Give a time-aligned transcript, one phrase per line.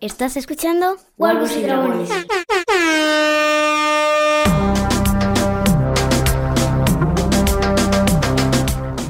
[0.00, 0.96] ¿Estás escuchando?
[1.16, 2.08] Wargos y Dragones.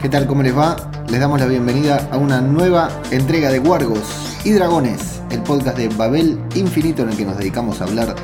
[0.00, 0.26] ¿Qué tal?
[0.26, 0.76] ¿Cómo les va?
[1.10, 4.00] Les damos la bienvenida a una nueva entrega de Wargos
[4.44, 8.14] y Dragones, el podcast de Babel Infinito en el que nos dedicamos a hablar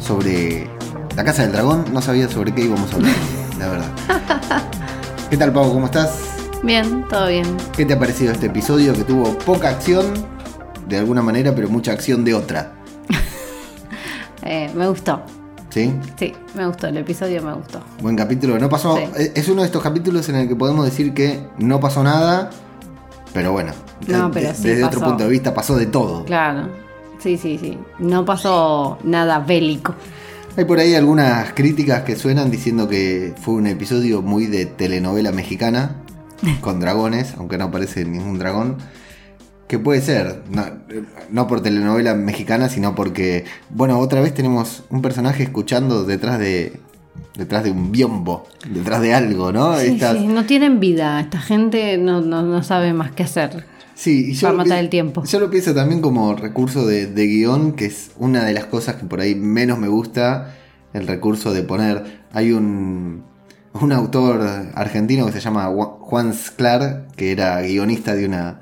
[0.00, 0.66] sobre
[1.16, 1.84] la Casa del Dragón.
[1.92, 3.14] No sabía sobre qué íbamos a hablar,
[3.58, 3.90] la verdad.
[5.28, 5.70] ¿Qué tal, Pau?
[5.70, 6.18] ¿Cómo estás?
[6.62, 7.44] Bien, todo bien.
[7.76, 10.35] ¿Qué te ha parecido este episodio que tuvo poca acción
[10.88, 12.72] de alguna manera, pero mucha acción de otra?
[14.42, 15.22] Eh, me gustó.
[15.70, 15.92] ¿Sí?
[16.18, 16.86] Sí, me gustó.
[16.86, 17.80] El episodio me gustó.
[18.00, 18.58] Buen capítulo.
[18.58, 18.96] No pasó.
[18.96, 19.30] Sí.
[19.34, 22.50] es- uno de estos capítulos en el que podemos decir que no pasó nada,
[23.34, 23.72] pero bueno.
[24.06, 26.24] No, de- pero sí desde otro punto de vista pasó de todo.
[26.24, 26.68] Claro.
[27.18, 27.76] Sí, sí, sí.
[27.98, 29.94] No pasó nada bélico.
[30.56, 35.32] Hay por ahí algunas críticas que suenan diciendo que fue un episodio muy de telenovela
[35.32, 35.96] mexicana,
[36.60, 38.76] con dragones, aunque no aparece ningún dragón.
[39.68, 40.64] Que puede ser, no,
[41.30, 46.80] no por telenovela mexicana, sino porque, bueno, otra vez tenemos un personaje escuchando detrás de
[47.36, 49.78] detrás de un biombo, detrás de algo, ¿no?
[49.78, 51.20] Sí, Estas- sí, no tienen vida.
[51.20, 53.64] Esta gente no, no, no sabe más qué hacer.
[53.94, 55.24] Sí, y yo Para matar el tiempo.
[55.24, 58.96] Yo lo pienso también como recurso de, de guion, que es una de las cosas
[58.96, 60.54] que por ahí menos me gusta,
[60.92, 62.20] el recurso de poner...
[62.32, 63.22] Hay un,
[63.72, 64.42] un autor
[64.74, 65.66] argentino que se llama
[66.00, 68.60] Juan Sclar, que era guionista de una,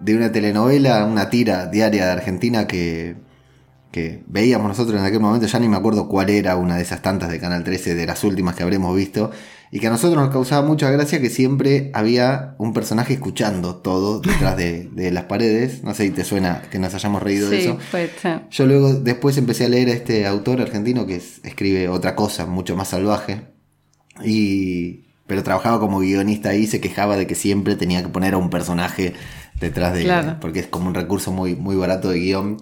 [0.00, 3.16] de una telenovela, una tira diaria de Argentina que,
[3.92, 7.00] que veíamos nosotros en aquel momento, ya ni me acuerdo cuál era una de esas
[7.02, 9.30] tantas de Canal 13, de las últimas que habremos visto,
[9.70, 14.20] y que a nosotros nos causaba mucha gracia que siempre había un personaje escuchando todo
[14.20, 15.82] detrás de, de las paredes.
[15.82, 17.78] No sé si te suena que nos hayamos reído de eso.
[17.80, 18.28] sí.
[18.50, 22.46] Yo luego después empecé a leer a este autor argentino que es- escribe otra cosa,
[22.46, 23.42] mucho más salvaje.
[24.24, 25.04] Y.
[25.26, 28.36] Pero trabajaba como guionista ahí y se quejaba de que siempre tenía que poner a
[28.36, 29.14] un personaje
[29.60, 30.02] detrás de.
[30.04, 30.36] Claro.
[30.40, 32.56] Porque es como un recurso muy, muy barato de guion.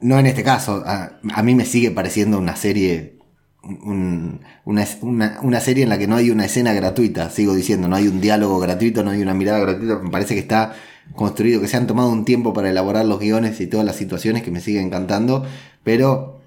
[0.00, 0.82] No en este caso.
[0.86, 3.16] A, a mí me sigue pareciendo una serie.
[3.62, 7.88] un- una, una- una serie en la que no hay una escena gratuita, sigo diciendo,
[7.88, 10.74] no hay un diálogo gratuito, no hay una mirada gratuita, me parece que está
[11.14, 14.42] construido, que se han tomado un tiempo para elaborar los guiones y todas las situaciones
[14.42, 15.44] que me siguen encantando,
[15.82, 16.40] pero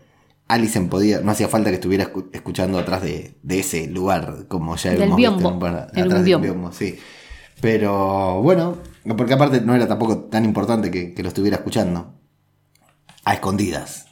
[0.47, 4.75] Alison podía, no hacía falta que estuviera escu- escuchando atrás de, de ese lugar, como
[4.77, 6.97] ya Del hemos visto en biombo, era un atrás del biombo, sí.
[7.59, 8.77] Pero bueno,
[9.17, 12.13] porque aparte no era tampoco tan importante que, que lo estuviera escuchando.
[13.23, 14.07] A escondidas.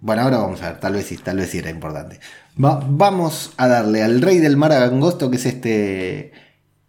[0.00, 2.20] Bueno, ahora vamos a ver, tal vez sí, tal vez sí era importante.
[2.62, 6.32] Va- vamos a darle al Rey del Mar Angosto, que es este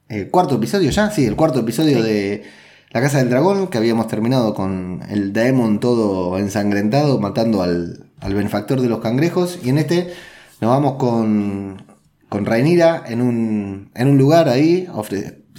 [0.10, 2.44] eh, cuarto episodio ya, sí, el cuarto episodio de
[2.92, 8.34] La Casa del Dragón, que habíamos terminado con el Daemon todo ensangrentado, matando al, al
[8.34, 9.60] benefactor de los cangrejos.
[9.64, 10.14] Y en este
[10.62, 11.84] nos vamos con,
[12.30, 14.88] con Rhaenyra en un, en un lugar ahí,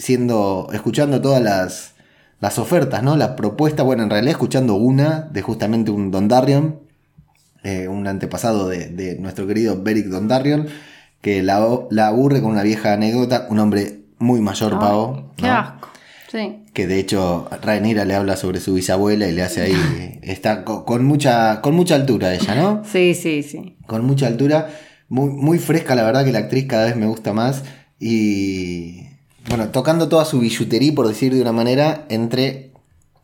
[0.04, 1.92] ofreciendo, escuchando todas las,
[2.40, 3.16] las ofertas, ¿no?
[3.16, 6.78] Las propuestas, bueno, en realidad escuchando una de justamente un Dondarrion,
[7.64, 10.68] eh, un antepasado de, de nuestro querido Beric Dondarrion,
[11.20, 15.46] que la, la aburre con una vieja anécdota, un hombre muy mayor, Ay, Pavo, Qué
[15.46, 15.52] ¿no?
[15.52, 15.88] asco.
[16.30, 16.62] Sí.
[16.72, 20.84] que de hecho Rhaenyra le habla sobre su bisabuela y le hace ahí, está co-
[20.86, 22.82] con, mucha, con mucha altura ella, ¿no?
[22.90, 23.76] Sí, sí, sí.
[23.86, 24.70] Con mucha altura,
[25.10, 27.64] muy, muy fresca, la verdad que la actriz cada vez me gusta más
[27.98, 29.09] y
[29.48, 32.70] bueno, tocando toda su billutería, por decir de una manera, entre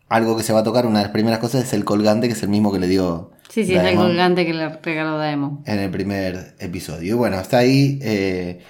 [0.08, 2.34] algo que se va a tocar, una de las primeras cosas es el colgante, que
[2.34, 5.62] es el mismo que le dio Sí, sí, es el colgante que le regaló Daemon.
[5.66, 7.14] en el primer episodio.
[7.14, 8.60] Y bueno, está ahí eh,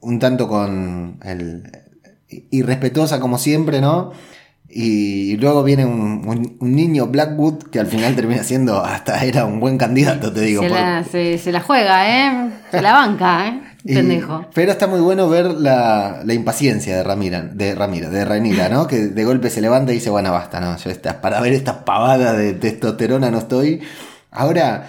[0.00, 1.64] un tanto con el
[2.50, 4.12] irrespetuosa como siempre, ¿no?
[4.74, 9.44] Y luego viene un, un- un niño Blackwood que al final termina siendo, hasta era
[9.44, 10.62] un buen candidato, te digo.
[10.62, 12.50] Se por- la, se, se la juega, ¿eh?
[12.70, 13.60] Se la banca, ¿eh?
[13.84, 14.46] Pendejo.
[14.54, 18.86] pero está muy bueno ver la, la impaciencia de Ramira, de Ramira, de Rhaenyra, ¿no?
[18.86, 22.36] Que de golpe se levanta y dice, bueno, basta, no, yo para ver estas pavadas
[22.36, 23.80] de testosterona no estoy.
[24.30, 24.88] Ahora,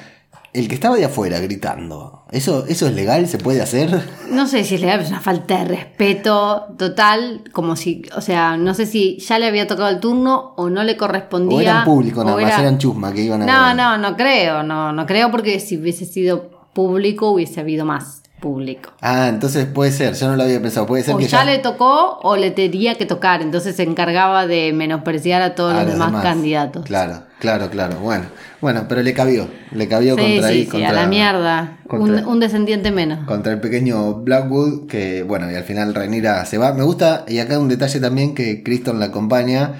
[0.53, 3.27] el que estaba de afuera gritando, ¿eso, eso es legal?
[3.27, 4.03] ¿Se puede hacer?
[4.29, 8.21] No sé si es legal, pero es una falta de respeto total, como si, o
[8.21, 11.57] sea, no sé si ya le había tocado el turno o no le correspondía.
[11.57, 14.61] O eran público nada más, era- eran chusma que iban a No, no, no creo,
[14.63, 18.91] no, no creo porque si hubiese sido público hubiese habido más público.
[18.99, 21.59] Ah, entonces puede ser, yo no lo había pensado, puede ser O que ya le
[21.59, 25.93] tocó o le tenía que tocar, entonces se encargaba de menospreciar a todos a los
[25.93, 26.85] demás, candidatos.
[26.85, 27.95] Claro, claro, claro.
[28.01, 28.25] Bueno,
[28.59, 31.77] bueno, pero le cabió, le cabió Sí, contra sí, ahí, sí, contra- a la mierda.
[31.87, 33.25] contra- Un, un descendiente menos.
[33.25, 36.73] contra el pequeño Blackwood, que bueno, y al final Rhaenyra se va.
[36.73, 39.75] Me gusta, y acá un detalle también que Criston la acompaña,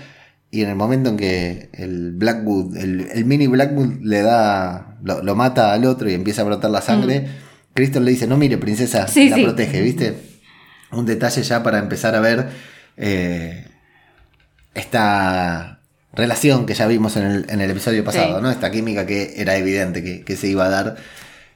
[0.52, 5.22] y en el momento en que el Blackwood, el, el mini Blackwood le da, lo,
[5.22, 7.28] lo mata al otro y empieza a brotar la sangre,
[7.74, 9.08] Criston le dice, no mire, princesa.
[9.08, 9.44] Sí, la sí.
[9.44, 10.14] protege, ¿viste?
[10.92, 12.48] Un detalle ya para empezar a ver
[12.98, 13.66] eh,
[14.74, 15.80] esta
[16.14, 18.42] relación que ya vimos en el, en el episodio pasado, Sí.
[18.44, 18.52] ¿no?
[18.52, 20.96] Esta química que era evidente que, que se iba a dar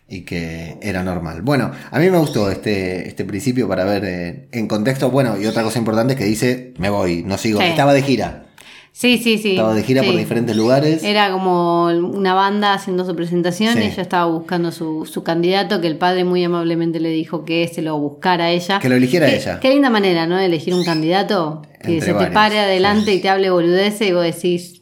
[0.10, 1.42] y que era normal.
[1.42, 5.12] Bueno, a mí me gustó este, este principio para ver eh, en contexto.
[5.12, 7.62] Bueno, y otra cosa importante es que dice, me voy, no sigo.
[7.62, 8.47] Estaba de gira.
[9.00, 9.52] Sí, sí, sí.
[9.52, 11.04] Estaba de gira por diferentes lugares.
[11.04, 13.80] Era como una banda haciendo su presentación Sí.
[13.82, 17.68] y ella estaba buscando su, su candidato, que el padre muy amablemente le dijo que
[17.68, 18.80] se lo buscara a ella.
[18.80, 19.60] Que lo eligiera Qué- ella.
[19.60, 20.36] Qué linda manera, ¿no?
[20.38, 23.18] De elegir un candidato que Entre se te pare adelante sí.
[23.18, 24.82] y te hable boludeces y vos decís,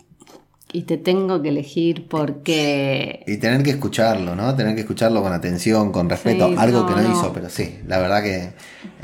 [0.72, 3.22] y te tengo que elegir porque...
[3.28, 4.56] Y tener que escucharlo, ¿no?
[4.56, 7.12] Tener que escucharlo con atención, con respeto, Sí, algo no, que no, no.
[7.12, 8.36] hizo, pero sí, la verdad que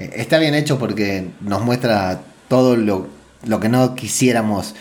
[0.01, 3.07] eh, está bien hecho porque nos muestra todo lo,
[3.45, 4.73] lo que no quisiéramos.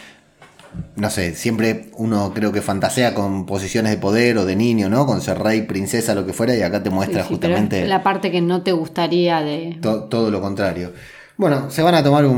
[0.97, 5.07] No sé, siempre uno creo que fantasea con posiciones de poder o de niño, ¿no?
[5.07, 7.89] Con ser rey, princesa, lo que fuera, y acá te muestra Sí, sí, pero justamente
[7.89, 9.79] la parte que no te gustaría de...
[9.83, 10.93] to- todo lo contrario.
[11.37, 12.37] Bueno, se van a tomar un,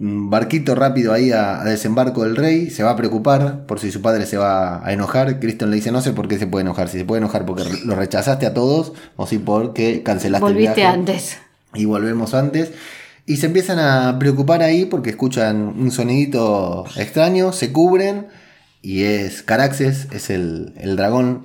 [0.00, 2.68] un barquito rápido ahí a, a desembarco del rey.
[2.68, 5.38] Se va a preocupar por si su padre se va a enojar.
[5.38, 6.88] Kristen le dice: No sé por qué se puede enojar.
[6.88, 10.74] Si se puede enojar porque lo rechazaste a todos o si porque cancelaste Volviste el
[10.74, 10.88] viaje.
[10.98, 11.38] antes.
[11.74, 12.72] Y volvemos antes.
[13.28, 18.26] Y se empiezan a preocupar ahí porque escuchan un sonidito extraño, se cubren.
[18.80, 21.44] Y es Caraxes, es el, el dragón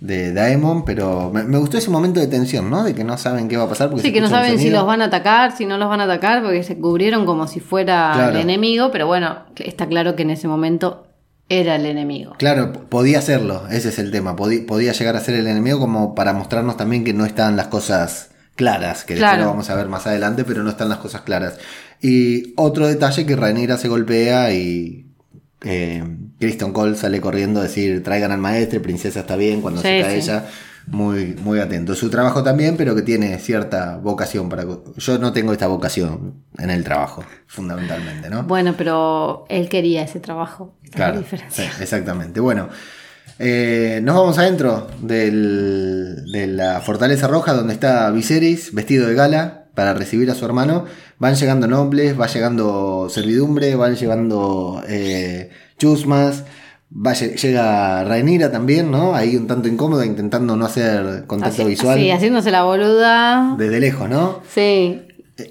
[0.00, 0.84] de Daemon.
[0.84, 2.82] Pero me, me gustó ese momento de tensión, ¿no?
[2.82, 3.88] De que no saben qué va a pasar.
[3.88, 6.00] Porque Sí, se que no saben si los van a atacar, si no los van
[6.00, 8.30] a atacar, porque se cubrieron como si fuera Claro.
[8.34, 11.06] el enemigo, pero bueno, está claro que en ese momento
[11.48, 12.34] era el enemigo.
[12.38, 14.34] Claro, podía serlo, ese es el tema.
[14.34, 17.68] Podía, podía llegar a ser el enemigo como para mostrarnos también que no están las
[17.68, 19.44] cosas claras, que después Claro.
[19.44, 21.58] lo vamos a ver más adelante, pero no están las cosas claras.
[22.00, 25.06] Y otro detalle que Rhaenyra se golpea y
[25.64, 26.02] eh,
[26.40, 30.20] Kristen Cole sale corriendo a decir traigan al maestro, princesa está bien, cuando se cae
[30.20, 30.28] sí.
[30.30, 30.46] ella,
[30.88, 31.94] muy, muy atento.
[31.94, 34.64] Su trabajo también, pero que tiene cierta vocación para...
[34.96, 38.42] Yo no tengo esta vocación en el trabajo, fundamentalmente, ¿no?
[38.42, 40.74] Bueno, pero él quería ese trabajo.
[40.82, 41.70] la Claro, diferencia.
[41.72, 42.40] sí, exactamente.
[42.40, 42.68] Bueno,
[43.38, 49.64] eh, nos vamos adentro del- de la Fortaleza Roja, donde está Viserys, vestido de gala,
[49.74, 50.84] para recibir a su hermano.
[51.18, 56.44] Van llegando nobles, va llegando servidumbre, van llegando eh, chusmas.
[56.94, 59.14] Va, lle- llega Rhaenyra también, ¿no?
[59.14, 61.96] Ahí un tanto incómoda, intentando no hacer contacto Así- visual.
[61.98, 63.54] así, haciéndose la boluda.
[63.56, 64.40] Desde lejos, ¿no?
[64.52, 65.00] Sí,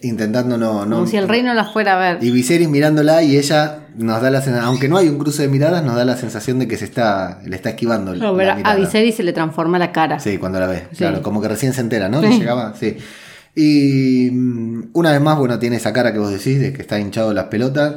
[0.01, 0.85] Intentando no...
[0.85, 2.23] no como si el rey no la fuera a ver.
[2.23, 5.47] y Viserys mirándola y ella nos da la sensación, aunque no hay un cruce de
[5.49, 8.75] miradas, nos da la sensación de que se está, le está esquivando No, la a.
[8.75, 10.19] Viserys se le transforma la cara.
[10.19, 10.97] Sí, cuando la ve, Sí.
[10.99, 12.21] claro, como que recién se entera, ¿no?
[12.21, 12.39] Que Sí.
[12.39, 12.97] llegaba, sí.
[13.55, 16.99] Y mm, una vez más, bueno, tiene esa cara que vos decís de que está
[16.99, 17.95] hinchado las pelotas.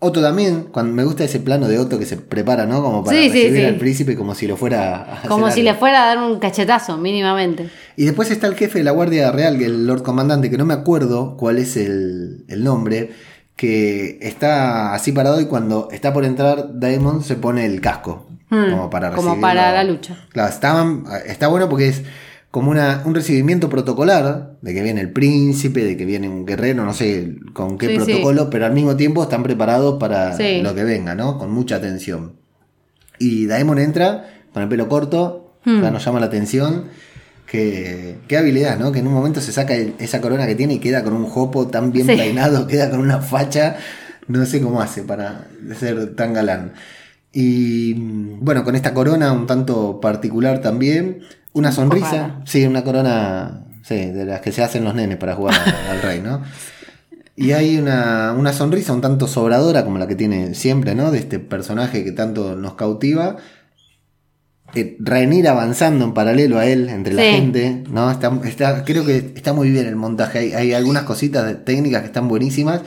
[0.00, 2.82] Otto también, cuando me gusta ese plano de Otto que se prepara, ¿no?
[2.82, 5.72] Como para Sí, recibir al príncipe como si lo fuera a hacer Como si algo.
[5.72, 7.70] le fuera a dar un cachetazo, mínimamente.
[7.96, 10.64] Y después está el jefe de la Guardia Real, que el Lord Comandante, que no
[10.64, 13.10] me acuerdo cuál es el, el nombre,
[13.56, 18.26] que está así parado y cuando está por entrar Daemon se pone el casco.
[18.50, 19.40] Hmm, como para como recibirlo.
[19.40, 20.26] para la lucha.
[20.30, 22.02] Claro, estaban- está bueno porque es
[22.50, 26.84] como una, un recibimiento protocolar, de que viene el príncipe, de que viene un guerrero,
[26.84, 28.04] no sé con qué Sí, sí.
[28.04, 30.60] protocolo, pero al mismo tiempo están preparados para Sí.
[30.62, 31.38] lo que venga, ¿no?
[31.38, 32.34] Con mucha atención.
[33.18, 35.80] Y Daemon entra con el pelo corto, Hmm.
[35.82, 36.84] ya nos llama la atención.
[38.28, 38.90] Qué habilidad, ¿no?
[38.92, 41.26] Que en un momento se saca el- esa corona que tiene y queda con un
[41.26, 42.16] jopo tan bien Sí.
[42.16, 43.76] peinado, queda con una facha.
[44.28, 45.46] No sé cómo hace para
[45.78, 46.72] ser tan galán.
[47.32, 51.20] Y bueno, con esta corona un tanto particular también.
[51.52, 52.40] Una sonrisa.
[52.46, 55.54] Sí, una corona sí, de las que se hacen los nenes para jugar
[55.90, 56.42] al rey, ¿no?
[57.36, 61.10] Y hay una, una sonrisa un tanto sobradora, como la que tiene siempre, ¿no?
[61.10, 63.36] De este personaje que tanto nos cautiva.
[64.74, 64.96] Eh,
[65.48, 68.10] avanzando en paralelo a él, entre la gente, ¿no?
[68.10, 70.38] Está, está- creo que está muy bien el montaje.
[70.38, 72.82] Hay, hay algunas cositas de- técnicas que están buenísimas.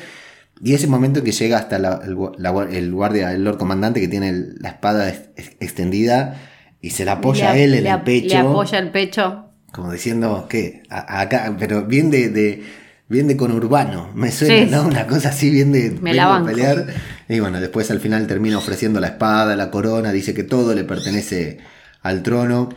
[0.62, 2.50] Y ese momento en que llega hasta la- el, la
[2.91, 6.41] guardia, el Lord Comandante, que tiene el- la espada ex- ex- extendida
[6.82, 8.27] y se la apoya Le- a él en le- el pecho.
[8.29, 9.44] Le apoya el pecho.
[9.72, 10.84] Como diciendo, ¿qué?
[10.89, 12.63] A- acá, pero bien de, de-
[13.10, 14.72] bien de conurbano, me suena, Sí.
[14.72, 14.88] ¿no?
[14.88, 16.48] Una cosa así, bien de, Me la banco.
[16.48, 16.88] pelear.
[17.29, 20.84] Y bueno, después al final termina ofreciendo la espada, la corona, dice que todo le
[20.84, 21.60] pertenece
[22.08, 22.70] al trono.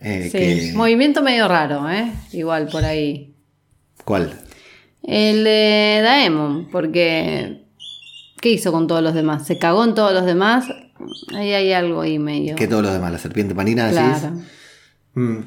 [0.00, 0.38] eh, Sí.
[0.38, 2.12] que- Movimiento medio raro, ¿eh?
[2.32, 3.34] Igual por ahí.
[4.04, 4.32] ¿Cuál?
[5.02, 7.62] El de Daemon, porque.
[8.40, 9.46] ¿Qué hizo con todos los demás?
[9.46, 10.64] ¿Se cagó en todos los demás?
[11.34, 12.56] Ahí hay algo ahí medio.
[12.56, 13.12] ¿Qué todos los demás?
[13.12, 14.00] ¿La serpiente marina decís?
[14.20, 14.36] Claro.
[15.14, 15.38] Mm.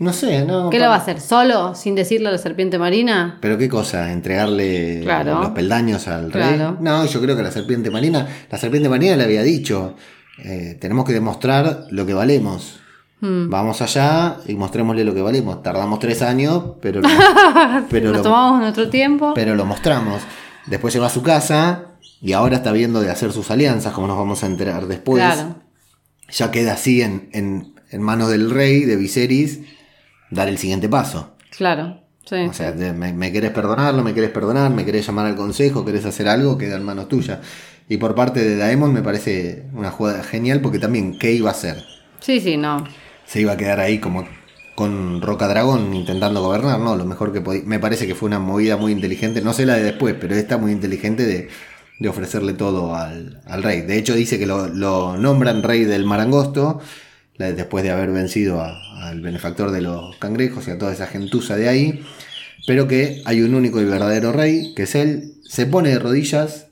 [0.00, 0.68] No sé, ¿no?
[0.70, 1.20] ¿Qué lo va a hacer?
[1.20, 1.74] ¿Solo?
[1.74, 3.38] ¿Sin decirle a la serpiente marina?
[3.40, 4.12] ¿Pero qué cosa?
[4.12, 5.40] ¿Entregarle Claro.
[5.40, 6.54] los peldaños al rey?
[6.54, 6.76] Claro.
[6.80, 9.96] No, yo creo que la serpiente marina, la serpiente marina le había dicho,
[10.44, 12.80] eh, tenemos que demostrar lo que valemos.
[13.20, 13.50] Hmm.
[13.50, 15.62] Vamos allá y mostrémosle lo que valemos.
[15.62, 17.08] Tardamos tres años, pero lo,
[17.90, 19.32] pero Nos lo, tomamos nuestro tiempo.
[19.34, 20.22] pero lo mostramos.
[20.66, 21.86] Después llegó a su casa
[22.20, 25.22] y ahora está viendo de hacer sus alianzas, como nos vamos a enterar después.
[25.22, 25.56] Claro.
[26.30, 29.60] Ya queda así en, en, en manos del rey, de Viserys,
[30.30, 31.34] dar el siguiente paso.
[31.56, 32.00] Claro.
[32.24, 32.36] Sí.
[32.36, 35.84] O sea, me, me querés perdonar, no me querés perdonar, me querés llamar al consejo,
[35.84, 37.38] querés hacer algo, queda en manos tuyas.
[37.88, 41.52] Y por parte de Daemon me parece una jugada genial porque también, ¿qué iba a
[41.52, 41.84] hacer?
[42.20, 42.84] sí, sí, no.
[43.26, 44.26] Se iba a quedar ahí como
[44.74, 46.96] con Roca Dragón intentando gobernar, ¿no?
[46.96, 47.62] Lo mejor que podía.
[47.64, 50.56] Me parece que fue una movida muy inteligente, no sé la de después, pero esta
[50.56, 51.48] muy inteligente de,
[51.98, 53.82] de ofrecerle todo al, al rey.
[53.82, 56.80] De hecho, dice que lo, lo nombran rey del Marangosto,
[57.38, 61.56] después de haber vencido a- al benefactor de los cangrejos y a toda esa gentuza
[61.56, 62.00] de ahí,
[62.66, 66.67] pero que hay un único y verdadero rey, que es él, se pone de rodillas,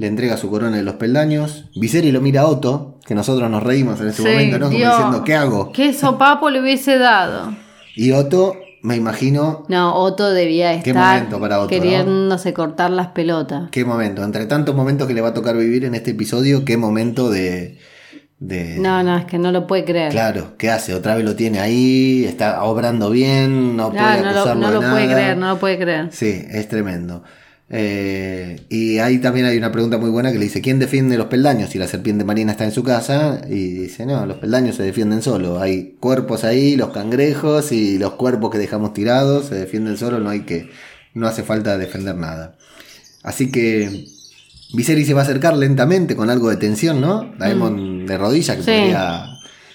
[0.00, 3.62] le entrega su corona de los peldaños, Viserys lo mira a Otto, que nosotros nos
[3.62, 4.66] reímos en ese Sí, momento, ¿no?
[4.66, 4.94] Como Dios.
[4.96, 5.72] diciendo, ¿qué hago?
[5.72, 7.52] ¿Qué sopapo le hubiese dado?
[7.94, 13.08] Y Otto, me imagino, No, Otto debía Qué estar momento para Otto, queriéndose cortar las
[13.08, 13.68] pelotas.
[13.70, 16.78] qué momento, entre tantos momentos que le va a tocar vivir en este episodio, qué
[16.78, 17.76] momento de...
[18.38, 20.10] de No, no, es que no lo puede creer.
[20.12, 20.94] Claro, ¿qué hace?
[20.94, 24.74] Otra vez lo tiene ahí, está obrando bien, no puede no lo, acusarlo no de
[24.86, 26.08] lo puede creer, no lo puede creer.
[26.10, 27.22] Sí, es tremendo.
[27.72, 31.28] Eh, y ahí también hay una pregunta muy buena que le dice, ¿quién defiende los
[31.28, 33.42] peldaños si la serpiente marina está en su casa?
[33.48, 35.62] Y dice, no, los peldaños se defienden solos.
[35.62, 40.30] Hay cuerpos ahí, los cangrejos y los cuerpos que dejamos tirados se defienden solos, no
[40.30, 40.68] hay que,
[41.14, 42.56] no hace falta defender nada.
[43.22, 44.04] Así que
[44.74, 47.32] Viserys se va a acercar lentamente con algo de tensión, ¿no?
[47.38, 48.64] Daemon de rodilla que Mm.
[48.64, 48.70] Sí.
[48.72, 49.24] podría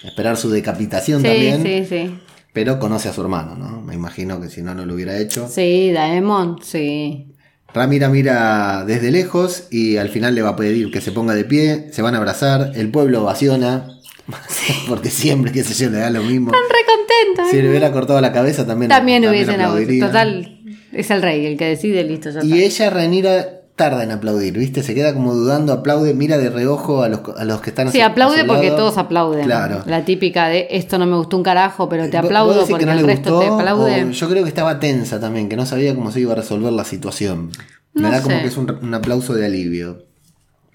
[0.04, 1.62] esperar su decapitación Sí, también.
[1.62, 2.18] sí, sí.
[2.52, 3.80] Pero conoce a su hermano, ¿no?
[3.82, 5.48] Me imagino que si no, no lo hubiera hecho.
[5.48, 7.32] Sí, Daemon, sí.
[7.74, 11.44] Ramira mira desde lejos y al final le va a pedir que se ponga de
[11.44, 13.88] pie, se van a abrazar, el pueblo ovaciona,
[14.88, 16.48] porque siempre, qué sé yo, le da lo mismo.
[16.52, 17.50] Están re contentos.
[17.50, 20.06] Si le hubiera cortado la cabeza también, También hubiesen aplaudirían.
[20.08, 20.60] Total,
[20.92, 22.84] es el rey el que decide, listo, ya Y está.
[22.84, 24.82] ella, Ranira, tarda en aplaudir, ¿viste?
[24.82, 28.00] Se queda como dudando, aplaude, mira de reojo a los, a los que están Sí,
[28.00, 29.44] a aplaude porque todos aplauden.
[29.44, 29.82] Claro.
[29.86, 32.86] La típica de esto no me gustó un carajo, pero te ¿Vos- vos aplaudo porque
[32.86, 34.04] no el resto te gustó, aplaude.
[34.04, 36.72] o Yo creo que estaba tensa también, que no sabía cómo se iba a resolver
[36.72, 37.50] la situación.
[37.92, 40.04] Me No da como que es un, un aplauso de alivio.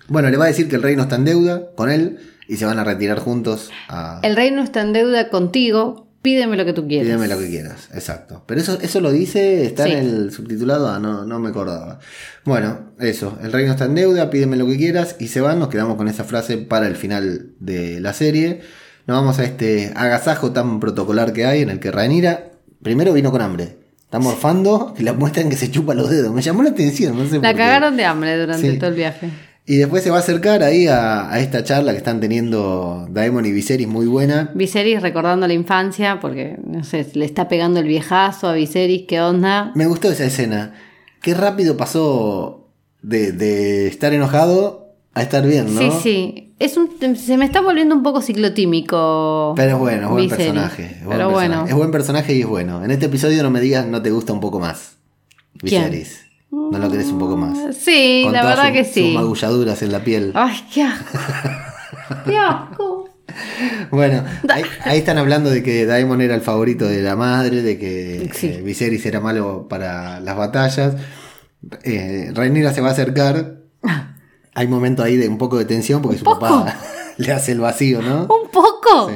[0.08, 2.58] Bueno, le va a decir que el rey no está en deuda con él y
[2.58, 4.20] se van a retirar juntos a...
[4.24, 7.08] El rey no está en deuda contigo, pídeme lo que tú quieras.
[7.08, 8.44] Pídeme lo que quieras, exacto.
[8.46, 9.92] Pero eso, eso lo dice, está Sí.
[9.94, 12.00] en el subtitulado, ah, no, no me acordaba.
[12.46, 15.60] Bueno, eso, el rey no está en deuda, pídeme lo que quieras y se van,
[15.60, 18.62] nos quedamos con esa frase para el final de la serie.
[19.08, 22.52] Nos vamos a este agasajo tan protocolar que hay en el que Rhaenyra
[22.84, 23.78] primero vino con hambre.
[24.04, 26.34] Está morfando y la muestran que se chupa los dedos.
[26.34, 27.58] Me llamó la atención, no sé La por qué.
[27.58, 28.78] cagaron de hambre durante Sí.
[28.78, 29.30] todo el viaje.
[29.66, 33.46] Y después se va a acercar ahí a, a esta charla que están teniendo Daemon
[33.46, 34.52] y Viserys muy buena.
[34.56, 39.22] Viserys recordando la infancia, porque, no sé, le está pegando el viejazo a Viserys, ¿qué
[39.22, 39.72] onda?
[39.76, 40.74] Me gustó esa escena.
[41.22, 42.68] Qué rápido pasó
[43.04, 45.80] de, de estar enojado a estar bien, ¿no?
[45.80, 46.48] Sí, sí.
[46.58, 49.54] Es un, se me está volviendo un poco ciclotímico.
[49.56, 50.46] Pero es bueno, es buen Viserys.
[50.48, 50.84] personaje.
[50.84, 51.48] es buen Pero personaje.
[51.58, 51.68] bueno.
[51.68, 52.84] Es buen personaje y es bueno.
[52.84, 54.98] En este episodio no me digas no te gusta un poco más.
[55.60, 56.04] ¿Quién?
[56.52, 57.58] No lo querés un poco más.
[57.78, 59.06] Sí, Con la verdad que sí.
[59.06, 60.32] Sus magulladuras en la piel.
[60.36, 61.18] Ay, qué asco.
[62.26, 63.10] qué asco.
[63.92, 67.78] Bueno, ahí, ahí están hablando de que Daemon era el favorito de la madre, de
[67.80, 68.48] que Sí.
[68.48, 70.96] eh, Viserys era malo para las batallas.
[71.84, 73.58] Eh, Rhaenyra se va a acercar.
[74.54, 76.40] Hay momento ahí de un poco de tensión porque su poco?
[76.42, 76.76] papá
[77.18, 78.24] le hace el vacío, ¿no?
[78.24, 79.10] Un poco.
[79.10, 79.16] Sí.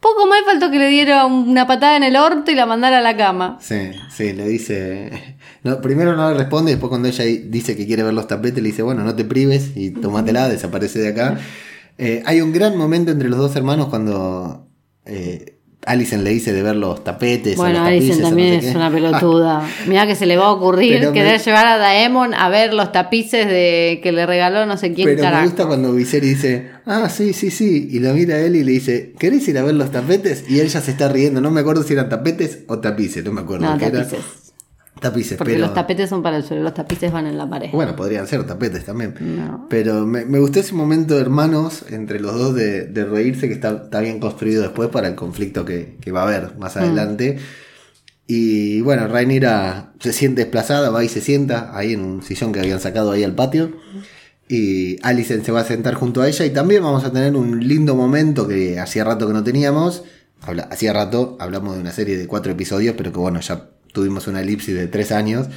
[0.00, 3.00] Poco más faltó que le diera una patada en el orto y la mandara a
[3.00, 3.58] la cama.
[3.60, 5.36] Sí, sí, le dice.
[5.62, 8.68] No, primero no le responde, después cuando ella dice que quiere ver los tapetes, le
[8.68, 11.38] dice, bueno, no te prives y tómatela, desaparece de acá.
[11.98, 14.68] Eh, hay un gran momento entre los dos hermanos cuando
[15.06, 15.55] eh,
[15.86, 17.56] Alicent le dice de ver los tapetes.
[17.56, 18.78] Bueno, los Alison tapices, o no también sé es qué.
[18.78, 19.68] una pelotuda.
[19.86, 22.74] Mirá que se le va a ocurrir Pero me- querer llevar a Daemon a ver
[22.74, 26.70] los tapices de que le regaló no sé quién Pero me gusta cuando Viserys dice,
[26.86, 29.62] ah, sí, sí, sí, y lo mira a él y le dice, ¿querés ir a
[29.62, 30.44] ver los tapetes?
[30.48, 33.32] Y él ya se está riendo, no me acuerdo si eran tapetes o tapices, no
[33.32, 33.66] me acuerdo.
[33.66, 34.06] No, qué era.
[35.00, 35.36] Tapices.
[35.38, 35.66] Porque pero...
[35.66, 37.70] los tapetes son para el suelo, los tapices van en la pared.
[37.72, 39.14] Bueno, podrían ser tapetes también.
[39.20, 39.66] No.
[39.68, 43.54] Pero me, me gustó ese momento de hermanos entre los dos de, de reírse que
[43.54, 47.38] está, está bien construido después para el conflicto que, que va a haber más adelante.
[48.26, 52.58] Y bueno, Rhaenyra se siente desplazada, va y se sienta ahí en un sillón que
[52.60, 53.70] habían sacado ahí al patio.
[54.48, 57.66] Y Alicent se va a sentar junto a ella y también vamos a tener un
[57.66, 60.04] lindo momento que hacía rato que no teníamos.
[60.42, 64.26] Habla- hacía rato hablamos de una serie de cuatro episodios, pero que bueno, ya tuvimos
[64.26, 65.48] una elipsis de tres años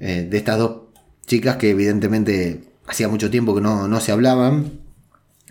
[0.00, 0.82] eh, de estas dos
[1.26, 4.80] chicas que evidentemente hacía mucho tiempo que no, no se hablaban.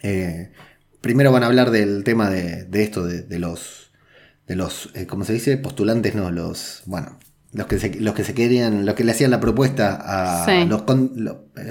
[0.03, 0.49] Eh,
[1.01, 3.91] primero van a hablar del tema de, de esto, de, de los,
[4.47, 5.57] de los eh, ¿cómo se dice?
[5.57, 7.17] Postulantes, no, los, bueno,
[7.53, 10.65] los que se, los que se querían, los que le hacían la propuesta a Sí.
[10.67, 11.11] los, con-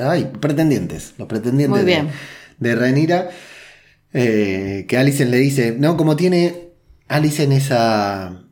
[0.01, 2.09] ay, pretendientes, los pretendientes Muy de, bien.
[2.59, 3.29] de Rhaenyra,
[4.15, 6.71] eh, que Alicent le dice, no, como tiene
[7.09, 8.43] Alicent esa...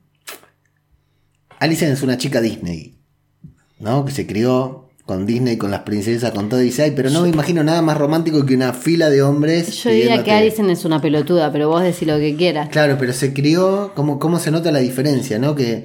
[1.61, 2.94] Alicent es una chica Disney,
[3.78, 4.04] ¿no?
[4.04, 7.23] Que se crió con Disney, con las princesas, con todo, y dice, ay, pero no
[7.23, 9.82] me imagino nada más romántico que una fila de hombres.
[9.82, 10.32] Yo diría que pidiéndote".
[10.32, 12.70] Alison es una pelotuda, pero vos decís lo que quieras.
[12.70, 15.54] Claro, pero se crió, ¿cómo, cómo se nota la diferencia, no?
[15.54, 15.84] Que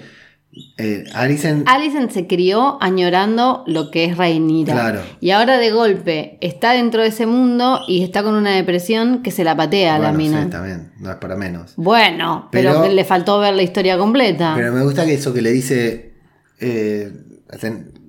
[0.78, 1.68] eh, Alicent...
[1.68, 4.74] Alison se crió añorando lo que es Rhaenyra.
[4.74, 5.02] Claro.
[5.20, 9.32] Y ahora de golpe está dentro de ese mundo y está con una depresión que
[9.32, 10.44] se la patea a la mina.
[10.44, 11.74] sí, también, no es para menos.
[11.76, 14.54] Bueno, pero, le faltó ver la historia completa.
[14.56, 16.14] Pero me gusta que eso que le dice.
[16.60, 17.12] eh,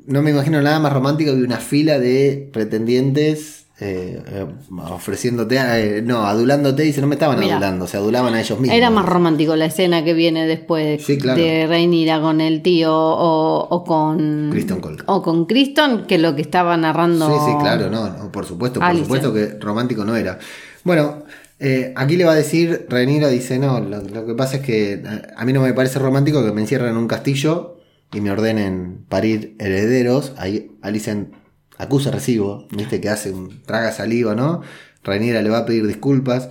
[0.06, 4.46] no me imagino nada más romántico que una fila de pretendientes eh, eh,
[4.90, 6.82] ofreciéndote, eh, no, adulándote.
[6.82, 7.54] Dice, no me estaban Mira.
[7.54, 8.76] adulando, se adulaban a ellos mismos.
[8.76, 11.40] Era más romántico la escena que viene después Sí, claro.
[11.40, 14.98] de Rhaenyra con el tío o, o con Kristen Cole.
[15.06, 17.26] o con Kristen que lo que estaba narrando.
[17.26, 20.38] Sí, sí, claro, no, no, por supuesto, por supuesto que romántico no era.
[20.84, 21.24] Bueno,
[21.58, 25.02] eh, aquí le va a decir, Rhaenyra dice, no, lo, lo que pasa es que
[25.36, 27.76] a mí no me parece romántico que me encierren en un castillo
[28.12, 30.32] y me ordenen parir herederos.
[30.36, 31.34] Ahí Alicent
[31.80, 34.62] acusa recibo, viste que hace un traga saliva, ¿no?
[35.04, 36.48] Rhaenyra le va a pedir disculpas.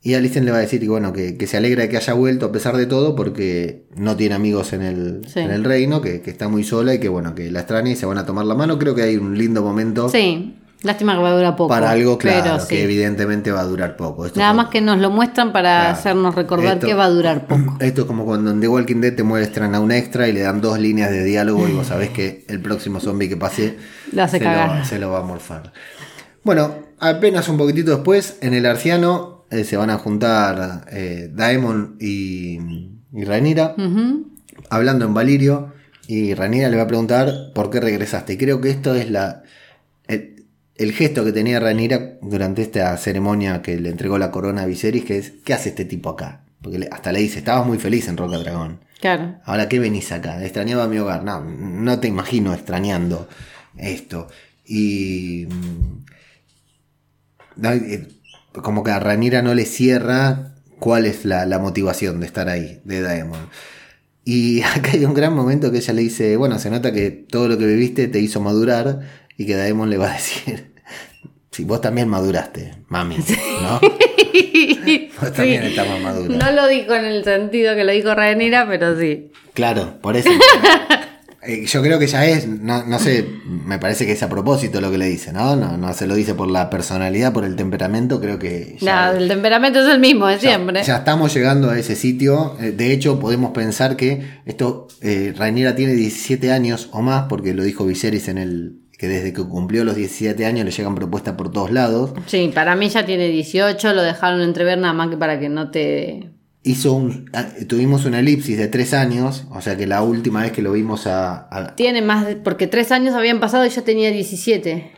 [0.00, 2.12] Y Alicent le va a decir que bueno, que, que se alegra de que haya
[2.12, 5.40] vuelto a pesar de todo, porque no tiene amigos en el, Sí.
[5.40, 7.96] en el reino, que, que está muy sola y que bueno, que la extraña y
[7.96, 8.78] se van a tomar la mano.
[8.78, 11.68] Creo que hay un lindo momento Sí, lástima que va a durar poco.
[11.68, 12.68] para algo claro, sí.
[12.68, 14.26] que evidentemente va a durar poco.
[14.26, 15.94] Esto Nada más que nos lo muestran para Claro.
[15.98, 17.76] hacernos recordar Esto- que va a durar poco.
[17.80, 20.40] Esto es como cuando en The Walking Dead te muestran a un extra y le
[20.40, 23.76] dan dos líneas de diálogo y vos sabés que el próximo zombie que pase
[24.28, 24.40] se.
[24.40, 25.72] Lo, se lo va a morfar.
[26.44, 31.96] Bueno, apenas un poquitito después, en el Arciano eh, se van a juntar eh, Daemon
[32.00, 32.58] y,
[33.12, 33.74] y Rhaenyra,
[34.70, 35.72] hablando en Valirio,
[36.06, 38.34] y Rhaenyra le va a preguntar por qué regresaste.
[38.34, 39.42] Y creo que esto es la
[40.78, 45.04] el, gesto que tenía Rhaenyra durante esta ceremonia que le entregó la corona a Viserys,
[45.04, 46.44] que es, ¿qué hace este tipo acá?
[46.62, 48.80] Porque hasta le dice, estabas muy feliz en Roca Dragón.
[49.00, 49.36] Claro.
[49.44, 50.42] Ahora, ¿qué venís acá?
[50.42, 51.22] Extrañaba mi hogar.
[51.22, 53.28] No, no te imagino extrañando
[53.76, 54.28] esto.
[54.64, 55.46] Y.
[55.48, 56.04] mm,
[57.64, 58.08] eh,
[58.52, 62.80] como que a Ranira no le cierra cuál es la, la motivación de estar ahí,
[62.84, 63.48] de Daemon.
[64.24, 67.48] Y acá hay un gran momento que ella le dice: Bueno, se nota que todo
[67.48, 69.27] lo que viviste te hizo madurar.
[69.38, 70.74] Y que Daemon le va a decir:
[71.50, 73.16] Si vos también maduraste, mami,
[73.62, 73.80] ¿no?
[75.20, 75.68] Vos también Sí.
[75.70, 76.36] estás más madura.
[76.36, 79.32] No lo dijo en el sentido que lo dijo Rhaenyra, pero sí.
[79.54, 80.28] Claro, por eso.
[81.40, 84.80] Eh, Yo creo que ya es, no, no sé, me parece que es a propósito
[84.80, 85.54] lo que le dice, ¿no?
[85.54, 89.16] No, no se lo dice por la personalidad, por el temperamento, creo que ya, Ya,
[89.16, 90.82] el temperamento es el mismo de siempre.
[90.82, 92.56] ya estamos llegando a ese sitio.
[92.60, 97.54] Eh, De hecho, podemos pensar que esto, eh, Rhaenyra tiene 17 años o más, porque
[97.54, 101.34] lo dijo Viserys en el que desde que cumplió los 17 años le llegan propuestas
[101.36, 102.12] por todos lados.
[102.26, 105.70] Sí, para mí ya tiene 18, lo dejaron entrever nada más que para que no
[105.70, 106.30] te...
[106.64, 110.50] Hizo un, ah, tuvimos una elipsis de 3 años, o sea que la última vez
[110.52, 113.84] que lo vimos a- a, Tiene más, de- porque tres años habían pasado y yo
[113.84, 114.90] tenía 17.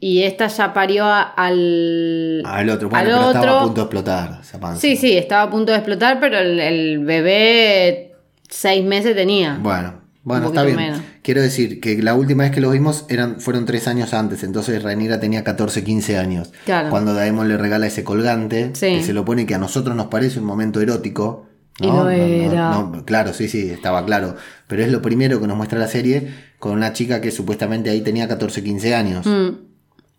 [0.00, 2.42] Y esta ya parió a- al...
[2.46, 3.66] Al otro, bueno, al pero estaba a otro.
[3.66, 4.80] punto de explotar esa panza.
[4.80, 8.12] Sí, sí, estaba a punto de explotar, pero el, el bebé
[8.48, 9.58] seis meses tenía.
[9.60, 10.76] Bueno, bueno, está bien.
[10.76, 11.00] menos.
[11.22, 14.82] Quiero decir que la última vez que los vimos eran, fueron tres años antes, entonces
[14.82, 16.52] Rhaenyra tenía 14, 15 años.
[16.64, 16.90] Claro.
[16.90, 18.96] Cuando Daemon le regala ese colgante, Sí.
[18.96, 21.46] que se lo pone que a nosotros nos parece un momento erótico.
[21.78, 22.70] Y no era.
[22.70, 24.34] no, claro, sí, sí, estaba claro.
[24.66, 28.00] Pero es lo primero que nos muestra la serie con una chica que supuestamente ahí
[28.00, 29.26] tenía 14, 15 años.
[29.26, 29.48] Mm,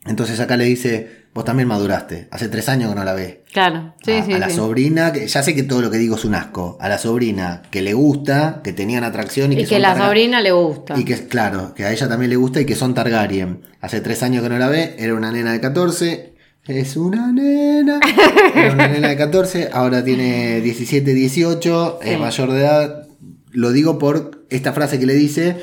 [0.06, 3.36] Entonces acá le dice, vos también maduraste, hace tres años que no la ves.
[3.54, 4.34] claro, sí, a, sí.
[4.34, 4.56] a la sí.
[4.56, 7.62] sobrina, que ya sé que todo lo que digo es un asco, a la sobrina
[7.70, 10.98] que le gusta, que tenían atracción y Y que, que la sobrina le gusta.
[10.98, 13.62] Y que, claro, que a ella también le gusta y que son Targaryen.
[13.82, 16.34] Hace tres años que no la ve, era una nena de 14.
[16.66, 18.00] Es una nena.
[18.56, 23.08] Era una nena de 14, ahora tiene 17, 18, es mayor de edad.
[23.52, 25.58] Lo digo por esta frase que le dice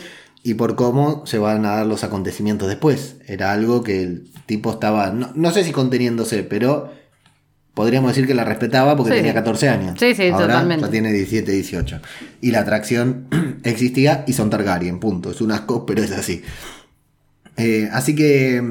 [0.44, 3.16] y por cómo se van a dar los acontecimientos después.
[3.26, 6.92] Era algo que el tipo estaba, no, no sé si conteniéndose, pero
[7.72, 9.16] podríamos decir que la respetaba porque Sí.
[9.18, 9.96] tenía 14 años.
[9.98, 10.84] Sí, sí, Ahora totalmente.
[10.84, 12.00] ya tiene 17, 18.
[12.40, 13.26] Y la atracción
[13.64, 15.30] existía y son Targaryen, punto.
[15.32, 16.42] Es un asco, pero es así.
[17.56, 18.62] Eh, así que,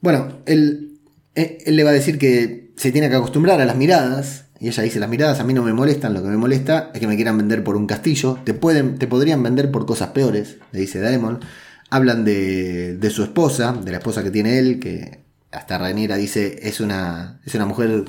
[0.00, 0.98] bueno, él,
[1.34, 4.46] él- él le va a decir que se tiene que acostumbrar a las miradas.
[4.60, 7.00] Y ella dice, las miradas a mí no me molestan, lo que me molesta es
[7.00, 8.38] que me quieran vender por un castillo.
[8.44, 11.40] Te, pueden, te podrían vender por cosas peores, le dice Daemon.
[11.88, 15.20] Hablan de, de su esposa, de la esposa que tiene él, que
[15.50, 18.04] hasta Rhaenyra dice, es una, es una mujer,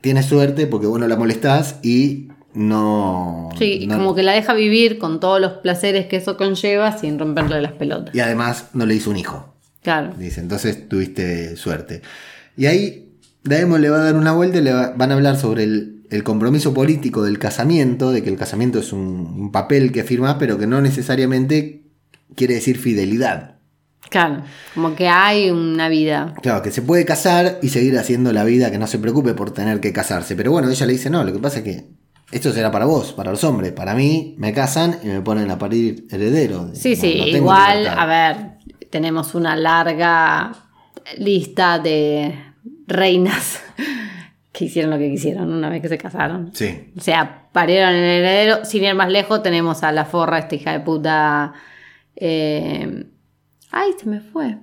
[0.00, 3.50] tiene suerte porque vos no la molestás y no.
[3.58, 7.18] Sí, no- como que la deja vivir con todos los placeres que eso conlleva sin
[7.18, 8.14] romperle las pelotas.
[8.14, 9.52] Y además no le hizo un hijo.
[9.82, 10.14] Claro.
[10.16, 12.02] Dice, entonces tuviste suerte.
[12.56, 13.05] Y ahí
[13.46, 16.02] Daemon le va a dar una vuelta y le va- van a hablar sobre el,
[16.10, 19.00] el compromiso político del casamiento, de que el casamiento es un,
[19.38, 21.82] un papel que firma, pero que no necesariamente
[22.34, 23.56] quiere decir fidelidad.
[24.08, 24.42] Claro.
[24.74, 26.34] Como que hay una vida.
[26.40, 29.50] Claro, que se puede casar y seguir haciendo la vida, que no se preocupe por
[29.52, 30.36] tener que casarse.
[30.36, 31.86] Pero bueno, ella le dice, no, lo que pasa es que
[32.30, 33.72] esto será para vos, para los hombres.
[33.72, 36.70] Para mí me casan y me ponen a parir heredero.
[36.74, 38.36] Sí, No- sí, no igual, a ver,
[38.90, 40.52] tenemos una larga
[41.18, 42.32] lista de
[42.86, 43.60] reinas
[44.52, 46.50] que hicieron lo que quisieron una vez que se casaron.
[46.54, 48.64] Sí, O sea, parieron el heredero.
[48.64, 51.52] Sin ir más lejos, tenemos a la forra, esta hija de puta.
[52.16, 53.06] eh,
[53.70, 54.56] Ay, se me fue.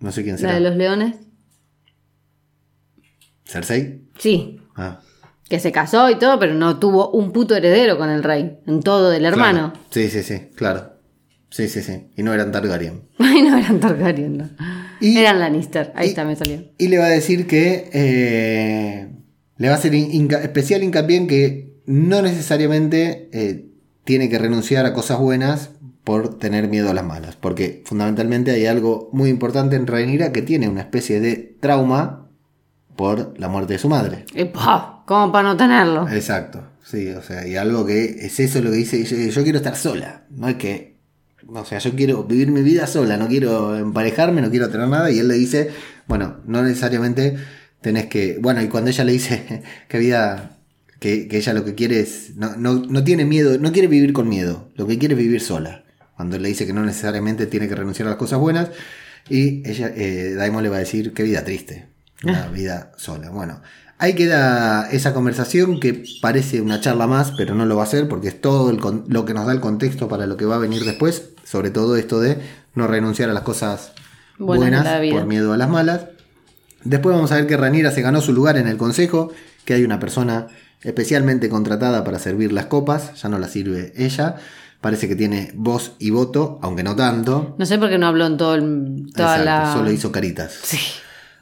[0.00, 0.54] no sé quién La será.
[0.54, 1.16] de los leones.
[3.44, 4.02] ¿Cersei?
[4.18, 5.00] Sí, Ah,
[5.48, 8.58] que se casó y todo, pero no tuvo un puto heredero con el rey.
[8.66, 9.72] En todo del hermano.
[9.72, 9.86] claro.
[9.90, 10.92] Sí, sí, sí, claro.
[11.50, 12.10] Sí, sí, sí.
[12.16, 13.08] Y no eran Targaryen.
[13.18, 14.48] Ay, no eran Targaryen, no.
[15.00, 15.92] Y- eran Lannister.
[15.94, 16.62] Ahí y- está, me salió.
[16.78, 19.08] Y le va a decir que eh,
[19.56, 23.66] le va a hacer especial hincapié en que no necesariamente eh,
[24.04, 25.70] tiene que renunciar a cosas buenas
[26.04, 27.36] por tener miedo a las malas.
[27.36, 32.28] Porque fundamentalmente hay algo muy importante en Rhaenyra que tiene una especie de trauma
[32.96, 34.24] por la muerte de su madre.
[35.06, 36.08] ¿Cómo para no tenerlo?
[36.08, 39.56] Exacto, sí, o sea, y algo que es eso lo que dice, yo, yo quiero
[39.58, 40.97] estar sola, no es que,
[41.54, 45.10] o sea, yo quiero vivir mi vida sola, no quiero emparejarme, no quiero tener nada,
[45.10, 45.70] y él le dice,
[46.06, 47.36] bueno, no necesariamente
[47.80, 50.58] tenés que, bueno, y cuando ella le dice que vida,
[51.00, 54.12] que, que ella lo que quiere es, no, no, no tiene miedo, no quiere vivir
[54.12, 55.84] con miedo, lo que quiere es vivir sola,
[56.16, 58.70] cuando él le dice que no necesariamente tiene que renunciar a las cosas buenas,
[59.30, 61.88] y ella, eh, Daimon le va a decir, qué vida triste,
[62.24, 63.62] una vida sola, bueno.
[64.00, 68.06] Ahí queda esa conversación que parece una charla más, pero no lo va a ser
[68.06, 70.58] porque es todo el lo que nos da el contexto para lo que va a
[70.58, 72.38] venir después, sobre todo esto de
[72.74, 73.92] no renunciar a las cosas
[74.38, 76.06] Buenas por miedo a las malas.
[76.84, 79.32] Después vamos a ver que Ranira se ganó su lugar en el consejo,
[79.64, 80.46] que hay una persona
[80.82, 84.36] especialmente contratada para servir las copas, ya no la sirve ella.
[84.80, 87.56] Parece que tiene voz y voto, aunque no tanto.
[87.58, 89.72] No sé por qué no habló en todo el, toda Exacto, la.
[89.72, 90.56] solo hizo caritas.
[90.62, 90.78] Sí.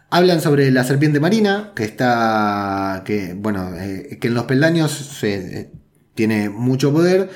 [0.08, 3.02] Hablan sobre la serpiente marina, que está.
[3.04, 5.70] que, bueno, eh, que en los peldaños se, eh,
[6.14, 7.28] tiene mucho poder.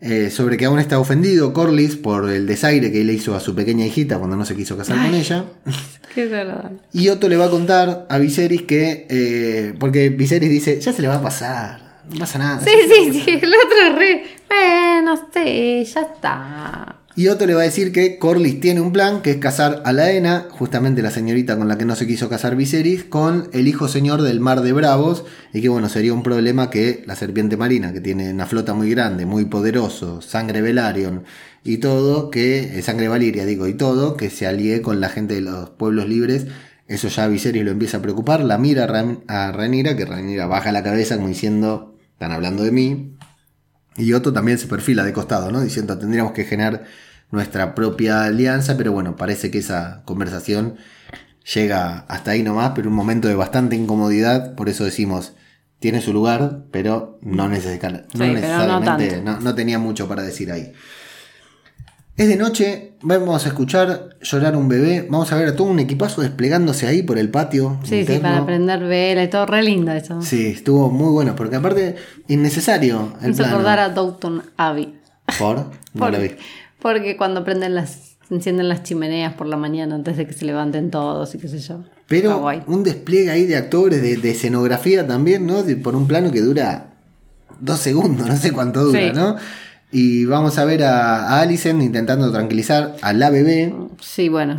[0.00, 3.40] Eh, sobre que aún está ofendido Corlys por el desaire que él le hizo a
[3.40, 5.44] su pequeña hijita cuando no se quiso casar con ella.
[6.14, 6.78] Qué desagradable.
[6.92, 9.06] Y Otto le va a contar a Viserys que.
[9.08, 12.60] eh, porque Viserys dice: Ya se le va a pasar, no pasa nada.
[12.60, 13.30] Sí, sí, sí.
[13.42, 14.24] El otro re.
[14.48, 16.96] Bueno, sí, ya está.
[17.16, 19.92] Y Otto le va a decir que Corlys tiene un plan, que es casar a
[19.92, 23.86] Laena, justamente la señorita con la que no se quiso casar Viserys, con el hijo
[23.86, 27.92] señor del mar de Bravos, y que bueno, sería un problema que la serpiente marina,
[27.92, 31.22] que tiene una flota muy grande, muy poderoso, sangre Velaryon
[31.62, 35.34] y todo, que, eh, sangre Valiria digo, y todo, que se alíe con la gente
[35.34, 36.48] de los pueblos libres,
[36.88, 38.88] eso ya Viserys lo empieza a preocupar, la mira
[39.28, 43.13] a Rhaenyra, que Rhaenyra baja la cabeza como diciendo, están hablando de mí,
[43.96, 45.60] y Otto también se perfila de costado, ¿no?
[45.60, 46.84] Diciendo, tendríamos que generar
[47.30, 50.76] nuestra propia alianza, pero bueno, parece que esa conversación
[51.54, 55.34] llega hasta ahí nomás, pero un momento de bastante incomodidad, por eso decimos,
[55.78, 60.22] tiene su lugar, pero no, necesita- no pero no necesariamente, no, no tenía mucho para
[60.22, 60.72] decir ahí.
[62.16, 65.80] Es de noche, vamos a escuchar llorar un bebé, vamos a ver a todo un
[65.80, 67.80] equipazo desplegándose ahí por el patio.
[67.82, 70.22] Sí, sí, para prender vela y todo, re lindo eso.
[70.22, 71.96] Sí, estuvo muy bueno, porque aparte,
[72.28, 73.54] innecesario Me el hizo plano.
[73.56, 74.94] acordar a Downton Abbey.
[75.38, 75.56] ¿Por?
[75.94, 76.30] No Por- lo vi.
[76.80, 78.16] Porque cuando prenden las.
[78.28, 81.48] se encienden las chimeneas por la mañana antes de que se levanten todos y qué
[81.48, 81.82] sé yo.
[82.08, 85.62] Pero un despliegue ahí de actores, de, de escenografía también, ¿no?
[85.62, 86.90] De- por un plano que dura
[87.60, 89.12] dos segundos, no sé cuánto dura, Sí.
[89.14, 89.36] ¿no?
[89.96, 93.72] Y vamos a ver a, a intentando tranquilizar a la bebé.
[94.00, 94.56] Sí, bueno,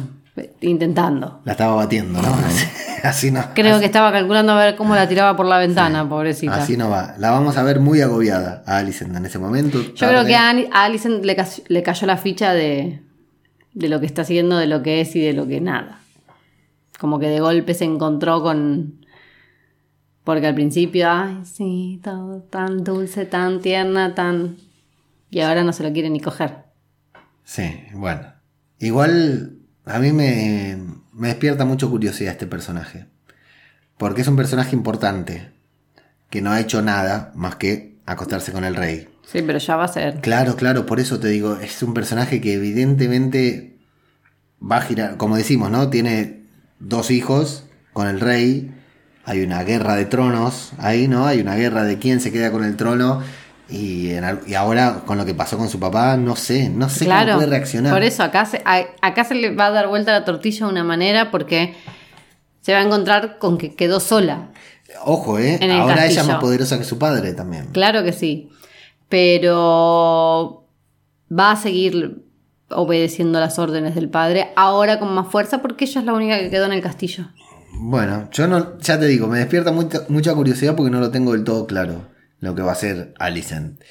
[0.61, 1.41] intentando.
[1.43, 2.29] La estaba batiendo, ¿no?
[2.29, 2.67] Así,
[3.03, 3.43] así no.
[3.53, 6.55] Creo así, que estaba calculando a ver cómo la tiraba por la ventana, pobrecita.
[6.55, 7.15] así no va.
[7.19, 9.81] La vamos a ver muy agobiada a Alicent en ese momento.
[9.93, 11.35] Yo creo que a, a Alison le,
[11.67, 13.01] le cayó la ficha de,
[13.73, 15.99] de lo que está haciendo, de lo que es y de lo que nada.
[16.97, 19.05] Como que de golpe se encontró con...
[20.23, 24.55] Porque al principio, ay, sí, todo tan dulce, tan tierna, tan...
[25.29, 26.65] Y ahora no se lo quiere ni coger.
[27.43, 28.33] Sí, bueno.
[28.79, 30.77] Igual a mí me,
[31.13, 33.07] me despierta mucho curiosidad este personaje.
[33.97, 35.51] Porque es un personaje importante.
[36.29, 39.07] Que no ha hecho nada más que acostarse con el rey.
[39.25, 40.21] Sí, pero ya va a ser.
[40.21, 43.77] Claro, claro, por eso te digo, es un personaje que evidentemente
[44.61, 45.89] va a girar, como decimos, ¿no?
[45.89, 46.43] Tiene
[46.79, 48.71] dos hijos con el rey,
[49.23, 51.25] hay una guerra de tronos ahí, ¿no?
[51.25, 53.21] Hay una guerra de quién se queda con el trono.
[53.69, 56.87] Y, en al- y ahora con lo que pasó con su papá, no sé, no
[56.89, 57.33] sé claro.
[57.33, 57.91] cómo puede reaccionar.
[57.93, 60.71] Por eso acá se, a- acá se le va a dar vuelta la tortilla de
[60.71, 61.75] una manera porque
[62.61, 64.49] se va a encontrar con que quedó sola.
[65.03, 65.57] Ojo, ¿eh?
[65.61, 67.67] El Ahora ella es más poderosa que su padre también.
[67.73, 68.49] Claro que sí.
[69.09, 70.67] Pero
[71.31, 72.23] va a seguir
[72.69, 76.49] obedeciendo las órdenes del padre, ahora con más fuerza, porque ella es la única que
[76.49, 77.25] quedó en el castillo.
[77.77, 81.33] Bueno, yo no, ya te digo, me despierta mucha, mucha curiosidad porque no lo tengo
[81.33, 83.81] del todo claro lo que va a hacer Alicent.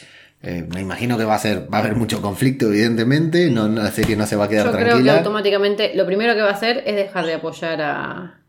[0.42, 3.50] Eh, me imagino que va a ser, va a haber mucho conflicto, evidentemente.
[3.50, 5.16] No, no, la serie no se va a quedar Yo creo que tranquila.
[5.18, 8.40] automáticamente lo primero que va a hacer es dejar de apoyar a.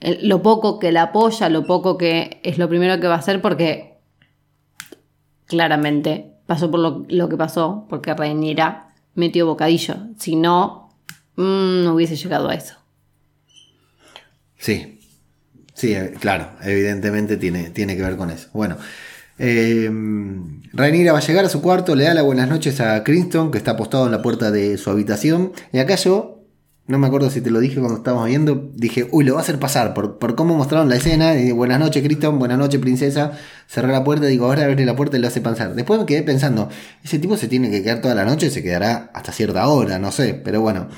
[0.00, 3.18] El- Lo poco que la apoya, lo poco que es lo primero que va a
[3.18, 3.94] hacer porque
[5.46, 9.96] claramente pasó por lo, lo que pasó, porque Rhaenyra metió bocadillo.
[10.18, 10.94] Si no,
[11.36, 12.74] mm, no hubiese llegado a eso.
[14.56, 14.97] Sí,
[15.78, 18.48] sí, eh, claro, evidentemente tiene, tiene que ver con eso.
[18.52, 18.76] Bueno,
[19.38, 19.88] eh,
[20.78, 23.72] va a llegar a su cuarto, le da las buenas noches a Criston, que está
[23.72, 25.52] apostado en la puerta de su habitación.
[25.72, 26.44] Y acá yo,
[26.88, 29.42] no me acuerdo si te lo dije cuando estábamos viendo, dije, uy, lo va a
[29.42, 31.38] hacer pasar por, por cómo mostraron la escena.
[31.38, 33.32] Y buenas noches, Criston, buenas noches, princesa.
[33.68, 35.74] Cerré la puerta, digo, ahora abre la puerta y lo hace pasar.
[35.74, 36.68] Después me quedé pensando,
[37.04, 40.10] ese tipo se tiene que quedar toda la noche, se quedará hasta cierta hora, no
[40.10, 40.88] sé, pero bueno.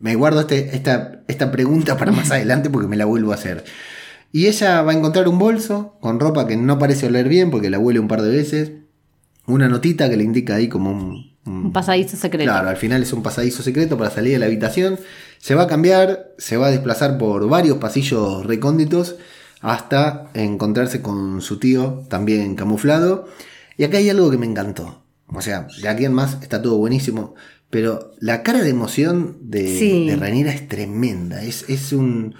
[0.00, 3.64] Me guardo este, esta, esta pregunta para más adelante porque me la vuelvo a hacer.
[4.32, 7.70] Y ella va a encontrar un bolso con ropa que no parece oler bien porque
[7.70, 8.72] la huele un par de veces.
[9.46, 11.38] Una notita que le indica ahí como un...
[11.46, 12.50] un- Un pasadizo secreto.
[12.50, 14.98] Claro, al final es un pasadizo secreto para salir de la habitación.
[15.38, 19.16] Se va a cambiar, se va a desplazar por varios pasillos recónditos
[19.62, 23.26] hasta encontrarse con su tío, también camuflado.
[23.78, 25.02] Y acá hay algo que me encantó.
[25.28, 27.34] O sea, de aquí en más está todo buenísimo.
[27.70, 30.08] Pero la cara de emoción de, Sí.
[30.08, 31.42] de es tremenda.
[31.42, 32.34] Es, es un.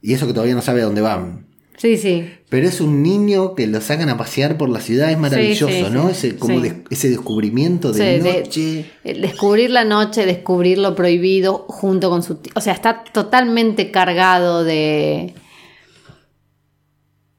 [0.00, 1.46] Y eso que todavía no sabe a dónde van.
[1.82, 2.30] Sí, sí.
[2.48, 5.84] Pero es un niño que lo sacan a pasear por la ciudad, es maravilloso, sí,
[5.90, 6.10] ¿no?
[6.10, 6.70] ese, como sí.
[6.90, 8.84] ese descubrimiento de noche.
[9.02, 12.38] el descubrir la noche, descubrir lo prohibido junto con su...
[12.54, 15.34] O sea, está totalmente cargado de...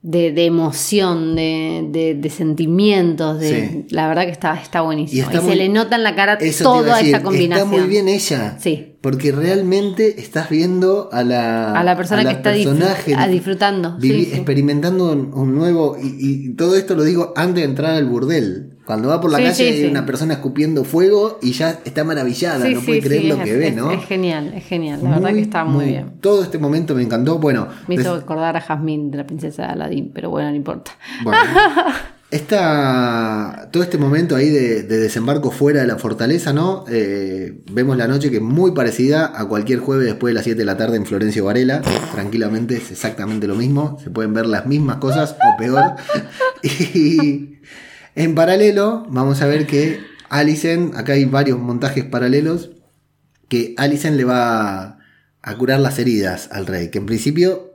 [0.06, 3.86] De, de emoción, de, de- de sentimientos, de, Sí.
[3.90, 5.30] la verdad que está, está buenísimo.
[5.32, 7.68] Y se le nota en la cara toda esa combinación.
[7.70, 8.58] Está muy bien ella.
[8.60, 8.93] Sí.
[9.04, 13.28] Porque realmente estás viendo a la, A la persona a que está disfr- personaje a
[13.28, 14.32] disfrutando, sí, sí.
[14.34, 15.98] experimentando un, nuevo.
[16.02, 16.16] Y,
[16.48, 18.70] y todo esto lo digo antes de entrar al burdel.
[18.86, 22.68] Cuando va por la Sí, calle hay una persona escupiendo fuego y ya está maravillada,
[22.70, 23.92] no puede creer lo es- que ve, ¿no?
[23.92, 25.00] Es genial, es genial.
[25.04, 26.14] La verdad que está muy, bien.
[26.22, 27.40] Todo este momento me encantó.
[27.40, 30.56] Bueno, Me hizo des- acordar a Jasmine de la princesa de Aladdin, pero bueno, no
[30.56, 30.92] importa.
[31.26, 31.40] Bueno,
[32.34, 36.86] esta, todo este momento ahí de, de desembarco fuera de la fortaleza, ¿no?
[36.90, 40.58] Eh, vemos la noche que es muy parecida a cualquier jueves después de las 7
[40.58, 41.82] de la tarde en Florencio Varela.
[42.14, 43.98] Tranquilamente es exactamente lo mismo.
[44.04, 45.84] Se pueden ver las mismas cosas o peor.
[46.64, 47.60] Y
[48.16, 52.72] en paralelo, vamos a ver que Alicent, acá hay varios montajes paralelos,
[53.50, 55.00] que Alicent le va
[55.42, 57.74] a curar las heridas al rey, que en principio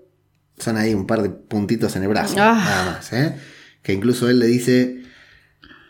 [0.59, 2.55] son ahí un par de puntitos en el brazo, Ah.
[2.65, 3.37] nada más, ¿eh?
[3.83, 5.03] Que incluso él le dice,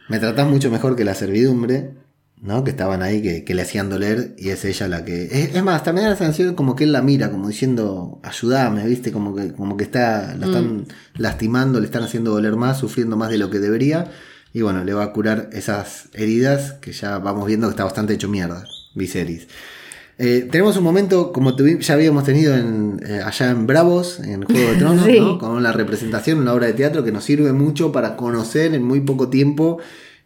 [0.09, 1.95] me tratás mucho mejor que la servidumbre,
[2.41, 2.65] ¿no?
[2.65, 5.25] Que estaban ahí, que, que le hacían doler, y es ella la que...
[5.25, 9.13] Es, es más, también la sensación como que él la mira, como diciendo, ayúdame, ¿viste?
[9.13, 13.31] Como que, como que está, la están lastimando, le están haciendo doler más, sufriendo más
[13.31, 14.11] de lo que debería,
[14.53, 18.15] y bueno, le va a curar esas heridas, que ya vamos viendo que está bastante
[18.15, 19.49] hecho mierda, Viserys.
[20.21, 24.71] Eh, tenemos un momento como ya habíamos tenido en, eh, allá en Bravos, en Juego
[24.73, 25.21] de Tronos, Sí.
[25.21, 25.39] ¿no?
[25.39, 29.01] con la representación, una obra de teatro que nos sirve mucho para conocer en muy
[29.01, 29.79] poco tiempo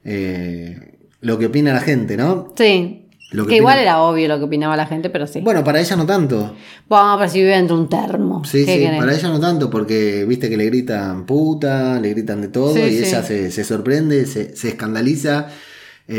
[0.05, 2.52] eh, lo que opina la gente, ¿no?
[2.57, 2.98] Sí.
[3.33, 5.40] Lo que que igual era obvio lo que opinaba la gente, pero sí.
[5.40, 6.55] Bueno, para ella no tanto.
[6.88, 8.44] Vamos, pero si vive dentro de un termo.
[8.44, 8.98] Sí, ¿Qué sí, querés?
[8.98, 12.81] para ella no tanto, porque viste que le gritan puta, le gritan de todo Sí,
[12.81, 13.05] y sí.
[13.05, 15.48] ella se, se sorprende, se, se escandaliza.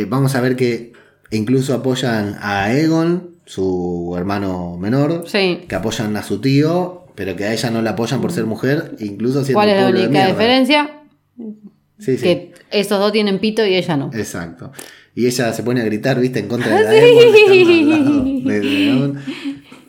[0.08, 0.94] Vamos a ver que
[1.30, 5.62] incluso apoyan a Egon, su hermano menor, Sí.
[5.68, 8.96] que apoyan a su tío, pero que a ella no la apoyan por ser mujer,
[9.00, 10.28] incluso siendo ¿Cuál es la de única mierda.
[10.28, 10.90] diferencia?
[12.00, 12.24] Sí, sí.
[12.24, 14.10] Que esos dos tienen pito y ella no.
[14.14, 14.72] Exacto.
[15.16, 16.40] Y ella se pone a gritar, ¿viste?
[16.40, 17.02] En contra de
[18.44, 19.20] de Daemon.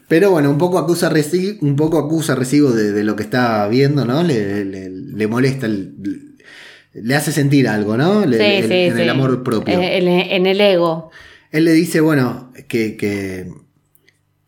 [0.06, 3.66] Pero bueno, un poco acusa reci- un poco acusa recibo de, de lo que está
[3.68, 4.22] viendo, ¿no?
[4.22, 8.22] Le, le- le molesta, le hace sentir algo, ¿no?
[8.22, 9.80] En el amor propio.
[9.80, 11.10] Eh, en el ego.
[11.54, 13.50] Él le dice, bueno, que, que,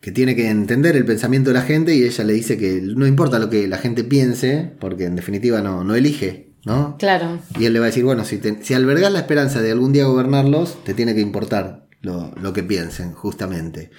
[0.01, 3.07] que tiene que entender el pensamiento de la gente y ella le dice que no
[3.07, 6.97] importa lo que la gente piense, porque en definitiva no, no elige, ¿no?
[6.99, 7.39] Claro.
[7.57, 9.93] Y él le va a decir, bueno, si, te- si albergas la esperanza de algún
[9.93, 13.89] día gobernarlos, te tiene que importar lo, lo que piensen, justamente.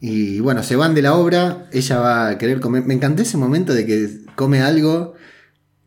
[0.00, 2.84] Y bueno, se van de la obra, ella va a querer comer.
[2.86, 5.14] Me encantó ese momento de que come algo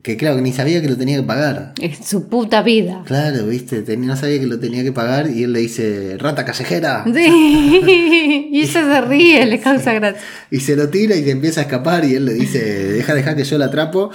[0.01, 1.73] que claro, que ni sabía que lo tenía que pagar.
[1.79, 3.03] Es su puta vida.
[3.05, 6.43] Claro, viste, Tenía- no sabía que lo tenía que pagar y él le dice, rata
[6.45, 7.03] callejera.
[7.13, 7.81] Sí.
[8.53, 10.21] Y ella se ríe, le causa gracia.
[10.49, 12.59] Y se lo tira y se empieza a escapar y él le dice,
[12.93, 14.11] deja, deja que yo la atrapo.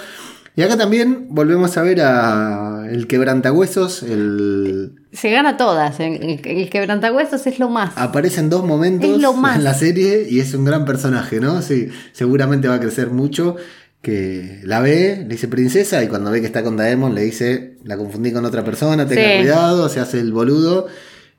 [0.55, 4.93] Y acá también volvemos a ver a el quebrantahuesos, el...
[5.11, 5.99] Se gana todas.
[5.99, 6.39] ¿eh?
[6.43, 7.91] El, el quebrantahuesos es lo más.
[7.95, 9.57] Aparece en dos momentos Es lo más.
[9.57, 11.61] en la serie y es un gran personaje, ¿no?
[11.61, 13.55] Sí, seguramente va a crecer mucho.
[14.01, 17.77] Que la ve, le dice princesa y cuando ve que está con Daemon le dice,
[17.83, 19.37] la confundí con otra persona, tenga Sí.
[19.39, 20.87] cuidado, se hace el boludo.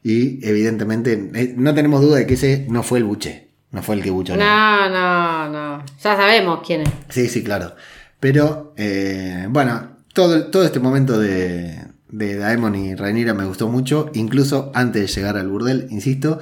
[0.02, 3.94] Y evidentemente eh, no tenemos duda de que ese no fue el buche, no fue
[3.96, 4.36] el que buchó.
[4.36, 5.84] No, no, no.
[6.02, 6.90] Ya sabemos quién es.
[7.08, 7.74] Sí, sí, claro.
[8.20, 11.78] Pero, eh, bueno, todo, todo este momento de,
[12.10, 16.38] de Daemon y Rhaenyra me gustó mucho, incluso antes de llegar al burdel, insisto.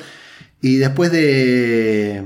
[0.61, 2.25] Y después de...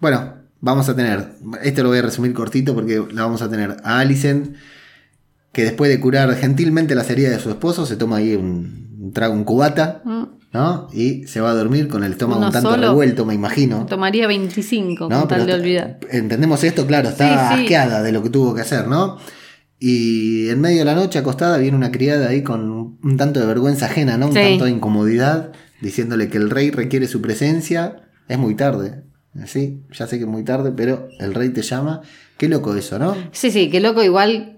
[0.00, 1.30] Bueno, vamos a tener,
[1.62, 4.56] este lo voy a resumir cortito porque la vamos a tener a Alicent,
[5.52, 9.12] que después de curar gentilmente la herida de su esposo, se toma ahí un, un
[9.12, 10.02] trago, un cubata,
[10.52, 10.88] ¿no?
[10.92, 12.88] Y se va a dormir con el estómago Uno un tanto solo.
[12.88, 13.86] revuelto, me imagino.
[13.86, 15.18] Tomaría 25 ¿no?
[15.20, 15.98] con tal de olvidar.
[16.10, 17.62] Entendemos esto, claro, está Sí, sí.
[17.62, 19.18] asqueada de lo que tuvo que hacer, ¿no?
[19.78, 23.46] Y en medio de la noche, acostada, viene una criada ahí con un tanto de
[23.46, 24.28] vergüenza ajena, ¿no?
[24.28, 24.40] Un Sí.
[24.40, 27.96] tanto de incomodidad, diciéndole que el rey requiere su presencia.
[28.28, 29.02] Es muy tarde,
[29.46, 32.00] sí, ya sé que es muy tarde, pero el rey te llama.
[32.38, 33.16] Qué loco eso, ¿no?
[33.32, 34.56] Sí, sí, qué loco, igual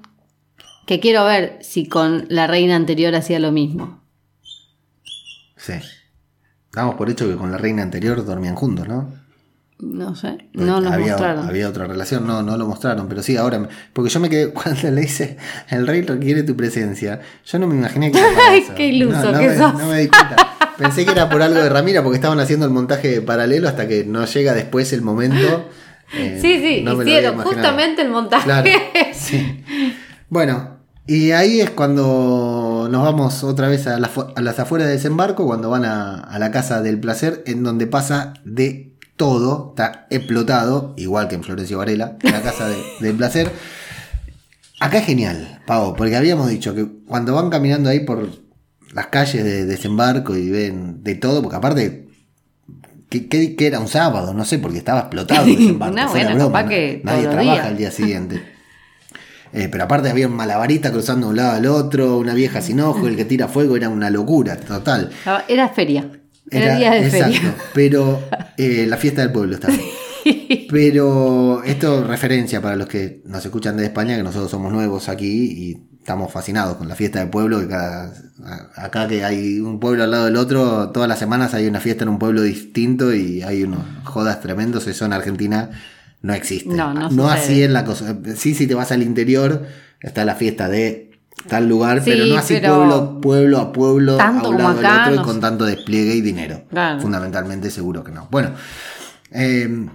[0.86, 4.02] que quiero ver si con la reina anterior hacía lo mismo.
[5.56, 5.74] Sí.
[6.72, 9.12] Damos por hecho que con la reina anterior dormían juntos, ¿no?
[9.80, 11.46] No sé, no había, mostraron.
[11.46, 14.90] había otra relación, no, no lo mostraron, pero sí, ahora, porque yo me quedé cuando
[14.90, 15.36] le dice,
[15.70, 19.38] el rey requiere tu presencia, yo no me imaginé que Ay, qué iluso no, no
[19.38, 19.74] que me, sos.
[19.74, 20.36] no me di cuenta.
[20.78, 24.04] Pensé que era por algo de Ramira, porque estaban haciendo el montaje paralelo hasta que
[24.04, 25.68] no llega después el momento.
[26.14, 28.44] eh, Sí, sí, no hicieron justamente el montaje.
[28.44, 28.70] Claro,
[29.12, 29.64] sí.
[30.28, 34.88] Bueno, y ahí es cuando nos vamos otra vez a, las fu- a las afueras
[34.88, 39.70] de desembarco, cuando van a, a la casa del placer, en donde pasa de todo,
[39.76, 43.50] está explotado, igual que en Florencio Varela, la casa de- del placer.
[44.80, 48.28] Acá es genial, Pavo, porque habíamos dicho que cuando van caminando ahí por
[48.92, 52.08] las calles de desembarco y ven de todo, porque aparte,
[53.08, 55.96] que era un sábado, no sé, porque estaba explotado el desembarco.
[55.96, 57.66] No, bueno, broma, capaz que nadie trabaja días.
[57.68, 58.42] el día siguiente.
[59.52, 62.80] Eh, pero aparte había un malabarista cruzando de un lado al otro, una vieja sin
[62.80, 65.10] ojo, el que tira fuego, era una locura, total.
[65.48, 66.10] Era feria.
[66.50, 67.54] Era, día de exacto, feria.
[67.74, 68.22] pero
[68.56, 69.68] eh, la fiesta del pueblo está.
[70.70, 75.26] Pero esto referencia para los que nos escuchan de España, que nosotros somos nuevos aquí
[75.26, 78.14] y estamos fascinados con la fiesta del pueblo, que cada,
[78.76, 82.04] acá que hay un pueblo al lado del otro, todas las semanas hay una fiesta
[82.04, 85.68] en un pueblo distinto y hay unos jodas tremendos, eso en Argentina
[86.22, 86.74] no existe.
[86.74, 88.16] No, así en la cosa.
[88.36, 89.66] Sí, si te vas al interior,
[90.00, 91.10] está la fiesta de
[91.46, 94.68] tal lugar, Sí, pero no así pero pueblo, pueblo a pueblo, tanto a un como
[94.70, 95.40] lado del otro y con sé.
[95.42, 96.62] tanto despliegue y dinero.
[96.70, 97.02] Claro.
[97.02, 98.28] Fundamentalmente seguro que no.
[98.30, 98.52] Bueno,
[99.30, 99.86] eh,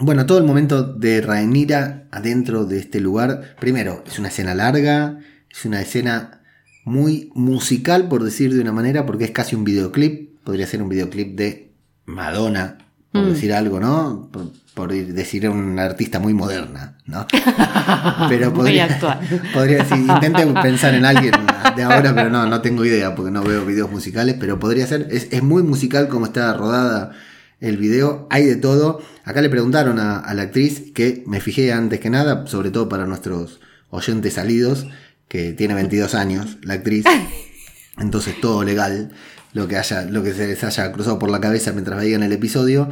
[0.00, 5.18] bueno, todo el momento de Rhaenyra adentro de este lugar, primero, es una escena larga,
[5.56, 6.40] es una escena
[6.84, 10.88] muy musical, por decir de una manera, porque es casi un videoclip, podría ser un
[10.88, 11.72] videoclip de
[12.04, 12.78] Madonna,
[13.12, 13.28] por Mm.
[13.32, 14.28] decir algo, ¿no?
[14.30, 17.26] Por, por decir una artista muy moderna, ¿no?
[18.28, 18.86] Pero podría,
[19.54, 21.32] podría decir, intenté pensar en alguien
[21.74, 25.08] de ahora, pero no, no tengo idea porque no veo videos musicales, pero podría ser,
[25.10, 27.12] es, es muy musical como está rodada
[27.60, 29.00] el video, hay de todo.
[29.24, 32.88] Acá le preguntaron a, a la actriz, que me fijé antes que nada, sobre todo
[32.88, 34.86] para nuestros oyentes salidos,
[35.28, 37.04] que tiene 22 años, la actriz,
[37.98, 39.12] entonces todo legal,
[39.52, 42.32] lo que haya, lo que se les haya cruzado por la cabeza mientras veían el
[42.32, 42.88] episodio.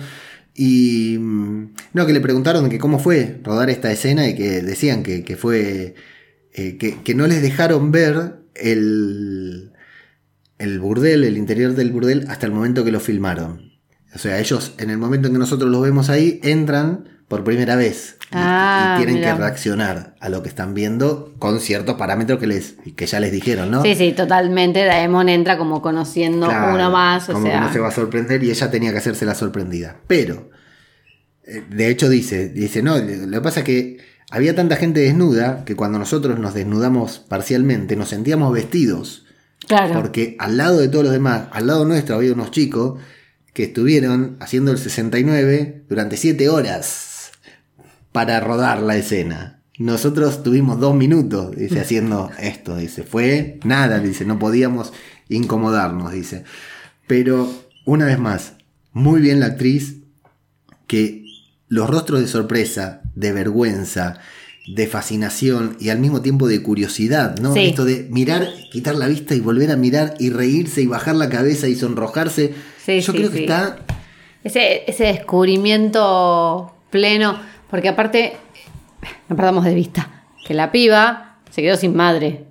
[0.55, 5.03] Y mm, no, que le preguntaron que cómo fue rodar esta escena y que decían
[5.03, 5.95] que, que fue.
[6.53, 9.73] eh, que, que no les dejaron ver el,
[10.59, 13.73] el burdel, el interior del burdel, hasta el momento que lo filmaron.
[14.15, 17.75] O sea, ellos, en el momento en que nosotros los vemos ahí, entran por primera
[17.75, 18.17] vez.
[18.21, 19.33] Y, Ah, y tienen mira.
[19.33, 23.33] que reaccionar a lo que están viendo con ciertos parámetros que, les, que ya les
[23.33, 23.83] dijeron, ¿no?
[23.83, 24.85] Sí, sí, totalmente.
[24.85, 27.29] Daemon entra como conociendo Claro, uno más.
[27.29, 29.35] O como sea, que no se va a sorprender y ella tenía que hacerse la
[29.35, 29.97] sorprendida.
[30.07, 30.51] Pero,
[31.45, 33.99] eh, de hecho dice, dice, no, lo que pasa es que
[34.31, 39.27] había tanta gente desnuda que cuando nosotros nos desnudamos parcialmente nos sentíamos vestidos.
[39.67, 39.93] claro.
[39.95, 43.01] Porque al lado de todos los demás, al lado nuestro había unos chicos
[43.53, 47.11] que estuvieron haciendo el 69 durante 7 horas
[48.15, 49.59] para rodar la escena.
[49.77, 54.93] Nosotros tuvimos dos minutos, dice, haciendo esto, dice, fue nada, dice, no podíamos
[55.29, 56.45] incomodarnos, dice.
[57.09, 57.51] Pero,
[57.85, 58.53] una vez más,
[58.93, 59.97] muy bien la actriz,
[60.87, 61.25] que
[61.67, 64.21] los rostros de sorpresa, de vergüenza,
[64.69, 67.53] de fascinación y al mismo tiempo de curiosidad, ¿no?
[67.53, 67.67] Sí.
[67.67, 71.29] Esto de mirar, quitar la vista y volver a mirar y reírse y bajar la
[71.29, 72.55] cabeza y sonrojarse.
[72.81, 73.81] Sí, Yo sí, creo que está
[74.45, 77.41] Ese, ese descubrimiento pleno,
[77.75, 78.35] porque aparte,
[79.29, 82.45] no perdamos de vista, que la piba se quedó sin madre.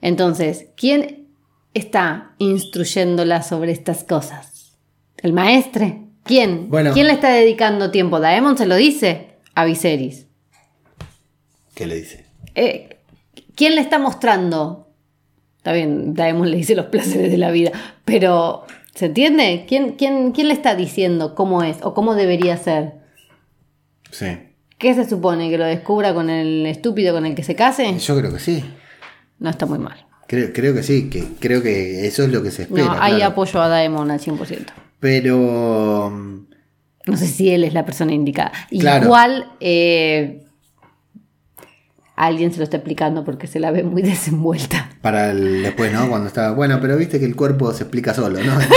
[0.00, 1.28] Entonces, ¿quién
[1.72, 4.76] está instruyéndola sobre estas cosas?
[5.18, 6.00] ¿El maestre?
[6.24, 6.70] ¿Quién?
[6.70, 6.92] Bueno.
[6.92, 8.18] ¿Quién le está dedicando tiempo?
[8.18, 9.36] ¿Daemon se lo dice?
[9.54, 10.26] A Viserys.
[11.76, 12.26] ¿Qué le dice?
[12.56, 12.98] Eh,
[13.54, 14.88] ¿Quién le está mostrando?
[15.58, 17.70] Está bien, Daemon le dice los placeres de la vida,
[18.04, 19.66] pero ¿se entiende?
[19.68, 23.01] ¿Quién, quién, quién le está diciendo cómo es o cómo debería ser?
[24.12, 24.26] Sí.
[24.78, 25.50] ¿Qué se supone?
[25.50, 27.98] ¿Que lo descubra con el estúpido con el que se case?
[27.98, 28.64] Yo creo que sí.
[29.40, 30.06] No está muy mal.
[30.28, 32.86] Creo, creo que sí, que creo que eso es lo que se espera.
[32.86, 33.24] No, claro.
[33.26, 34.66] apoyo a Daemon al 100%.
[35.00, 36.10] Pero
[37.06, 38.52] No sé si él es la persona indicada.
[38.70, 39.06] Claro.
[39.06, 40.44] Igual eh,
[42.16, 44.90] alguien se lo está explicando porque se la ve muy desenvuelta.
[45.00, 46.08] para el después, ¿no?
[46.08, 46.52] Cuando está.
[46.52, 48.52] Bueno, pero viste que el cuerpo se explica solo, ¿no?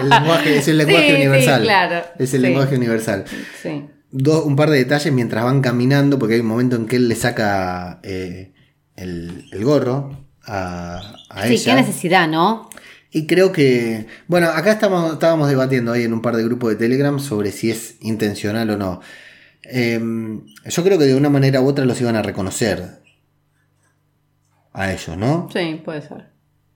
[0.00, 1.62] El lenguaje es el lenguaje Sí, sí, universal.
[1.64, 1.96] claro.
[2.20, 2.46] Es el Sí.
[2.46, 3.24] lenguaje universal.
[3.60, 3.84] Sí.
[4.10, 7.08] Do- un par de detalles mientras van caminando, porque hay un momento en que él
[7.08, 8.52] le saca eh,
[8.96, 11.74] el, el gorro a, a Sí, ella.
[11.76, 12.70] qué necesidad, ¿no?
[13.10, 16.76] Y creo que, bueno, acá estamos, estábamos debatiendo ahí en un par de grupos de
[16.76, 19.00] Telegram sobre si es intencional o no.
[19.62, 20.00] Eh,
[20.66, 23.00] yo creo que de una manera u otra los iban a reconocer
[24.72, 25.48] a ellos, ¿no?
[25.52, 26.30] Sí, puede ser.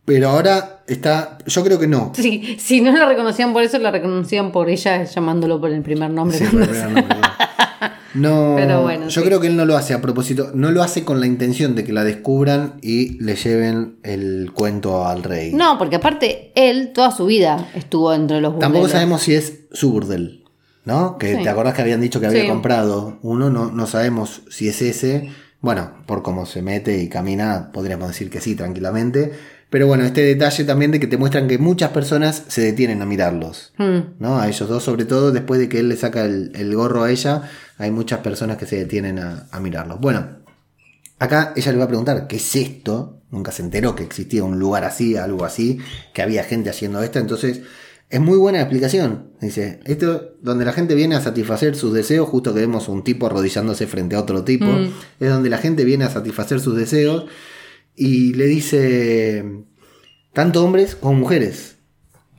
[0.04, 2.12] Pero ahora está, yo creo que no.
[2.14, 6.10] Sí, si no la reconocían por eso, la reconocían por ella llamándolo por el primer
[6.10, 6.36] nombre.
[6.38, 7.04] Sí, por el primer nombre,
[8.14, 8.54] no.
[8.56, 9.26] Pero bueno, yo sí.
[9.26, 11.84] creo que él no lo hace a propósito, no lo hace con la intención de
[11.84, 15.52] que la descubran y le lleven el cuento al rey.
[15.54, 18.92] No, porque aparte él toda su vida estuvo entre los Tampoco burdeles.
[18.92, 20.44] sabemos si es su burdel,
[20.84, 21.16] ¿no?
[21.16, 21.42] Que Sí.
[21.44, 22.48] te acordás que habían dicho que había Sí.
[22.48, 25.30] comprado uno, no, no sabemos si es ese.
[25.60, 29.30] Bueno, por cómo se mete y camina, podríamos decir que sí, tranquilamente.
[29.72, 33.06] Pero bueno, este detalle también de que te muestran que muchas personas se detienen a
[33.06, 33.72] mirarlos.
[33.78, 34.38] Mm, ¿no?
[34.38, 37.10] A ellos dos, sobre todo después de que él le saca el, el gorro a
[37.10, 39.98] ella, hay muchas personas que se detienen a, a mirarlos.
[39.98, 40.26] Bueno,
[41.18, 43.22] acá ella le va a preguntar, ¿qué es esto?
[43.30, 45.78] Nunca se enteró que existía un lugar así, algo así,
[46.12, 47.62] que había gente haciendo esto, entonces
[48.10, 49.28] es muy buena la explicación.
[49.40, 53.24] Dice, esto donde la gente viene a satisfacer sus deseos, justo que vemos un tipo
[53.24, 54.90] arrodillándose frente a otro tipo, Mm.
[55.18, 57.24] es donde la gente viene a satisfacer sus deseos
[57.96, 59.64] y le dice,
[60.32, 61.76] tanto hombres como mujeres.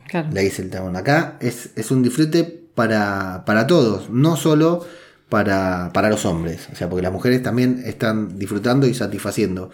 [0.07, 0.29] claro.
[0.31, 0.95] Le dice el tabón.
[0.95, 4.85] Acá es, es un disfrute para, para todos, no solo
[5.29, 6.67] para, para los hombres.
[6.71, 9.71] O sea, porque las mujeres también están disfrutando y satisfaciendo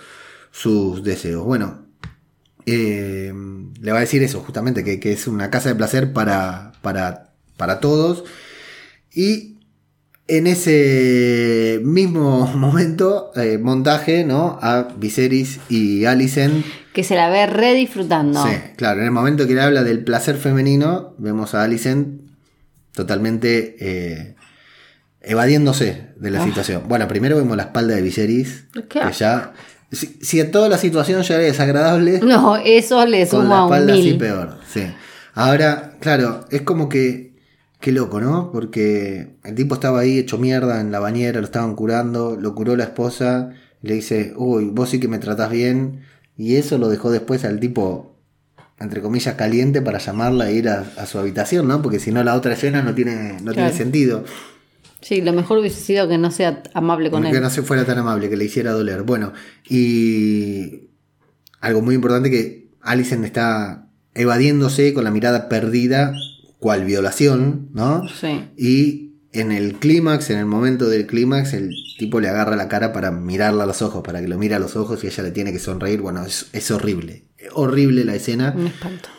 [0.52, 1.44] sus deseos.
[1.46, 1.86] Bueno,
[2.66, 3.34] eh,
[3.82, 7.34] le va a decir eso, justamente, que, que es una casa de placer para, para,
[7.58, 8.26] para todos.
[9.14, 9.59] Y
[10.30, 14.58] en ese mismo momento, eh, montaje, ¿no?
[14.62, 16.64] A Viserys y Alicent
[16.94, 18.42] Que se la ve re disfrutando.
[18.44, 22.22] Sí, claro, en el momento que le habla del placer femenino, vemos a Alicent
[22.94, 24.36] totalmente eh,
[25.22, 26.46] evadiéndose de la Ah.
[26.46, 26.84] situación.
[26.88, 29.00] Bueno, primero vemos la espalda de Viserys, ¿Qué?
[29.00, 29.54] que ya...
[29.92, 33.64] Si, si a toda la situación ya era desagradable, No, eso le con suma la
[33.66, 34.18] un espalda así mil.
[34.20, 34.58] peor.
[34.72, 34.84] Sí.
[35.34, 37.29] Ahora, claro, es como que...
[37.80, 38.52] Qué loco, ¿no?
[38.52, 42.76] Porque el tipo estaba ahí hecho mierda en la bañera, lo estaban curando, lo curó
[42.76, 43.52] la esposa,
[43.82, 46.02] le dice, uy, vos sí que me tratás bien,
[46.36, 48.18] y eso lo dejó después al tipo,
[48.80, 51.82] entre comillas, caliente para llamarla e ir a, a su habitación, ¿no?
[51.82, 54.26] Porque si no la otra escena no tiene, no tiene sentido.
[55.02, 57.42] Sí, lo mejor hubiese sido que no sea amable con que él.
[57.42, 59.04] no se fuera tan amable, que le hiciera doler.
[59.04, 59.32] Bueno,
[59.70, 60.90] y
[61.62, 66.14] algo muy importante que Alicent está evadiéndose con la mirada perdida,
[66.60, 68.08] cual violación, ¿no?
[68.10, 68.50] Sí.
[68.58, 72.94] Y en el clímax, en el momento del clímax, el tipo le agarra la cara
[72.94, 75.32] para mirarla a los ojos, para que lo mire a los ojos y ella le
[75.32, 76.02] tiene que sonreír.
[76.02, 77.26] Bueno, es, es horrible.
[77.54, 78.54] Horrible la escena.
[78.56, 79.10] Un espanto.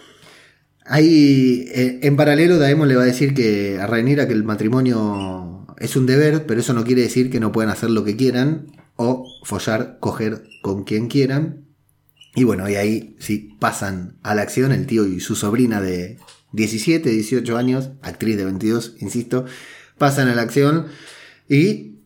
[0.85, 5.67] Ahí, eh, en paralelo, Daemon le va a decir que a Rhaenyra que el matrimonio
[5.79, 8.67] es un deber, pero eso no quiere decir que no puedan hacer lo que quieran
[8.97, 11.67] o follar, coger con quien quieran.
[12.35, 16.19] Y bueno, y ahí sí pasan a la acción el tío y su sobrina de
[16.53, 19.45] 17, 18 años, actriz de 22, insisto,
[19.99, 20.87] pasan a la acción
[21.49, 21.99] y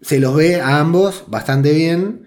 [0.00, 2.26] se los ve a ambos bastante bien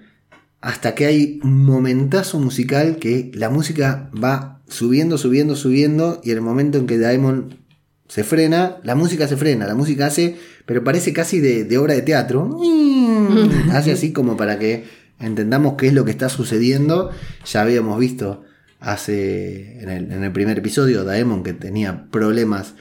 [0.61, 6.37] hasta que hay un momentazo musical que la música va subiendo, subiendo, subiendo y en
[6.37, 7.59] el momento en que Daemon
[8.07, 11.93] se frena, la música se frena, la música hace, pero parece casi de, de obra
[11.93, 12.59] de teatro.
[13.71, 14.85] hace así como para que
[15.19, 17.11] entendamos qué es lo que está sucediendo.
[17.45, 18.43] Ya habíamos visto
[18.79, 22.75] hace en el, en el primer episodio Daemon que tenía problemas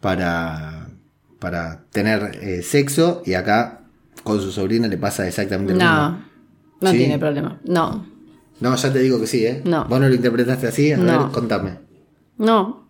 [0.00, 0.88] para,
[1.38, 3.80] para tener eh, sexo y acá
[4.24, 6.24] con su sobrina le pasa exactamente lo No, mismo.
[6.80, 6.98] no ¿Sí?
[6.98, 7.60] tiene problema.
[7.64, 8.06] No,
[8.60, 9.62] No, ya te digo que sí, ¿eh?
[9.64, 9.84] No.
[9.86, 10.92] ¿Vos no lo interpretaste así?
[10.92, 11.24] A No.
[11.24, 11.78] ver, contame.
[12.38, 12.86] no.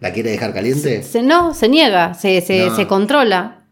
[0.00, 1.04] ¿La quiere dejar caliente?
[1.04, 2.74] Se, no, se niega, se, se, No.
[2.74, 3.66] se controla.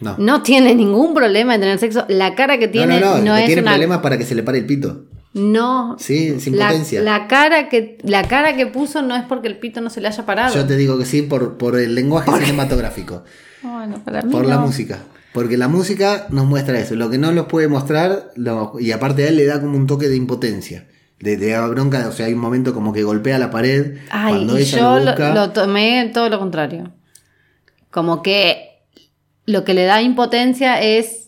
[0.00, 0.14] No.
[0.18, 2.04] No tiene ningún problema en tener sexo.
[2.08, 3.72] La cara que tiene no, no, no, no, es tiene una...
[3.72, 5.06] problemas para que se le pare el pito.
[5.34, 5.96] No.
[5.98, 7.02] Sí, sin la, potencia.
[7.02, 10.08] la cara que la cara que puso no es porque el pito no se le
[10.08, 10.54] haya parado.
[10.54, 13.24] Yo te digo que sí por, por el lenguaje cinematográfico,
[13.62, 15.00] Bueno, para mí por la música.
[15.32, 16.94] Porque la música nos muestra eso.
[16.94, 19.86] Lo que no nos puede mostrar, lo- y aparte a él le da como un
[19.88, 20.86] toque de impotencia.
[21.18, 23.96] De, de bronca, o sea, hay un momento como que golpea la pared.
[24.10, 25.34] Ay, cuando ella yo lo lo, busca.
[25.34, 26.92] lo tomé todo lo contrario.
[27.90, 28.82] Como que
[29.46, 31.23] lo que le da impotencia es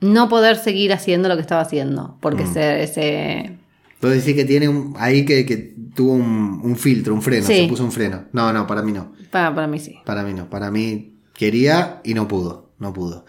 [0.00, 2.16] no poder seguir haciendo lo que estaba haciendo.
[2.20, 2.52] Porque Mm.
[2.52, 3.56] se, se-
[3.94, 7.62] Entonces decís que tiene un, ahí que, que tuvo un, un filtro, un freno, Sí.
[7.62, 8.24] se puso un freno.
[8.32, 9.12] No, no, para mí no.
[9.30, 9.96] Para, para mí sí.
[10.04, 10.50] Para mí no.
[10.50, 12.70] Para mí quería y no pudo.
[12.78, 13.24] No pudo.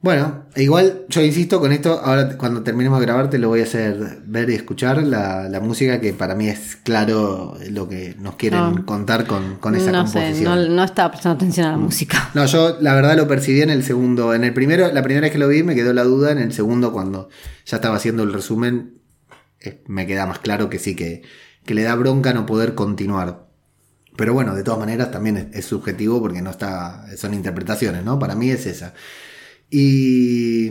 [0.00, 3.64] Bueno, igual yo insisto con esto, ahora cuando terminemos de grabar te lo voy a
[3.64, 8.36] hacer ver y escuchar la, la música que para mí es claro lo que nos
[8.36, 8.86] quieren No.
[8.86, 10.68] contar con, con esa no sé, composición.
[10.68, 12.30] no, no estaba prestando atención a la música.
[12.34, 14.34] No, yo la verdad lo percibí en el segundo.
[14.34, 16.30] En el primero, la primera vez que lo vi me quedó la duda.
[16.30, 17.28] En el segundo, cuando
[17.66, 19.00] ya estaba haciendo el resumen,
[19.60, 21.22] eh, me queda más claro que sí, que,
[21.66, 23.48] que le da bronca no poder continuar.
[24.16, 27.04] Pero bueno, de todas maneras también es, es subjetivo porque no está.
[27.16, 28.20] son interpretaciones, ¿no?
[28.20, 28.94] Para mí es esa.
[29.70, 30.70] Y.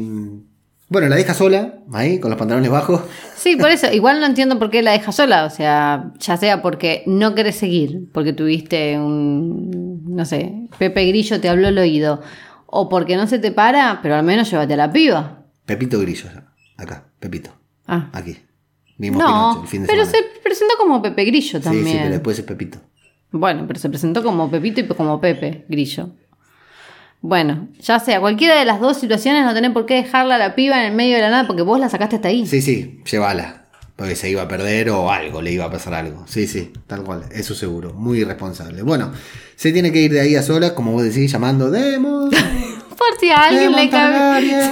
[0.89, 3.01] Bueno, la deja sola, ahí, con los pantalones bajos.
[3.35, 3.91] Sí, por eso.
[3.91, 5.45] Igual no entiendo por qué la dejas sola.
[5.45, 10.05] O sea, ya sea porque no querés seguir, porque tuviste un.
[10.15, 12.21] No sé, Pepe Grillo te habló al oído.
[12.67, 15.45] O porque no se te para, pero al menos llévate a la piba.
[15.65, 16.29] Pepito Grillo,
[16.77, 17.49] acá, Pepito,
[17.85, 18.09] Ah.
[18.13, 18.37] aquí.
[18.97, 20.25] Pinocho No, el fin de pero semana.
[20.33, 21.85] se presentó como Pepe Grillo Sí, también.
[21.85, 22.79] sí, pero después es Pepito.
[23.31, 26.09] Bueno, pero se presentó como Pepito y como Pepe Grillo.
[27.21, 30.55] Bueno, ya sea, cualquiera de las dos situaciones no tenés por qué dejarla a la
[30.55, 32.45] piba en el medio de la nada porque vos la sacaste hasta ahí.
[32.45, 33.63] Sí, sí, llévala.
[33.95, 36.23] Porque se iba a perder o algo, le iba a pasar algo.
[36.27, 37.95] Sí, sí, tal cual, eso seguro.
[37.95, 38.83] Muy irresponsable.
[38.83, 39.11] Bueno,
[39.55, 42.29] se tiene que ir de ahí a solas, como vos decís, llamando Demos.
[42.97, 44.71] Por si a alguien le cabe.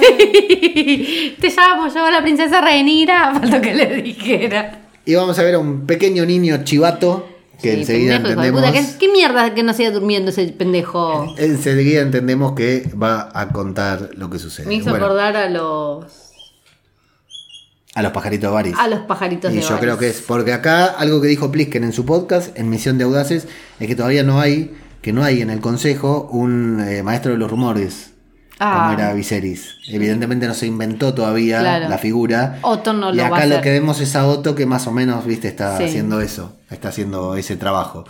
[0.76, 1.36] Sí.
[1.40, 4.82] Te llamo yo, la princesa Rhaenyra, faltó que le dijera.
[5.04, 8.70] Y vamos a ver a un pequeño niño chivato que Sí, enseguida pendejo, de entendemos.
[8.82, 8.92] puta.
[8.92, 11.34] ¿Qué, qué mierda que no siga durmiendo ese pendejo?
[11.38, 14.66] Enseguida entendemos que va a contar lo que sucede.
[14.66, 16.04] Me hizo Bueno, acordar a los
[17.94, 18.74] a los pajaritos Varys.
[18.78, 21.82] a los pajaritos Y de yo creo que es porque acá algo que dijo Plisken
[21.82, 23.48] en su podcast, en Misión de Audaces,
[23.80, 27.38] es que todavía no hay, que no hay en el consejo un eh, maestro de
[27.38, 28.10] los rumores,
[28.58, 28.86] Ah.
[28.88, 29.76] como era Viserys.
[29.88, 31.88] Evidentemente no se inventó todavía Claro.
[31.88, 32.58] la figura.
[32.62, 34.86] Otto no y lo va acá a lo que vemos es a Otto que más
[34.86, 35.84] o menos, viste, está Sí.
[35.84, 38.04] haciendo eso, está haciendo ese trabajo.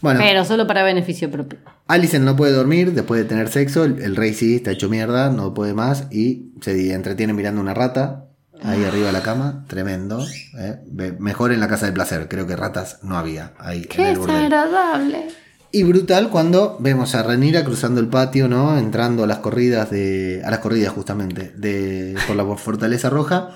[0.00, 1.58] Bueno, Pero solo para beneficio propio.
[1.86, 5.28] Alicent no puede dormir después de tener sexo, el, el rey sí está hecho mierda,
[5.28, 8.24] no puede más y se entretiene mirando una rata
[8.62, 10.24] ahí arriba de la cama, tremendo.
[10.58, 10.78] ¿eh?
[11.18, 14.18] Mejor en la casa del placer, creo que ratas no había ahí en Qué el
[14.18, 14.36] burdel.
[14.48, 15.28] desagradable.
[15.72, 18.76] Y brutal cuando vemos a Renira cruzando el patio, ¿no?
[18.76, 20.42] Entrando a las corridas de.
[20.44, 22.16] a las corridas justamente, de.
[22.26, 23.50] por la fortaleza roja.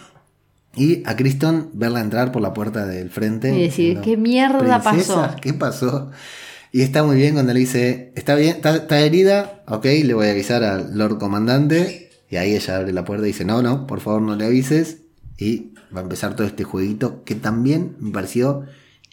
[0.77, 3.57] Y a Criston verla entrar por la puerta del frente.
[3.57, 6.11] Y decir, ¿qué mierda "Princesa, pasó?" ¿Qué pasó?
[6.73, 10.27] Y está muy bien cuando le dice, está bien, está, está herida, ok, le voy
[10.27, 12.11] a avisar al Lord Comandante.
[12.29, 14.99] Y ahí ella abre la puerta y dice, no, no, por favor no le avises.
[15.39, 18.65] Y va a empezar todo este jueguito que también me pareció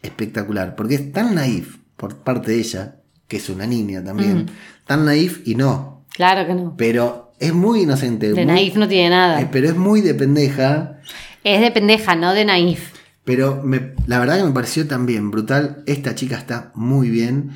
[0.01, 0.75] espectacular.
[0.75, 2.95] Porque es tan naif por parte de ella,
[3.27, 4.47] que es una niña también.
[4.87, 6.03] Tan naif y no.
[6.15, 6.73] Claro que no.
[6.75, 8.29] Pero es muy inocente.
[8.33, 9.39] De muy- naif no tiene nada.
[9.39, 10.99] eh, pero es muy de pendeja.
[11.43, 12.91] Es de pendeja, no de naif.
[13.23, 15.83] Pero me- la verdad que me pareció también brutal.
[15.85, 17.51] Esta chica está muy bien.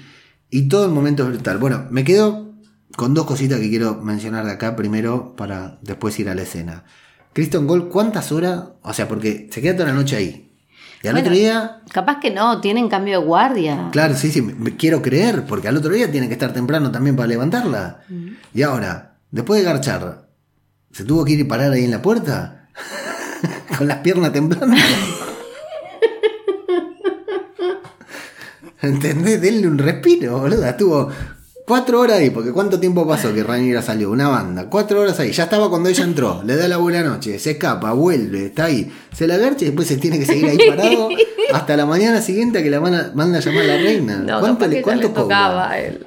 [0.52, 1.58] Y todo el momento es brutal.
[1.58, 2.54] Bueno, me quedo
[2.96, 6.84] con dos cositas que quiero mencionar de acá primero para después ir a la escena.
[7.34, 8.64] Kristen Gold, ¿cuántas horas?
[8.84, 10.55] O sea, porque se queda toda la noche ahí.
[11.06, 11.28] Y al Bueno.
[11.28, 13.90] otro día, Capaz que no, tienen cambio de guardia.
[13.92, 17.16] claro, sí, sí, me, quiero creer, porque al otro día tiene que estar temprano también
[17.16, 18.00] para levantarla.
[18.56, 20.28] Y ahora, después de garchar,
[20.92, 22.70] ¿se tuvo que ir y parar ahí en la puerta?
[23.78, 24.76] Con las piernas temblando.
[28.82, 29.40] ¿Entendés?
[29.42, 30.66] Denle un respiro, boludo.
[30.66, 31.12] Estuvo
[31.66, 34.12] cuatro horas ahí, porque ¿cuánto tiempo pasó que Rhaenyra salió?
[34.12, 34.70] Una banda.
[34.70, 35.32] Cuatro horas ahí.
[35.32, 36.44] Ya estaba cuando ella entró.
[36.46, 37.38] Le da la buena noche.
[37.40, 38.92] Se escapa, vuelve, está ahí.
[39.14, 41.10] Se la garcha y después se tiene que seguir ahí parado
[41.54, 44.18] hasta la mañana siguiente a que la manda, manda a llamar a la reina.
[44.18, 46.06] No, ¿Cuánto le, le tocaba él.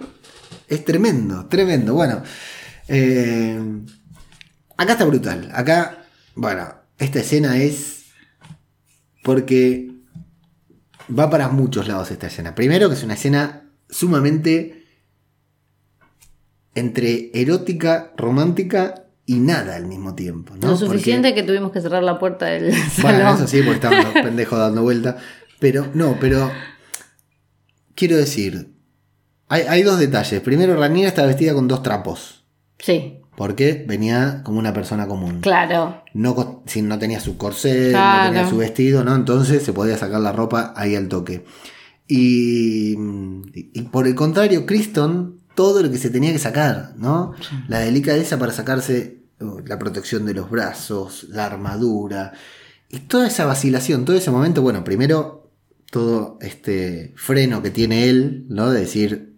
[0.68, 1.94] Es tremendo, tremendo.
[1.94, 2.22] Bueno,
[2.88, 3.58] eh,
[4.76, 5.50] acá está brutal.
[5.52, 6.04] Acá,
[6.34, 8.04] bueno, esta escena es
[9.22, 9.90] porque
[11.16, 12.54] va para muchos lados esta escena.
[12.54, 14.77] Primero que es una escena sumamente
[16.74, 20.54] entre erótica, romántica y nada al mismo tiempo.
[20.56, 20.68] ¿no?
[20.68, 22.70] Lo suficiente Porque- que tuvimos que cerrar la puerta del
[23.02, 23.36] Bueno, salón.
[23.36, 25.16] eso sí, porque estaban los pendejos dando vuelta.
[25.58, 26.50] Pero, no, pero.
[27.94, 28.72] Quiero decir.
[29.48, 30.40] Hay, hay dos detalles.
[30.42, 32.44] Primero, Raniera está vestida con dos trapos.
[32.78, 35.40] Sí, Porque venía como una persona común.
[35.40, 36.02] claro.
[36.14, 38.24] No, si no tenía su corset, Claro.
[38.28, 39.14] no tenía su vestido, ¿no?
[39.16, 41.44] Entonces se podía sacar la ropa ahí al toque.
[42.06, 42.96] Y,
[43.72, 47.34] y por el contrario, Criston, todo lo que se tenía que sacar, ¿no?
[47.66, 52.32] La delicadeza para sacarse uh, la protección de los brazos, la armadura.
[52.88, 55.50] Y toda esa vacilación, todo ese momento, bueno, primero
[55.90, 58.70] todo este freno que tiene él, ¿no?
[58.70, 59.34] De decir.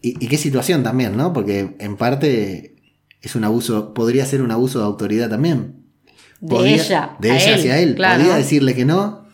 [0.00, 1.32] Y, y qué situación también, ¿no?
[1.32, 2.76] Porque en parte
[3.22, 5.84] es un abuso, podría ser un abuso de autoridad también.
[6.40, 7.94] De ella, De ella él, hacia él.
[7.96, 8.22] claro.
[8.22, 9.26] Podía decirle que no.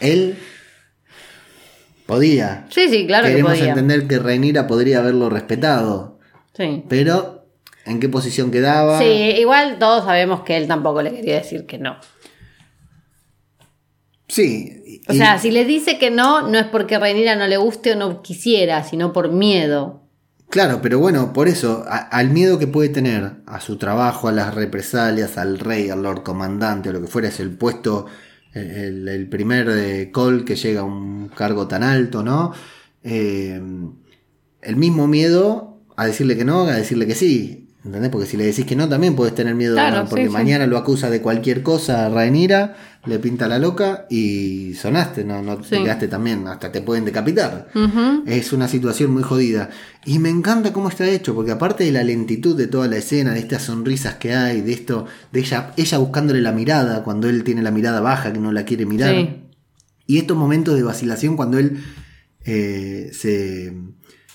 [0.00, 0.36] Él
[2.10, 2.66] podía.
[2.70, 3.68] Sí, sí, claro que Queremos podía.
[3.70, 6.18] entender que Reinira podría haberlo respetado.
[6.56, 6.84] Sí.
[6.88, 7.46] Pero,
[7.86, 8.98] ¿en qué posición quedaba?
[8.98, 11.96] Sí, igual todos sabemos que él tampoco le quería decir que no.
[14.28, 15.00] Sí.
[15.08, 17.92] O y- sea, si le dice que no, no es porque Reinira no le guste
[17.92, 20.02] o no quisiera, sino por miedo.
[20.50, 24.32] Claro, pero bueno, por eso, a- al miedo que puede tener a su trabajo, a
[24.32, 28.06] las represalias, al rey, al lord comandante, o lo que fuera, es el puesto,
[28.52, 32.52] el, primer eh, call que llega a un cargo tan alto, ¿no?
[33.02, 33.60] Eh,
[34.62, 37.59] el mismo miedo a decirle que no, a decirle que sí.
[37.82, 38.10] ¿Entendés?
[38.10, 40.32] Porque si le decís que no, también puedes tener miedo, Claro, porque sí, sí.
[40.34, 42.76] mañana lo acusa de cualquier cosa a Rhaenyra,
[43.06, 45.82] le pinta la loca y sonaste, no, no te Sí.
[45.82, 47.68] quedaste también, hasta te pueden decapitar.
[48.26, 49.70] Es una situación muy jodida.
[50.04, 53.32] Y me encanta cómo está hecho, porque aparte de la lentitud de toda la escena,
[53.32, 57.44] de estas sonrisas que hay, de esto, de ella, ella buscándole la mirada, cuando él
[57.44, 59.14] tiene la mirada baja, que no la quiere mirar.
[60.06, 61.82] Y estos momentos de vacilación cuando él
[62.44, 63.72] eh, se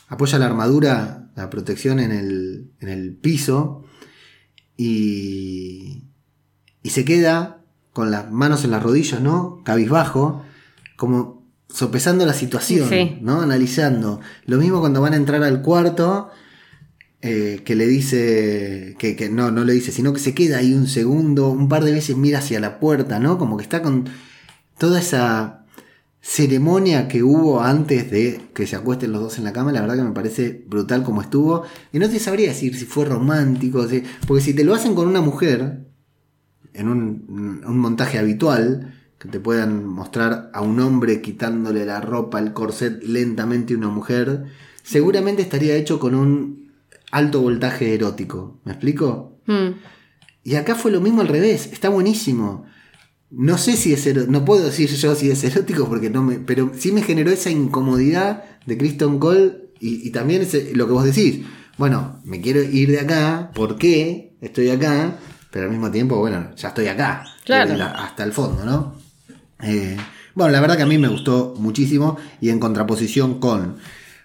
[0.07, 3.83] apoya la armadura, la protección en el, en el piso
[4.77, 6.03] y,
[6.83, 7.61] y se queda
[7.93, 9.61] con las manos en las rodillas, ¿no?
[9.63, 10.43] Cabizbajo,
[10.97, 13.17] como sopesando la situación, Sí.
[13.21, 13.41] ¿no?
[13.41, 14.21] Analizando.
[14.45, 16.29] Lo mismo cuando van a entrar al cuarto,
[17.21, 20.73] eh, que le dice, que, que no, no le dice, sino que se queda ahí
[20.73, 23.37] un segundo, un par de veces mira hacia la puerta, ¿no?
[23.37, 24.07] Como que está con
[24.77, 25.64] toda esa
[26.27, 29.95] ceremonia que hubo antes de que se acuesten los dos en la cama, la verdad
[29.97, 31.63] que me parece brutal como estuvo.
[31.93, 35.07] Y no te sabría decir si fue romántico, si- porque si te lo hacen con
[35.07, 35.85] una mujer,
[36.73, 42.39] en un, un montaje habitual, que te puedan mostrar a un hombre quitándole la ropa,
[42.39, 44.45] el corset lentamente a una mujer,
[44.81, 46.71] seguramente estaría hecho con un
[47.11, 48.59] alto voltaje erótico.
[48.65, 49.37] ¿Me explico?
[49.45, 49.69] Mm.
[50.43, 52.65] Y acá fue lo mismo al revés, está buenísimo.
[53.31, 56.35] No sé si es erótico, no puedo decir yo si es erótico porque no me.
[56.39, 60.93] Pero sí me generó esa incomodidad de Kristen Cole y, y también ese- lo que
[60.93, 61.45] vos decís.
[61.77, 65.17] Bueno, me quiero ir de acá, ¿por qué estoy acá?
[65.51, 67.25] Pero al mismo tiempo, bueno, ya estoy acá.
[67.43, 67.71] Claro.
[67.97, 68.95] Hasta el fondo, ¿no?
[69.61, 69.97] Eh,
[70.35, 73.77] bueno, la verdad que a mí me gustó muchísimo y en contraposición con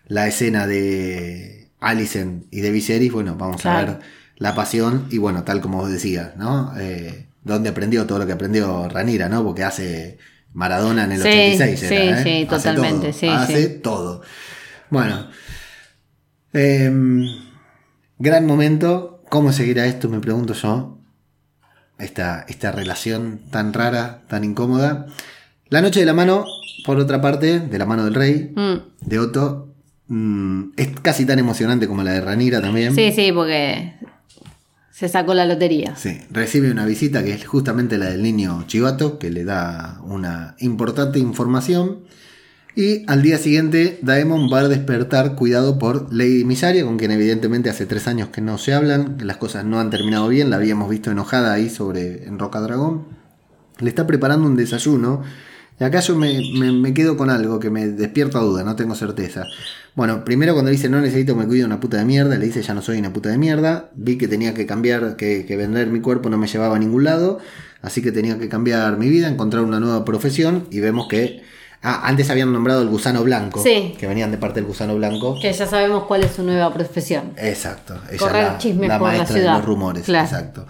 [0.07, 4.01] la escena de Alicent y de Viserys, bueno, vamos a ver
[4.37, 6.73] la pasión y bueno, tal como vos decías, ¿no?
[6.79, 9.43] Eh, donde aprendió todo lo que aprendió Ranira, ¿no?
[9.45, 10.19] Porque hace
[10.53, 12.23] Maradona en el Sí, 86, sí, era, ¿eh?
[12.23, 13.79] sí, Hace totalmente, todo, sí, hace sí.
[13.83, 14.23] todo.
[14.91, 15.29] Bueno,
[16.53, 17.27] em,
[18.19, 19.23] gran momento.
[19.29, 20.09] ¿Cómo seguirá esto?
[20.09, 20.99] Me pregunto yo.
[21.99, 25.07] Esta, esta relación tan rara, tan incómoda.
[25.69, 26.47] La noche de la mano,
[26.85, 29.07] por otra parte, de la mano del rey, Mm.
[29.07, 29.75] de Otto,
[30.09, 32.95] mm, es casi tan emocionante como la de Ranira también.
[32.95, 33.95] Sí, sí, porque
[35.01, 35.97] se sacó la lotería.
[35.97, 40.57] Sí, recibe una visita que es justamente la del niño Chivato, que le da una
[40.59, 42.01] importante información.
[42.77, 47.71] Y al día siguiente, Daemon va a despertar cuidado por Lady Misaria, con quien evidentemente
[47.71, 50.91] hace tres años que no se hablan, las cosas no han terminado bien, la habíamos
[50.91, 53.07] visto enojada ahí sobre en Roca Dragón.
[53.79, 55.23] Le está preparando un desayuno.
[55.81, 58.95] Y acá yo me, me- me quedo con algo que me despierta duda, no tengo
[58.95, 59.47] certeza.
[59.95, 62.63] Bueno, primero cuando dice no necesito que me cuide una puta de mierda, le dice
[62.63, 63.91] ya no soy una puta de mierda.
[63.95, 67.05] Vi que tenía que cambiar, que, que vender mi cuerpo no me llevaba a ningún
[67.05, 67.39] lado.
[67.83, 70.67] Así que tenía que cambiar mi vida, encontrar una nueva profesión.
[70.71, 71.43] Y vemos que.
[71.83, 73.63] Ah, antes habían nombrado el gusano blanco.
[73.63, 73.95] Sí.
[73.99, 75.39] Que venían de parte del gusano blanco.
[75.41, 77.33] Que ya sabemos cuál es su nueva profesión.
[77.39, 77.99] Exacto.
[78.11, 79.57] Ella Correr la, chismes la por la maestra de ciudad.
[79.57, 80.03] los rumores.
[80.05, 80.27] Claro.
[80.27, 80.67] Exacto.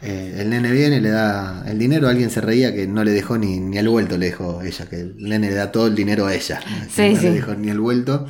[0.00, 3.36] Eh, el nene viene, le da el dinero, alguien se reía que no le dejó
[3.36, 6.26] ni, ni el vuelto, le dejó ella, que el nene le da todo el dinero
[6.26, 6.60] a ella.
[6.88, 7.26] Sí, no sí.
[7.26, 8.26] le dejó ni el vuelto.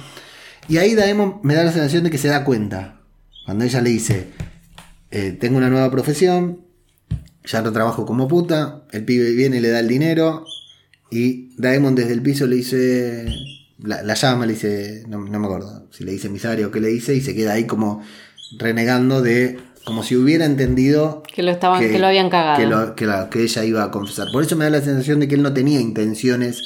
[0.69, 3.01] Y ahí Daemon me da la sensación de que se da cuenta.
[3.45, 4.29] Cuando ella le dice,
[5.11, 6.61] eh, tengo una nueva profesión,
[7.45, 10.45] ya no trabajo como puta, el pibe viene y le da el dinero,
[11.11, 13.27] y Daemon desde el piso le dice,
[13.79, 16.81] la, la llama, le dice, no, no me acuerdo si le dice emisario o qué
[16.81, 18.03] le dice, y se queda ahí como
[18.59, 19.59] renegando de,
[19.89, 22.59] como si hubiera entendido Que lo estaban, que, lo habían cagado.
[22.59, 24.29] que, lo- que la- que ella iba a confesar.
[24.33, 26.63] Por eso me da la sensación de que él no tenía intenciones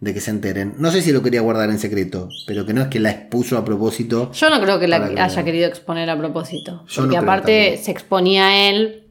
[0.00, 0.74] de que se enteren.
[0.78, 3.56] No sé si lo quería guardar en secreto, pero que no es que la expuso
[3.56, 4.32] a propósito.
[4.32, 6.84] Yo no creo que la que haya querido exponer a propósito.
[6.88, 9.04] Yo porque no aparte se exponía a él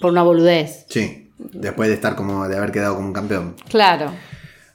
[0.00, 0.86] por una boludez.
[0.88, 3.54] Sí, después de estar como, de haber quedado como un campeón.
[3.68, 4.12] Claro.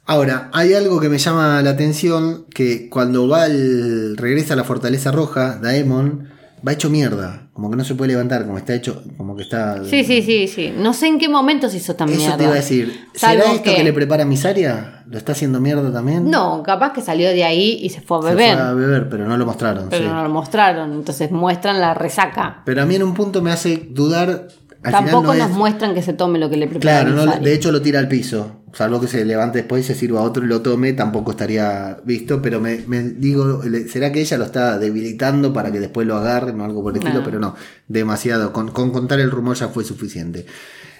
[0.06, 4.66] Ahora, hay algo que me llama la atención, que cuando va el, regresa a la
[4.66, 6.30] Fortaleza Roja, Daemon,
[6.66, 9.84] va hecho mierda, como que no se puede levantar, como está hecho, como que está...
[9.84, 10.74] Sí, sí, sí, sí.
[10.78, 12.38] No sé en qué momento se hizo tan Eso mierda.
[12.38, 13.76] te iba a decir, Salvo ¿será esto que...
[13.76, 15.04] que- le prepara Misaria?
[15.06, 16.32] ¿Lo está haciendo mierda también?
[16.32, 18.54] No, capaz que salió de ahí y se fue a Se beber.
[18.58, 19.88] fue a beber, pero no lo mostraron.
[19.90, 20.10] Pero sí.
[20.10, 20.94] no lo mostraron.
[20.94, 22.62] Entonces muestran la resaca.
[22.66, 24.48] Pero a mí en un punto me hace dudar.
[24.84, 27.40] Al Tampoco no nos es- muestran que se tome lo que le prepara Claro, no,
[27.40, 28.60] de hecho lo tira al piso.
[28.74, 32.00] Salvo que se levante después y se sirva a otro y lo tome, tampoco estaría
[32.04, 32.42] visto.
[32.42, 36.60] Pero me, me digo, ¿será que ella lo está debilitando para que después lo agarren
[36.60, 37.20] o algo por el estilo?
[37.20, 37.24] No.
[37.26, 37.56] Pero no,
[37.88, 38.52] demasiado.
[38.52, 40.46] Con, con contar el rumor ya fue suficiente.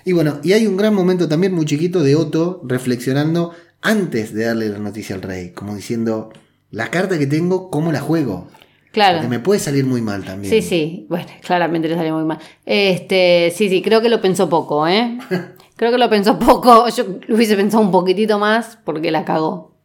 [0.06, 4.46] Y bueno, y hay un gran momento también muy chiquito de Otto reflexionando antes de
[4.46, 5.50] darle la noticia al rey.
[5.52, 6.32] Como diciendo,
[6.72, 8.50] la carta que tengo, ¿cómo la juego?
[8.94, 9.18] Claro.
[9.18, 10.54] Porque me puede salir muy mal también.
[10.54, 11.06] Sí, sí.
[11.10, 12.38] Bueno, claramente le salió muy mal.
[12.66, 15.18] Este, sí, sí, creo que lo pensó poco, ¿eh?
[15.76, 16.88] Creo que lo pensó poco.
[16.90, 19.76] Yo lo hubiese pensado un poquitito más porque la cagó.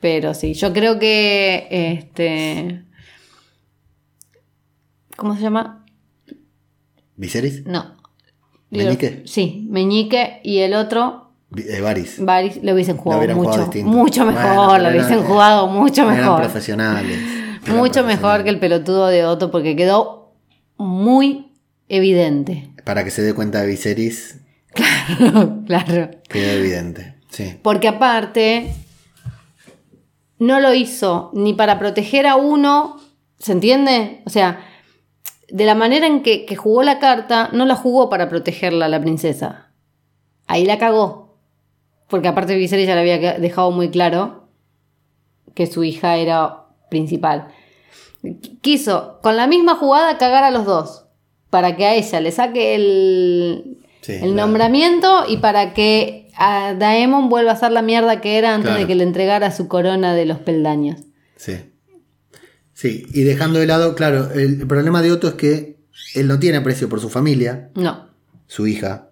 [0.00, 2.82] Pero sí, yo creo que este.
[5.16, 5.84] ¿Cómo se llama?
[7.16, 7.64] ¿Viserys?
[7.64, 7.96] No.
[8.70, 9.22] ¿Meñique?
[9.24, 12.22] Sí, Meñique y el otro, eh, Varys.
[12.22, 16.40] Varys, lo hubiesen jugado mucho, mucho mejor, Bueno, lo hubiesen eran- jugado mucho Eran mejor.
[16.40, 17.18] profesionales.
[17.68, 20.34] Mucho mejor que el pelotudo de Otto porque quedó
[20.76, 21.52] muy
[21.88, 22.70] evidente.
[22.84, 24.40] Para que se dé cuenta de Viserys,
[25.66, 26.10] claro.
[26.28, 27.16] quedó evidente.
[27.30, 27.58] Sí.
[27.62, 28.74] Porque aparte,
[30.38, 33.00] no lo hizo ni para proteger a uno,
[33.38, 34.22] ¿se entiende?
[34.24, 34.64] O sea,
[35.48, 38.88] de la manera en que, que jugó la carta, no la jugó para protegerla a
[38.88, 39.72] la princesa.
[40.46, 41.38] Ahí la cagó.
[42.08, 44.48] Porque aparte Viserys ya le había dejado muy claro
[45.54, 47.48] que su hija era principal.
[48.60, 51.04] Quiso, con la misma jugada, cagar a los dos.
[51.50, 56.74] Para que a ella le saque el, Sí, el la- nombramiento y para que a
[56.74, 58.80] Daemon vuelva a ser la mierda que era antes Claro.
[58.80, 61.00] de que le entregara su corona de los peldaños.
[61.36, 61.54] Sí.
[62.74, 65.78] Sí, y dejando de lado, claro, el, el problema de Otto es que
[66.14, 68.08] él no tiene aprecio por su familia, No.
[68.46, 69.08] su hija.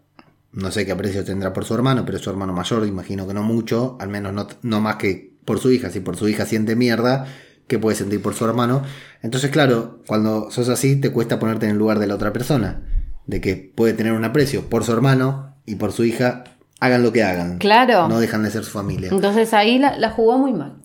[0.53, 3.35] No sé qué aprecio tendrá por su hermano, pero es su hermano mayor, imagino que
[3.35, 5.91] no mucho, al menos no, no más que por su hija.
[5.91, 7.27] Si por su hija siente mierda,
[7.67, 8.83] ¿qué puede sentir por su hermano?
[9.23, 12.83] Entonces, claro, cuando sos así, te cuesta ponerte en el lugar de la otra persona,
[13.27, 16.45] de que puede tener un aprecio por su hermano y por su hija,
[16.81, 17.59] hagan lo que hagan.
[17.59, 18.09] Claro.
[18.09, 19.09] No dejan de ser su familia.
[19.11, 20.77] Entonces ahí la, la jugó muy mal.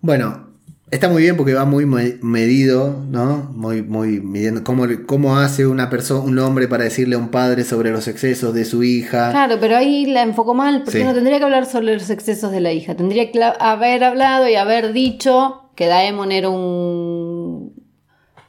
[0.00, 0.48] Bueno,
[0.90, 3.52] está muy bien porque va muy me- medido, ¿no?
[3.54, 7.64] Muy, muy midiendo cómo, cómo hace una persona, un hombre para decirle a un padre
[7.64, 9.30] sobre los excesos de su hija.
[9.30, 11.04] Claro, pero ahí la enfocó mal, porque Sí.
[11.04, 12.96] no tendría que hablar sobre los excesos de la hija.
[12.96, 17.72] Tendría que haber hablado y haber dicho que Daemon era un,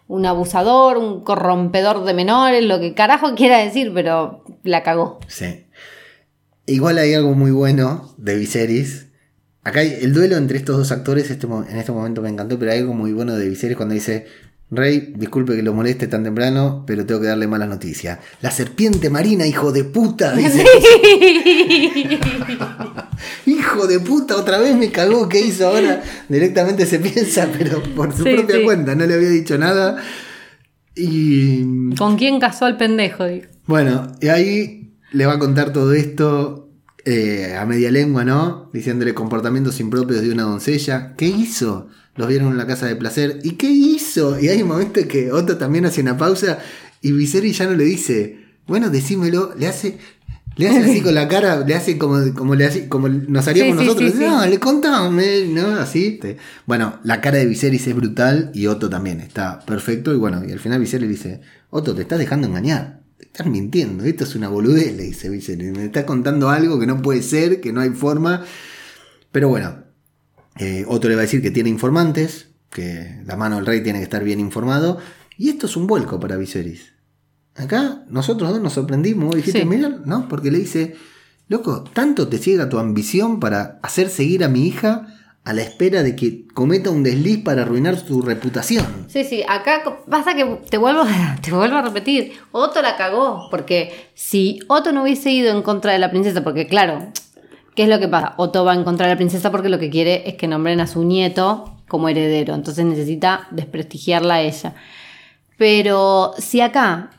[0.10, 5.22] un abusador, un corrompedor de menores, lo que carajo quiera decir, pero la cagó.
[5.30, 5.66] Sí.
[6.66, 9.08] Igual hay algo muy bueno de Viserys.
[9.64, 12.80] Acá el duelo entre estos dos actores este, en este momento me encantó, pero hay
[12.80, 14.28] algo muy bueno de Viserys cuando dice,
[14.74, 18.20] Rey, disculpe que lo moleste tan temprano, pero tengo que darle malas noticias.
[18.42, 20.64] La serpiente marina, hijo de puta, dice.
[23.46, 26.02] hijo de puta, otra vez me cagó, ¿qué hizo ahora?
[26.30, 28.64] Directamente se piensa, pero por su Sí, propia sí.
[28.64, 29.98] cuenta, no le había dicho nada.
[30.96, 33.26] Y ¿Con quién casó al pendejo?
[33.26, 33.46] Digo.
[33.66, 36.70] bueno, y ahí le va a contar todo esto
[37.06, 38.70] eh, a media lengua, ¿no?
[38.74, 41.14] Diciéndole comportamientos impropios de una doncella.
[41.18, 41.88] ¿Qué hizo?
[42.16, 43.40] Los vieron en la casa de placer.
[43.44, 44.40] ¿Y qué hizo?
[44.40, 46.60] Y hay un momento en que Otto también hace una pausa
[47.02, 49.98] y Viserys ya no le dice, bueno, decímelo, le hace...
[50.58, 53.80] Le hace así con la cara, le hace como, como, le hace, como nos haríamos
[53.80, 54.12] Sí, nosotros.
[54.12, 54.24] sí, sí.
[54.26, 55.68] No, le contame, ¿no?
[55.78, 56.20] Así.
[56.22, 56.36] te-
[56.66, 60.14] Bueno, la cara de Viserys es brutal y Otto también está perfecto.
[60.14, 63.00] Y bueno, y al final Viserys le dice, Otto, te estás dejando engañar.
[63.18, 64.04] Te estás mintiendo.
[64.04, 65.72] Esto es una boludez, le dice Viserys.
[65.72, 68.44] Me está contando algo que no puede ser, que no hay forma.
[69.32, 69.86] Pero bueno,
[70.58, 74.00] eh, Otto le va a decir que tiene informantes, que la mano del rey tiene
[74.00, 74.98] que estar bien informado.
[75.38, 76.94] Y esto es un vuelco para Viserys.
[77.56, 79.66] Acá nosotros dos nos sorprendimos, dijiste, Sí.
[79.66, 80.28] mira, ¿no?
[80.30, 80.96] Porque le dice,
[81.48, 85.08] loco, tanto te ciega tu ambición para hacer seguir a mi hija
[85.44, 88.86] a la espera de que cometa un desliz para arruinar su reputación.
[89.08, 91.02] Sí, sí, acá pasa que te vuelvo,
[91.42, 95.94] te vuelvo a repetir, Otto la cagó, porque si Otto no hubiese ido en contra
[95.94, 97.12] de la princesa, porque claro,
[97.76, 98.34] ¿Qué es lo que pasa?
[98.38, 100.88] Otto va a encontrar a la princesa porque lo que quiere es que nombren a
[100.88, 102.54] su nieto como heredero.
[102.54, 104.76] Entonces necesita desprestigiarla a ella.
[105.58, 107.12] Pero si acá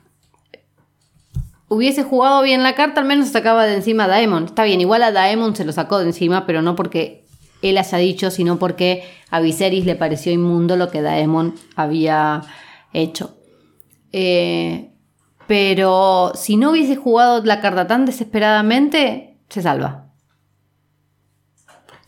[1.69, 4.45] hubiese jugado bien la carta, al menos sacaba de encima a Daemon.
[4.45, 7.25] Está bien, igual a Daemon se lo sacó de encima, pero no porque
[7.63, 12.43] él haya dicho, sino porque a Viserys le pareció inmundo lo que Daemon había
[12.93, 13.37] hecho.
[14.13, 14.91] Eh,
[15.47, 20.02] pero si no hubiese jugado la carta tan desesperadamente, se salva.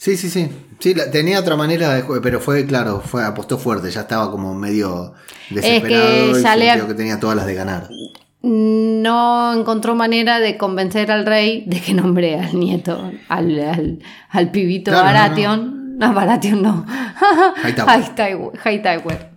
[0.05, 0.51] Sí, sí, sí.
[0.81, 4.31] Sí, la- tenía otra manera de jugar, pero fue, claro, fue apostó fuerte, ya estaba
[4.31, 5.15] como medio
[5.49, 7.89] desesperado y le- sintió que tenía todas las de ganar.
[8.43, 13.99] No encontró manera de convencer al rey de que nombre al nieto, al, al,
[14.29, 15.99] al pibito Claro, no, Baratheon.
[15.99, 16.85] No, Baratheon no.
[17.65, 17.89] Hightower.
[17.99, 18.53] Hightower.
[18.63, 19.31] Hightower.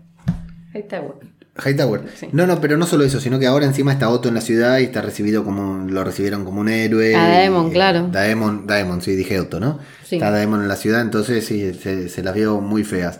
[0.74, 1.16] Hightower.
[1.64, 2.02] Hightower.
[2.32, 4.80] No, no, pero no solo eso, sino que ahora encima está Otto en la ciudad
[4.80, 7.16] y está recibido como lo recibieron como un héroe.
[7.16, 8.08] A Daemon, Y- claro.
[8.12, 9.80] Daemon, Daemon, sí, dije Otto, ¿no?
[10.06, 10.16] Sí.
[10.16, 13.20] Está Daemon en la ciudad, entonces sí, se, se las vio muy feas.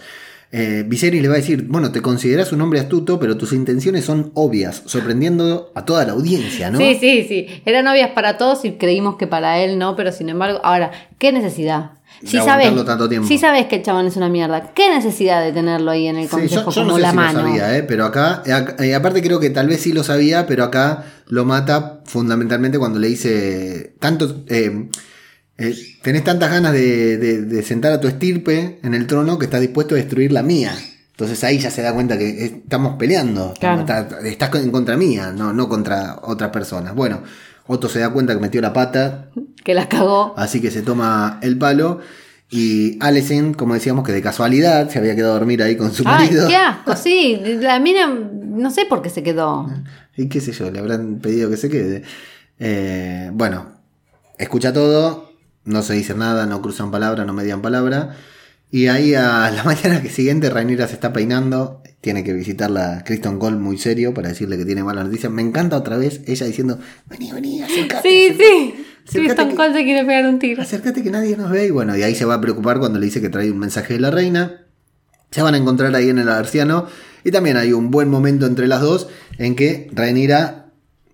[0.52, 4.06] Eh, Viserys le va a decir, bueno, te consideras un hombre astuto, pero tus intenciones
[4.06, 6.78] son obvias, sorprendiendo a toda la audiencia, ¿no?
[6.80, 7.48] Sí, sí, sí.
[7.66, 11.32] Eran novias para todos y creímos que para él no, pero sin embargo, ahora, ¿qué
[11.34, 11.92] necesidad?
[12.24, 12.70] Si sabes,
[13.28, 16.24] si sabes que el chabón es una mierda, ¿qué necesidad de tenerlo ahí en el
[16.24, 17.42] Sí, consejo yo, yo como no sé la si mano?
[17.42, 17.84] lo sabía, ¿eh?
[17.84, 21.46] pero acá, eh, eh, aparte creo que tal vez sí lo sabía, pero acá lo
[21.46, 24.88] mata fundamentalmente cuando le dice, tanto, eh,
[25.58, 29.46] eh, tenés tantas ganas de, de- de sentar a tu estirpe en el trono que
[29.46, 30.74] estás dispuesto a destruir la mía.
[31.12, 33.86] Entonces ahí ya se da cuenta que estamos peleando, Claro.
[34.24, 36.94] Estás en contra mía, no, no contra otras personas.
[36.94, 37.24] Bueno,
[37.66, 39.30] Otto se da cuenta que metió la pata,
[39.64, 40.34] Que la cagó.
[40.38, 42.00] Así que se toma el palo.
[42.50, 46.04] Y Alicent, como decíamos, que de casualidad se había quedado a dormir ahí con su
[46.06, 46.48] Ay, marido.
[46.48, 47.42] qué asco, sí.
[47.60, 49.70] La mina, no sé por qué se quedó.
[50.16, 52.04] Y qué sé yo, le habrán pedido que se quede.
[52.60, 53.74] Eh, bueno,
[54.38, 55.27] escucha todo,
[55.68, 58.16] no se dice nada, no cruzan palabra, no median palabra.
[58.72, 61.82] Y ahí a la mañana que siguiente, Rhaenyra se está peinando.
[62.02, 65.30] Tiene que visitarla Kristen Cole muy serio para decirle que tiene mala noticia.
[65.30, 68.10] Me encanta otra vez ella diciendo: Vení, vení, acércate.
[68.10, 68.86] Sí, acércate".
[69.06, 69.20] sí.
[69.20, 70.62] Kristen Cole se quiere pegar un tiro.
[70.62, 71.68] Acércate que nadie nos ve.
[71.68, 73.96] Y bueno, y ahí se va a preocupar cuando le dice que trae un mensaje
[73.96, 74.66] de la reina.
[75.32, 76.88] Se van a encontrar ahí en el arciano.
[77.24, 80.68] Y también hay un buen momento entre las dos en que Rhaenyra,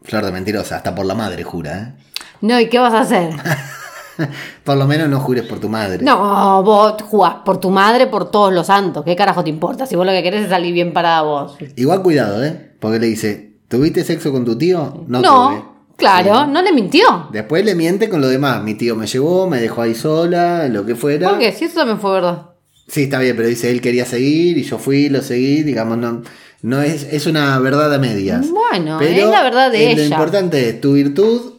[0.04, 1.96] flor de mentirosa, hasta por la madre jura.
[2.42, 3.34] No, ¿y qué vas a hacer?
[4.64, 6.04] por lo menos no jures por tu madre.
[6.04, 9.04] No, vos jugás por tu madre, por todos los santos.
[9.04, 9.86] ¿Qué carajo te importa?
[9.86, 11.56] Si vos lo que querés es salir bien parada vos.
[11.76, 12.72] Igual cuidado, ¿eh?
[12.80, 15.04] Porque le dice, ¿tuviste sexo con tu tío?
[15.08, 15.64] No, No, tuve.
[15.98, 17.28] claro, no le mintió.
[17.32, 18.62] Después le miente con lo demás.
[18.64, 21.30] Mi tío me llevó, me dejó ahí sola, lo que fuera.
[21.30, 21.52] ¿Por qué?
[21.52, 22.50] Si eso también fue verdad.
[22.88, 26.22] Sí, está bien, pero dice él quería seguir y yo fui, lo seguí, digamos, no,
[26.64, 28.46] no es, es una verdad a medias.
[28.50, 30.04] Bueno, es la verdad de Lo ella.
[30.04, 31.53] importante es tu virtud.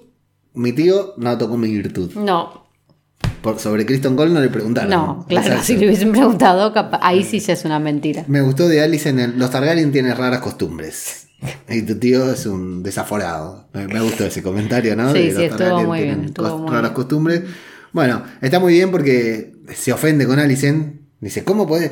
[0.54, 2.12] Mi tío no tocó mi virtud.
[2.14, 2.66] No,
[3.42, 4.90] Por, sobre Kristen Cole no le preguntaron.
[4.90, 5.64] no, claro, Exacto.
[5.66, 8.24] si le hubiesen preguntado, ahí sí ya es una mentira.
[8.28, 11.28] Me gustó de Alice en el, los Targaryen tienen raras costumbres.
[11.68, 13.68] Y tu tío es un desaforado.
[13.74, 15.12] Me, me gustó ese comentario, ¿no?
[15.12, 16.94] Sí, De sí, estuvo muy bien, estuvo muy raras bien.
[16.94, 17.42] costumbres.
[17.92, 21.03] Bueno, está muy bien porque se ofende con Alicent.
[21.24, 21.90] Dice, ¿cómo podés?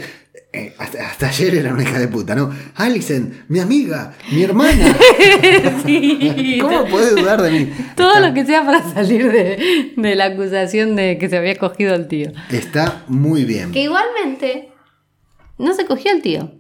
[0.53, 2.51] Eh, hasta, hasta ayer era una hija de puta, ¿no?
[2.74, 4.95] Alicent, mi amiga, mi hermana.
[5.87, 7.72] Sí, ¿Cómo podés dudar de mí?
[7.97, 11.95] todo lo que sea para salir de, de la acusación de que se había cogido
[11.95, 12.30] al tío.
[12.51, 13.72] Está muy bien.
[13.72, 14.68] Que igualmente
[15.59, 16.53] no se cogió al tío.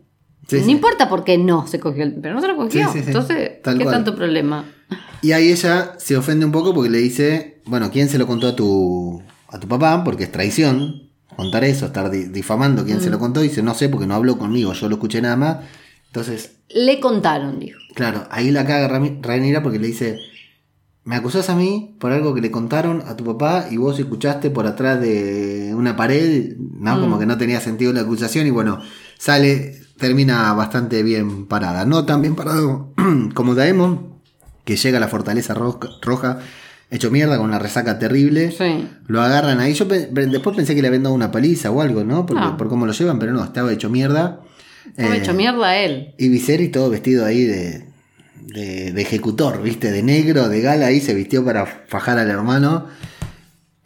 [0.48, 0.70] Sí, no sí.
[0.72, 2.86] importa por qué no se cogió, el- pero no se lo cogió.
[2.88, 3.04] Sí, sí, sí.
[3.08, 3.96] Entonces, Tal ¿qué cual.
[3.96, 4.64] tanto problema?
[5.22, 8.48] Y ahí ella se ofende un poco porque le dice, bueno, ¿quién se lo contó
[8.48, 10.02] a tu, a tu papá?
[10.04, 11.01] Porque es traición
[11.36, 13.12] contar eso, estar di- difamando quién se Mm.
[13.12, 13.42] lo contó.
[13.44, 15.56] Y dice, no sé, porque no habló conmigo, yo lo escuché nada más.
[16.06, 17.78] Entonces, Le contaron, dijo.
[17.94, 20.18] claro, ahí la caga Rhaenyra porque le dice,
[21.04, 24.50] me acusás a mí por algo que le contaron a tu papá y vos escuchaste
[24.50, 26.96] por atrás de una pared, ¿no?
[26.96, 27.00] Mm.
[27.00, 28.80] Como que no tenía sentido la acusación y bueno,
[29.18, 31.84] sale, termina bastante bien parada.
[31.86, 32.92] No tan bien parado
[33.34, 34.12] como Daemon,
[34.64, 36.38] que llega a la fortaleza roja, roja
[36.92, 38.52] hecho mierda con una resaca terrible.
[38.52, 38.88] Sí.
[39.06, 39.72] Lo agarran ahí.
[39.74, 42.26] Yo pe- después pensé que le habían dado una paliza o algo, ¿no?
[42.26, 42.56] Porque, No.
[42.56, 44.40] Por cómo lo llevan, pero no, estaba hecho mierda.
[44.88, 46.14] Estaba Eh, hecho mierda él.
[46.18, 47.84] y Viserys todo vestido ahí de,
[48.40, 49.90] de, de ejecutor, ¿viste?
[49.90, 52.86] De negro, de gala, ahí se vistió para fajar al hermano.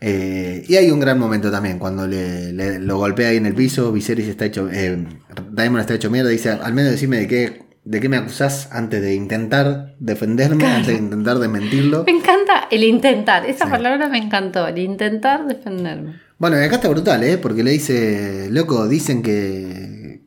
[0.00, 3.54] Eh, y hay un gran momento también, cuando le, le- lo golpea ahí en el
[3.54, 5.06] piso, Viserys está hecho, eh,
[5.52, 9.00] Daemon está hecho mierda, dice, al menos decime de qué, de qué me acusás antes
[9.00, 12.02] de intentar defenderme, antes de intentar desmentirlo.
[12.04, 13.46] Me encanta el intentar.
[13.46, 14.66] Esa palabra me encantó.
[14.66, 16.16] El intentar defenderme.
[16.36, 17.38] Bueno, y acá está brutal, ¿eh?
[17.38, 20.24] Porque le dice, loco, dicen que...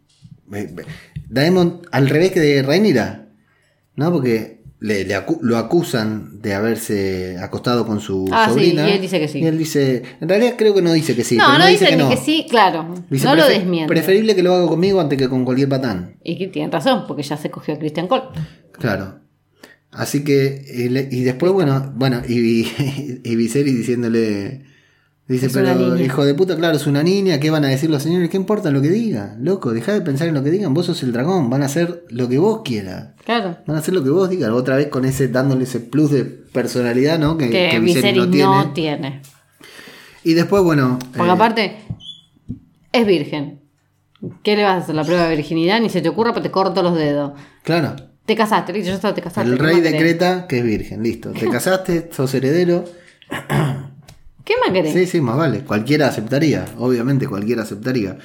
[0.53, 0.75] eh,
[1.27, 3.27] Daemon, al revés que de Rhaenyra,
[3.95, 4.11] ¿no?
[4.11, 8.87] Porque le, le acu- lo acusan de haberse acostado con su Ah, sí, sobrina.
[8.89, 9.39] y él dice que sí.
[9.39, 11.35] Y él dice, en realidad creo que no dice que sí.
[11.35, 12.09] no, no dice que ni no.
[12.09, 12.93] que sí, claro.
[13.09, 13.87] Dice, no lo "Prefe- desmiente.
[13.93, 16.15] Preferible que lo haga conmigo antes que con cualquier patán.
[16.23, 18.23] Y que tienen razón, porque ya se cogió a Christian Cole.
[18.71, 19.19] Claro.
[19.91, 22.65] Así que, y, le- y después, bueno, bueno, y,
[23.23, 24.61] y Viserys diciéndole,
[25.33, 26.05] dice, Es una pero niña".
[26.05, 28.29] hijo de puta, claro, es una niña, ¿qué van a decir los señores?
[28.29, 29.37] ¿Qué importa lo que digan?
[29.43, 32.03] Loco, deja de pensar en lo que digan, vos sos el dragón, van a hacer
[32.09, 33.09] lo que vos quieras.
[33.25, 33.57] Claro.
[33.65, 36.25] Van a hacer lo que vos digas, otra vez con ese, dándole ese plus de
[36.25, 37.37] personalidad, ¿no?
[37.37, 38.45] Que, Que, que Viserys no tiene.
[38.45, 39.21] no tiene.
[40.23, 40.99] Y después, bueno.
[41.15, 41.77] Porque eh, aparte,
[42.91, 43.61] es virgen.
[44.43, 44.95] ¿Qué le vas a hacer?
[44.95, 47.33] La prueba de virginidad, ni se te ocurra, pero te corto los dedos.
[47.63, 47.95] Claro.
[48.25, 49.49] Te casaste, ya está, te casaste.
[49.49, 51.31] El ¿qué rey decreta que es virgen, listo.
[51.31, 52.83] Te casaste, sos heredero.
[54.49, 54.93] ¿Qué más querés?
[54.93, 55.59] Sí, sí, más vale.
[55.59, 58.17] Cualquiera aceptaría, obviamente cualquiera aceptaría.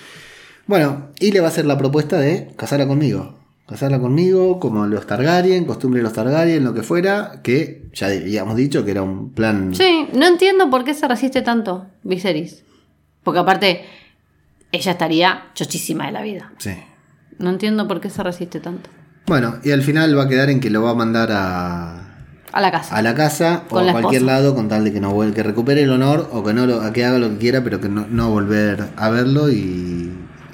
[0.67, 3.39] Bueno, y le va a hacer la propuesta de casarla conmigo.
[3.69, 8.57] Casarla conmigo, como los Targaryen, costumbre de los Targaryen, lo que fuera, que ya habíamos
[8.57, 9.75] dicho que era un plan.
[9.75, 12.65] Sí, no entiendo por qué se resiste tanto Viserys.
[13.23, 13.85] Porque aparte,
[14.73, 16.55] ella estaría chochísima de la vida.
[16.57, 16.73] Sí.
[17.39, 18.89] No entiendo por qué se resiste tanto.
[19.27, 22.14] Bueno, y al final va a quedar en que lo va a mandar a,
[22.57, 22.97] A la casa.
[22.97, 24.33] a la casa o a cualquier esposa.
[24.33, 26.93] lado con tal de que no vuel- que recupere el honor o que no lo,
[26.93, 30.13] que haga lo que quiera, pero que no, no volver a verlo y,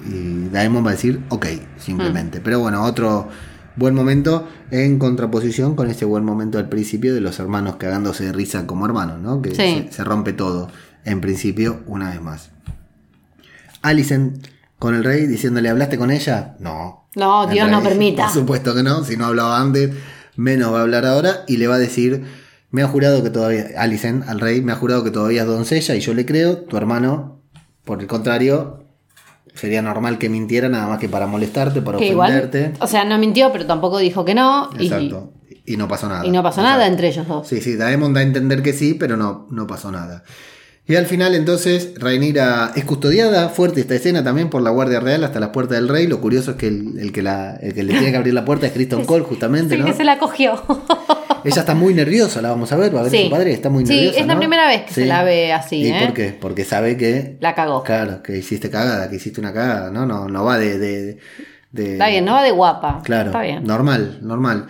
[0.09, 1.47] y Daemon va a decir ok,
[1.79, 2.41] simplemente.
[2.41, 2.43] Mm.
[2.43, 3.29] Pero bueno, otro
[3.77, 8.33] buen momento en contraposición con ese buen momento al principio de los hermanos cagándose de
[8.33, 9.43] risa como hermanos, ¿no?
[9.43, 9.87] Que Sí.
[9.91, 10.69] se, se rompe todo
[11.05, 12.51] en principio una vez más.
[13.83, 14.47] Alicent
[14.79, 16.57] con el rey diciéndole, ¿hablaste con ella?
[16.61, 17.09] No.
[17.17, 18.25] No, El Dios rey no permita.
[18.25, 19.91] Por supuesto que no, si no hablaba antes,
[20.41, 22.25] menos va a hablar ahora y le va a decir,
[22.71, 25.95] me ha jurado que todavía, Alicent al rey, me ha jurado que todavía es doncella
[25.95, 27.43] y yo le creo, tu hermano,
[27.85, 28.85] por el contrario,
[29.55, 32.73] sería normal que mintiera nada más que para molestarte, para que igual, ofenderte.
[32.81, 34.71] o sea, no mintió, pero tampoco dijo que no.
[34.79, 35.33] Y, Exacto.
[35.67, 36.27] Y no pasó nada.
[36.27, 36.79] y no pasó Exacto.
[36.79, 37.47] nada entre ellos dos.
[37.47, 40.25] Sí, sí, Daemon da a entender que sí, pero no, no pasó nada.
[40.87, 45.23] Y al final entonces Rhaenyra es custodiada, fuerte esta escena también por la Guardia Real
[45.23, 46.09] hasta las puertas del rey.
[46.09, 48.45] Lo curioso es que el, el que, la, el que le tiene que abrir la
[48.45, 49.87] puerta es Kristen Cole justamente, Sí, ¿no?
[49.87, 50.61] que se la cogió.
[51.45, 53.25] Ella está muy nerviosa, la vamos a ver, va a ver a Sí.
[53.25, 54.19] su padre, está muy Sí, nerviosa.
[54.21, 54.41] es la ¿no?
[54.41, 56.01] primera vez que se la ve así, ¿Y ¿eh?
[56.05, 56.37] por qué?
[56.39, 57.37] Porque sabe que...
[57.41, 57.85] La cagó.
[57.85, 60.07] Claro, que hiciste cagada, que hiciste una cagada, ¿no?
[60.07, 60.79] No, no va de...
[60.79, 61.19] de,
[61.71, 63.01] de- Está bien, no va de guapa.
[63.05, 63.63] Claro, Está bien.
[63.65, 64.67] normal, normal.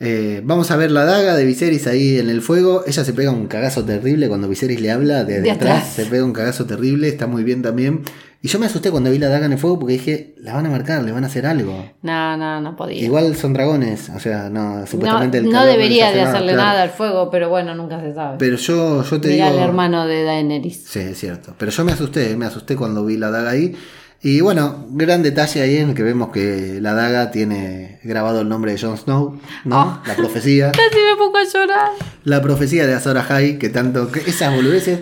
[0.00, 2.84] Eh, vamos a ver la daga de Viserys ahí en el fuego.
[2.86, 5.92] Ella se pega un cagazo terrible cuando Viserys le habla de, atrás.
[5.94, 8.02] Se pega un cagazo terrible, está muy bien también.
[8.40, 10.64] Y yo me asusté cuando vi la daga en el fuego porque dije, la van
[10.66, 11.84] a marcar, le van a hacer algo.
[12.02, 13.02] No, no, no podía.
[13.02, 16.22] Igual son dragones, o sea, no, no, supuestamente el no calor les debería hace de
[16.22, 18.36] hacerle nada al fuego, pero bueno, nunca se sabe.
[18.38, 19.58] Pero yo, yo te Mira digo.
[19.58, 20.84] al hermano de Daenerys.
[20.86, 21.54] Sí, es cierto.
[21.58, 23.74] Pero yo me asusté, me asusté cuando vi la daga ahí.
[24.20, 28.48] Y bueno, gran detalle ahí en el que vemos que la daga tiene grabado el
[28.48, 29.80] nombre de Jon Snow, ¿no?
[29.80, 30.02] Oh.
[30.08, 30.72] La profecía.
[30.72, 31.90] Casi me pongo a llorar.
[32.24, 34.10] La profecía de Azor Ahai, que tanto.
[34.10, 35.00] Que esas boludeces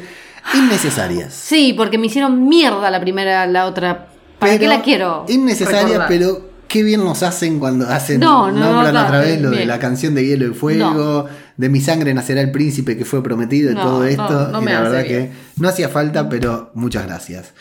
[0.55, 1.33] innecesarias.
[1.33, 4.09] Sí, porque me hicieron mierda la primera, la otra.
[4.39, 5.25] ¿Para Pero qué la quiero?
[5.29, 8.21] Innecesarias, pero qué bien nos hacen cuando hacen.
[8.21, 9.69] No, no, nombran no, otra vez lo de bien.
[9.69, 13.71] la canción de Hielo y Fuego, de Mi sangre nacerá el príncipe que fue prometido
[13.71, 14.49] y No, todo no, esto.
[14.53, 15.07] no y la verdad bien.
[15.07, 17.55] que no hacía falta, pero muchas gracias.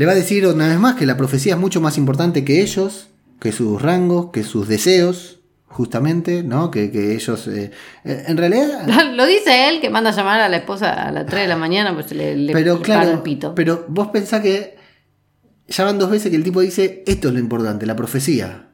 [0.00, 2.62] Le va a decir una vez más que la profecía es mucho más importante que
[2.62, 6.70] ellos, que sus rangos, que sus deseos, justamente, ¿no?
[6.70, 7.46] Que, que ellos.
[7.48, 7.70] eh,
[8.06, 8.86] eh, en realidad.
[9.14, 11.56] Lo dice él que manda a llamar a la esposa a las 3 de la
[11.56, 13.54] mañana, pues le, le Pero claro, el pito.
[13.54, 14.78] pero vos pensás que
[15.68, 18.68] ya van dos veces que el tipo dice, esto es lo importante, la profecía.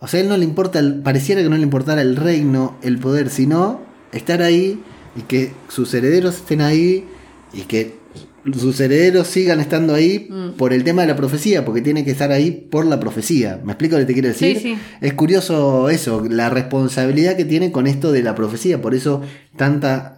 [0.00, 2.78] O sea, a él no le importa, el- pareciera que no le importara el reino,
[2.82, 3.80] el poder, sino
[4.10, 4.82] estar ahí
[5.14, 7.06] y que sus herederos estén ahí
[7.52, 7.99] y que
[8.58, 10.56] sus herederos sigan estando ahí Mm.
[10.56, 13.60] por el tema de la profecía, porque tiene que estar ahí por la profecía.
[13.64, 14.56] ¿Me explico lo que te quiero decir?
[14.58, 14.78] Sí, sí.
[15.00, 19.22] Es curioso eso, la responsabilidad que tiene con esto de la profecía, por eso
[19.56, 20.16] tanta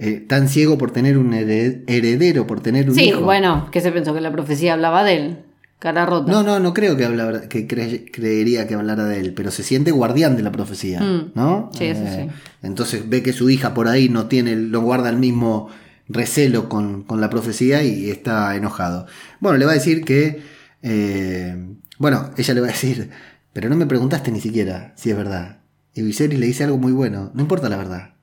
[0.00, 3.20] eh, tan ciego por tener un hered- heredero, por tener un Sí, hijo.
[3.20, 5.36] bueno, que se pensó que la profecía hablaba de él.
[5.78, 6.32] Cara rota.
[6.32, 9.62] No, no, no creo que, hablara- que cre- creería que hablara de él, pero se
[9.62, 11.32] siente guardián de la profecía, Mm.
[11.36, 11.70] ¿no?
[11.78, 12.26] Sí, eso sí.
[12.64, 15.68] Entonces ve que su hija por ahí no tiene, no guarda el mismo
[16.08, 19.06] recelo con, con la profecía y está enojado.
[19.40, 20.42] Bueno, le va a decir que,
[20.82, 21.56] eh,
[21.98, 23.10] bueno, ella le va a decir,
[23.52, 25.58] pero no me preguntaste ni siquiera si es verdad.
[25.94, 28.14] Y Viserys le dice algo muy bueno, no importa la verdad,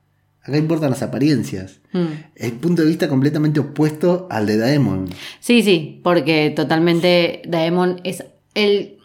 [0.42, 1.80] acá importan las apariencias.
[1.92, 2.06] Mm.
[2.36, 5.08] El punto de vista completamente opuesto al de Daemon.
[5.40, 8.24] Sí, sí, porque totalmente Daemon es.
[8.54, 8.98] El,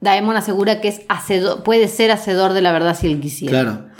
[0.00, 3.62] Daemon asegura que es hacedor, puede ser hacedor de la verdad si él quisiera.
[3.62, 3.91] Claro.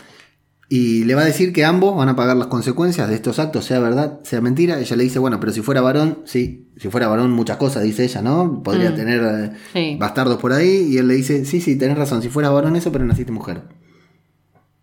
[0.75, 3.67] Y le va a decir que ambos van a pagar las consecuencias de estos actos,
[3.67, 4.79] sea verdad, sea mentira.
[4.81, 8.05] Ella le dice, bueno, pero si fuera varón, sí, si fuera varón muchas cosas, dice
[8.05, 8.63] ella, ¿no?
[8.63, 8.95] Podría Mm.
[8.95, 9.97] tener eh, Sí.
[10.01, 10.87] bastardos por ahí.
[10.89, 13.61] Y él le dice, sí, sí, tenés razón, si fuera varón eso, pero naciste mujer.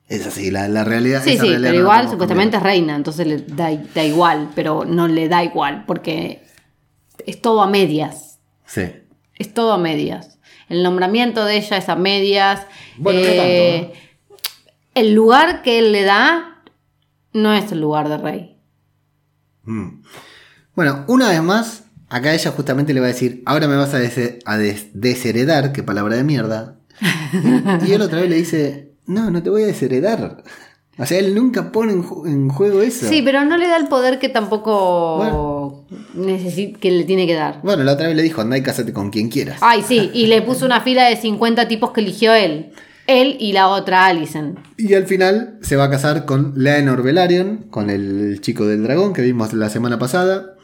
[0.08, 1.24] Es así, la, la realidad.
[1.24, 4.50] Sí, esa sí, realidad pero no igual supuestamente es reina, entonces le da, da igual,
[4.54, 6.44] pero no le da igual, porque
[7.26, 8.40] es todo a medias.
[8.68, 8.84] Sí.
[9.36, 10.38] Es todo a medias.
[10.68, 12.62] El nombramiento de ella es a medias.
[12.98, 13.94] Bueno, no Eh,
[15.00, 16.62] El lugar que él le da
[17.34, 18.58] no es el lugar de rey.
[19.64, 20.02] Mm.
[20.76, 23.98] Bueno, una vez más, acá ella justamente le va a decir, ahora me vas a,
[24.46, 26.80] a des- desheredar, qué palabra de mierda.
[27.88, 30.44] y él otra vez le dice, no, no te voy a desheredar.
[30.98, 33.08] O sea, él nunca pone en, ju- en juego eso.
[33.08, 35.86] Sí, pero no le da el poder que tampoco
[36.16, 37.62] necesi- que le tiene que dar.
[37.64, 39.60] Bueno, la otra vez le dijo, andá y cásate con quien quieras.
[39.62, 42.72] Ay, sí, y le puso una fila de 50 tipos que eligió él.
[43.10, 44.60] Él y la otra Alison.
[44.78, 49.14] Y al final se va a casar con Laenor Velaryon, con el chico del dragón
[49.14, 50.56] que vimos la semana pasada.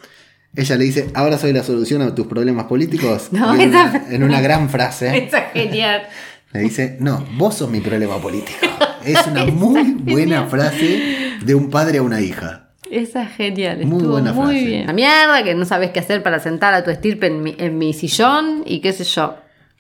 [0.56, 3.28] Ella le dice, ahora soy la solución a tus problemas políticos.
[3.32, 5.18] No, en, esa- una, en una gran frase.
[5.18, 6.04] Esa es genial.
[6.54, 8.66] Le dice, no, vos sos mi problema político.
[9.04, 11.02] Es una muy buena frase
[11.44, 12.70] de un padre a una hija.
[12.90, 13.80] Esa es genial.
[13.86, 14.66] Muy estuvo buena muy frase.
[14.66, 14.88] bien.
[14.88, 17.78] La mierda, que no sabes qué hacer para sentar a tu estirpe en mi, en
[17.78, 19.36] mi sillón y qué sé yo.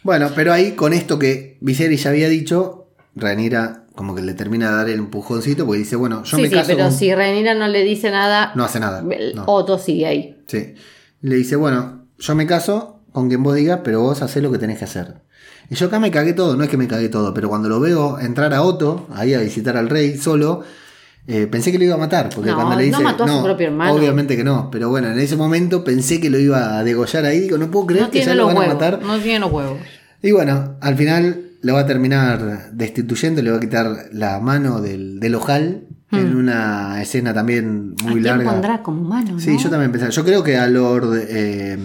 [0.05, 4.69] Bueno, pero ahí con esto que Viserys ya había dicho, Rhaenyra como que le termina
[4.69, 7.15] de dar el empujoncito porque dice, bueno, yo sí, me sí, caso pero con- si
[7.15, 9.03] Renira no le dice nada, No hace nada.
[9.09, 9.45] el no.
[9.47, 10.37] Otto sigue ahí.
[10.47, 10.75] Sí.
[11.21, 14.59] Le dice, bueno, yo me caso con quien vos digas, pero vos hacés lo que
[14.59, 15.15] tenés que hacer.
[15.71, 17.79] Y yo acá me cagué todo, no es que me cagué todo, pero cuando lo
[17.79, 20.61] veo entrar a Otto, ahí a visitar al rey solo,
[21.27, 22.29] eh, pensé que lo iba a matar.
[22.33, 23.03] Porque No, cuando le no dice.
[23.03, 23.93] mató a su propio hermano.
[23.93, 27.39] Obviamente que no, pero bueno, en ese momento pensé que lo iba a degollar ahí.
[27.41, 29.01] Digo, no puedo creer No que ya lo van a matar.
[29.01, 29.77] No tiene los huevos.
[30.21, 34.81] Y bueno, al final lo va a terminar destituyendo, le va a quitar la mano
[34.81, 38.51] del, del ojal en una escena también ¿A muy quién larga.
[38.51, 39.37] pondrá como humano?
[39.39, 39.59] Sí, no?
[39.59, 40.11] yo también pensaba.
[40.11, 41.19] Yo creo que a Lord.
[41.27, 41.77] eh,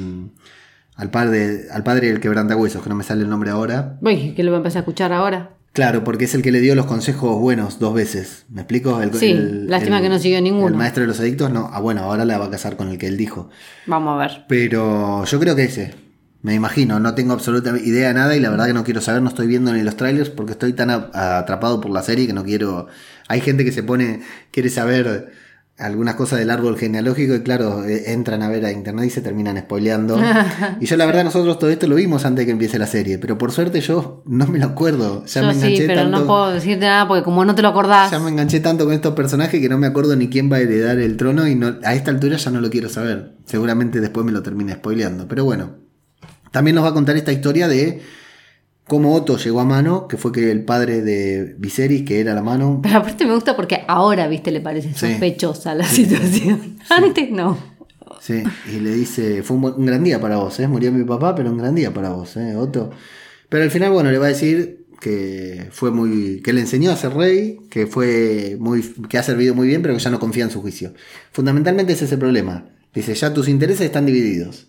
[0.97, 3.99] al, padre, al padre del quebrantahuesos, que no me sale el nombre ahora.
[4.03, 5.51] Uy, que lo va a empezar a escuchar ahora.
[5.73, 8.45] Claro, porque es el que le dio los consejos buenos dos veces.
[8.49, 9.01] ¿Me explico?
[9.01, 10.66] El- Sí, el- lástima el- que no siguió ninguno.
[10.68, 11.71] El maestro de los adictos, no.
[11.73, 13.51] Ah, bueno, ahora la va a casar con el que él dijo.
[13.87, 14.45] Vamos a ver.
[14.49, 15.95] Pero yo creo que ese.
[16.43, 19.21] Me imagino, no tengo absoluta idea de nada y la verdad que no quiero saber,
[19.21, 22.45] no estoy viendo ni los trailers porque estoy tan atrapado por la serie que no
[22.45, 22.87] quiero...
[23.29, 25.33] Hay gente que se pone, quiere saber
[25.81, 29.20] algunas cosas del árbol genealógico y claro, eh, entran a ver a internet y se
[29.20, 30.20] terminan spoileando.
[30.81, 33.18] y yo la verdad nosotros todo esto lo vimos antes de que empiece la serie,
[33.18, 35.24] pero por suerte yo no me lo acuerdo.
[35.26, 36.18] Ya Yo me sí, enganché pero tanto.
[36.20, 38.11] no puedo decirte nada porque como no te lo acordás.
[38.11, 40.61] Ya me enganché tanto con estos personajes que no me acuerdo ni quién va a
[40.61, 43.37] heredar el trono y no, a esta altura ya no lo quiero saber.
[43.47, 45.26] Seguramente después me lo termine spoileando.
[45.28, 45.76] Pero bueno,
[46.51, 48.03] también nos va a contar esta historia de
[48.91, 52.43] cómo Otto llegó a mano, que fue que el padre de Viserys, que era la
[52.43, 52.80] mano.
[52.82, 55.12] Pero aparte me gusta porque ahora, viste, le parece Sí.
[55.12, 56.76] sospechosa la situación.
[56.91, 57.57] Antes no.
[58.20, 60.66] Sí, y le dice, fue un, un gran día para vos, ¿eh?
[60.66, 62.91] murió mi papá, pero un gran día para vos, ¿eh, Otto.
[63.49, 66.97] Pero al final, bueno, le va a decir que fue muy, que le enseñó a
[66.97, 70.43] ser rey, que fue muy, que ha servido muy bien, pero que ya no confía
[70.45, 70.93] en su juicio.
[71.30, 72.66] Fundamentalmente ese es el problema.
[72.93, 74.66] Dice, ya tus intereses están divididos.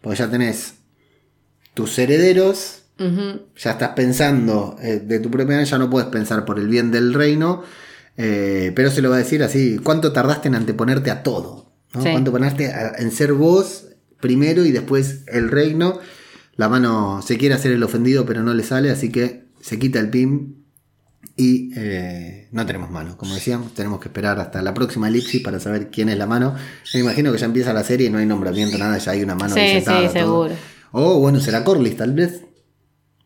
[0.00, 0.74] Porque ya tenés
[1.74, 3.40] tus herederos, Ujú.
[3.56, 7.14] ya estás pensando eh, de tu propia ya no puedes pensar por el bien del
[7.14, 7.62] reino,
[8.18, 11.72] eh, pero se lo va a decir así, ¿cuánto tardaste en anteponerte a todo?
[11.94, 12.02] ¿no?
[12.02, 12.08] Sí.
[12.12, 13.86] ¿Cuánto ponerte a- en ser vos
[14.20, 15.98] primero y después el reino?
[16.56, 19.98] La mano se quiere hacer el ofendido pero no le sale, así que se quita
[19.98, 20.56] el pin
[21.36, 23.16] y eh, no tenemos mano.
[23.16, 26.54] Como decíamos, tenemos que esperar hasta la próxima elipsis para saber quién es la mano.
[26.92, 29.34] Me imagino que ya empieza la serie y no hay nombramiento, nada, ya hay una
[29.34, 30.54] mano Sí, sí, seguro.
[30.92, 32.42] O bueno, será Corlys tal vez.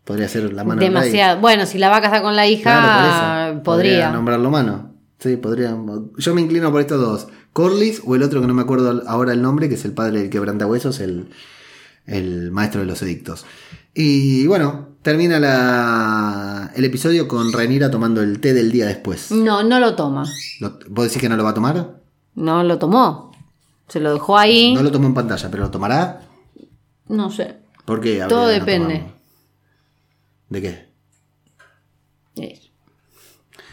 [0.04, 0.80] Podría ser la mano.
[0.80, 1.40] Demasiado.
[1.40, 3.62] Bueno, si la va a casar con la hija, Claro, eso.
[3.62, 4.10] podría.
[4.10, 4.90] nombrarlo mano.
[5.18, 5.76] Sí, podría.
[6.18, 7.28] Yo me inclino por estos dos.
[7.54, 10.20] Corlys o el otro que no me acuerdo ahora el nombre, que es el padre
[10.20, 11.28] del quebrantahuesos, el,
[12.06, 13.46] el maestro de los edictos.
[13.94, 19.30] Y bueno, termina la, el episodio con Rhaenyra tomando el té del día después.
[19.30, 20.24] No, no lo toma.
[20.88, 22.00] ¿Vos decís que no lo va a tomar?
[22.34, 23.32] No lo tomó.
[23.88, 24.74] Se lo dejó ahí.
[24.74, 26.22] No lo tomó en pantalla, pero lo tomará.
[27.08, 27.56] No sé.
[27.84, 28.20] ¿Por qué?
[28.22, 29.04] habría Todo no depende.
[30.48, 30.88] ¿De qué?
[32.36, 32.60] Eh,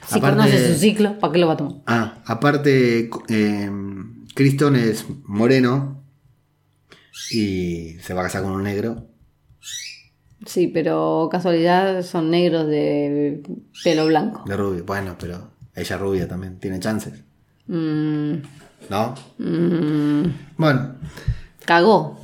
[0.07, 1.76] Si Aparte- conoce su ciclo, ¿para qué lo va a tomar?
[1.85, 3.72] Ah, aparte, eh,
[4.35, 6.03] Criston es moreno
[7.31, 9.07] y se va a casar con un negro.
[10.45, 13.43] Sí, pero casualidad son negros de
[13.84, 14.43] pelo blanco.
[14.45, 14.84] De rubio.
[14.85, 16.60] Bueno, pero ella es rubia también.
[16.60, 17.23] Tiene chances.
[17.68, 18.34] Mm,
[18.89, 19.15] ¿No?
[19.38, 20.23] mm,
[20.57, 20.95] Bueno,
[21.64, 22.19] cagó.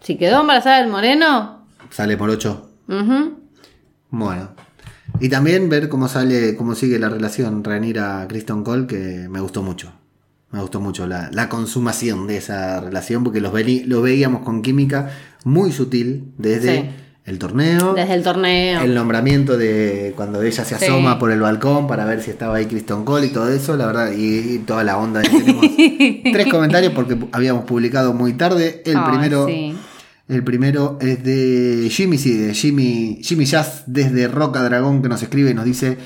[0.00, 2.63] Si quedó embarazada el moreno, sale por 8.
[2.88, 3.38] Ujú,
[4.10, 4.50] Bueno.
[5.20, 9.62] Y también ver cómo sale, cómo sigue la relación Rhaenyra Criston Cole, que me gustó
[9.62, 9.92] mucho.
[10.50, 14.62] Me gustó mucho la, la consumación de esa relación, porque los, veni- lo veíamos con
[14.62, 15.10] química
[15.44, 16.90] muy sutil desde Sí.
[17.26, 17.94] el torneo.
[17.94, 18.80] Desde el torneo.
[18.82, 20.84] El nombramiento de cuando ella se Sí.
[20.84, 23.86] asoma por el balcón para ver si estaba ahí Kristen Cole y todo eso, la
[23.86, 25.22] verdad, y, y toda la onda.
[25.22, 25.64] Tenemos
[26.32, 28.82] tres comentarios porque habíamos publicado muy tarde.
[28.84, 29.46] El primero.
[29.46, 29.76] sí.
[30.28, 35.22] El primero es de Jimmy, sí, de Jimmy, Jimmy Jazz desde Roca Dragón que nos
[35.22, 35.98] escribe y nos dice.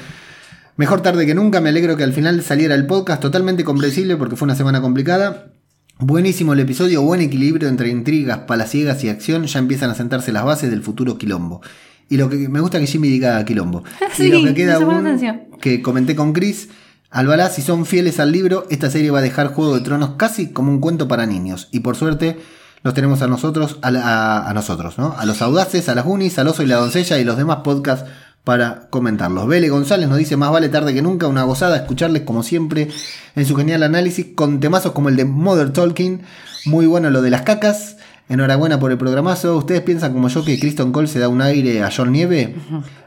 [0.76, 4.36] Mejor tarde que nunca, me alegro que al final saliera el podcast, totalmente comprensible porque
[4.36, 5.52] fue una semana complicada.
[5.98, 10.44] Buenísimo el episodio, buen equilibrio entre intrigas, palaciegas y acción, ya empiezan a sentarse las
[10.44, 11.60] bases del futuro quilombo.
[12.08, 13.82] Y lo que me gusta que Jimmy diga quilombo.
[14.14, 15.18] Sí, y lo que queda aún,
[15.60, 16.68] que comenté con Chris,
[17.10, 20.52] Albalá, si son fieles al libro, esta serie va a dejar Juego de Tronos casi
[20.52, 21.68] como un cuento para niños.
[21.72, 22.36] Y por suerte,
[22.82, 25.14] los tenemos a nosotros, a, la- a- nosotros, ¿no?
[25.18, 28.08] A los audaces, a las unis, al oso y la doncella y los demás podcasts
[28.44, 29.46] para comentarlos.
[29.46, 32.88] Vele González nos dice más vale tarde que nunca, una gozada escucharles como siempre
[33.34, 36.22] en su genial análisis con temazos como el de Mother Talking,
[36.66, 37.96] muy bueno lo de las cacas.
[38.30, 39.56] Enhorabuena por el programazo.
[39.56, 42.56] ¿Ustedes piensan como yo que Kristen Cole se da un aire a John Nieve?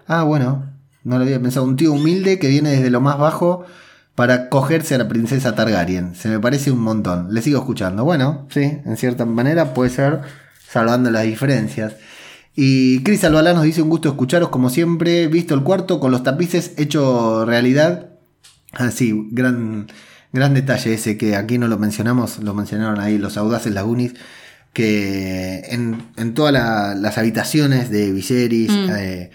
[0.07, 0.65] Ah, bueno,
[1.03, 1.63] no lo había pensado.
[1.65, 3.63] Un tío humilde que viene desde lo más bajo
[4.21, 6.13] para cogerse a la princesa Targaryen.
[6.13, 7.33] Se me parece un montón.
[7.33, 8.03] Le sigo escuchando.
[8.03, 10.19] Bueno, sí, en cierta manera puede ser,
[10.69, 11.95] salvando las diferencias.
[12.55, 15.25] Y Cris Albalá nos dice un gusto escucharos como siempre.
[15.27, 18.09] Visto el cuarto con los tapices hecho realidad.
[18.73, 19.87] Así, gran,
[20.31, 24.13] gran detalle ese que aquí no lo mencionamos, lo mencionaron ahí los audaces lagunis.
[24.71, 28.89] Que en, en todas la- las habitaciones de Viserys Mm.
[28.99, 29.31] eh,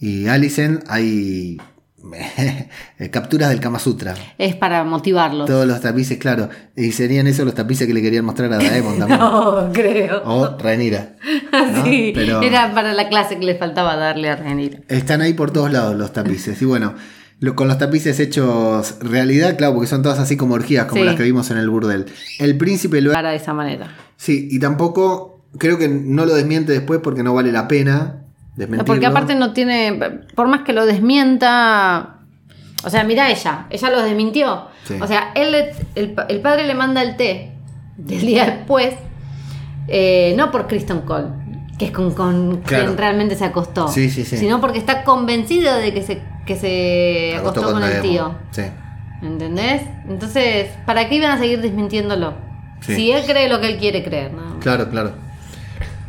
[0.00, 1.58] y Alicent hay
[3.10, 4.14] capturas del Kama Sutra.
[4.38, 5.46] Es para motivarlos.
[5.46, 6.48] Todos los tapices, claro.
[6.76, 9.18] Y serían esos los tapices que le querían mostrar a Daemon también.
[9.20, 10.22] No, creo.
[10.24, 10.56] O
[11.84, 14.84] sí, Pero era para la clase que le faltaba darle a Renir.
[14.88, 16.60] están ahí por todos lados los tapices.
[16.62, 16.94] Y bueno,
[17.40, 21.06] lo- con los tapices hechos realidad, claro, porque son todas así como orgías, como Sí.
[21.06, 22.06] las que vimos en el burdel.
[22.38, 23.94] El príncipe lo Para de esa manera.
[24.16, 28.24] Sí, y tampoco creo que no lo desmiente después porque no vale la pena
[28.58, 28.84] desmentirlo.
[28.84, 29.92] Porque aparte no tiene.
[30.34, 32.16] Por más que lo desmienta.
[32.84, 33.66] O sea, mira ella.
[33.70, 34.66] Ella lo desmintió.
[34.84, 34.94] Sí.
[35.00, 35.54] O sea, él
[35.94, 37.52] el, el padre le manda el té
[37.96, 38.94] del día después.
[39.88, 41.28] eh, no por Kristen Cole,
[41.78, 42.84] que es con, con Claro.
[42.84, 43.88] quien realmente se acostó.
[43.88, 44.36] Sí, sí, sí.
[44.36, 48.34] Sino porque está convencido de que se, que se acostó, con, el tío.
[48.50, 48.62] Sí.
[49.22, 49.82] ¿Entendés?
[50.08, 52.34] Entonces, ¿para qué iban a seguir desmintiéndolo?
[52.80, 54.60] Si él cree lo que él quiere creer, ¿no?
[54.60, 55.12] Claro, claro.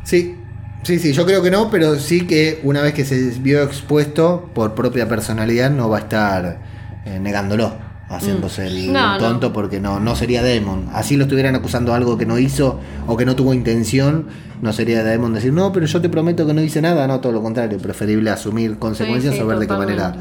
[0.04, 0.36] Sí,
[0.84, 4.50] sí, sí, yo creo que no, pero sí que una vez que se vio expuesto
[4.54, 6.60] por propia personalidad no va a estar
[7.06, 7.74] eh, negándolo,
[8.10, 8.94] haciéndose el Mm.
[8.94, 9.18] No.
[9.18, 10.90] tonto porque no, no sería Demon.
[10.94, 14.28] Así lo estuvieran acusando de algo que no hizo o que no tuvo intención,
[14.62, 17.32] no sería Demon decir, no, pero yo te prometo que no hice nada, no, todo
[17.34, 20.16] lo contrario, preferible asumir consecuencias sí, o ver de qué manera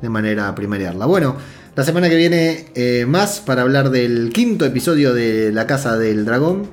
[0.00, 1.06] de manera primariarla.
[1.06, 1.34] Bueno,
[1.74, 6.24] la semana que viene eh, más para hablar del quinto episodio de La Casa del
[6.24, 6.68] Dragón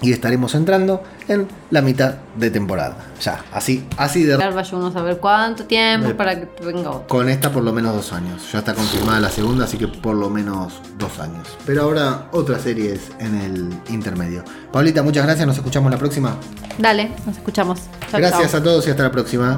[0.00, 2.96] y estaremos entrando en la mitad de temporada.
[3.20, 7.08] Ya, así, así de Vaya uno a saber cuánto tiempo para que venga otro.
[7.08, 8.50] con esta por lo menos dos años.
[8.52, 11.48] Ya está confirmada la segunda, así que por lo menos dos años.
[11.66, 14.44] Pero ahora otras series en el intermedio.
[14.72, 16.36] Paulita, muchas gracias, nos escuchamos la próxima.
[16.78, 17.80] Dale, nos escuchamos.
[18.10, 18.60] Chau, gracias chau.
[18.60, 19.56] a todos y hasta la próxima.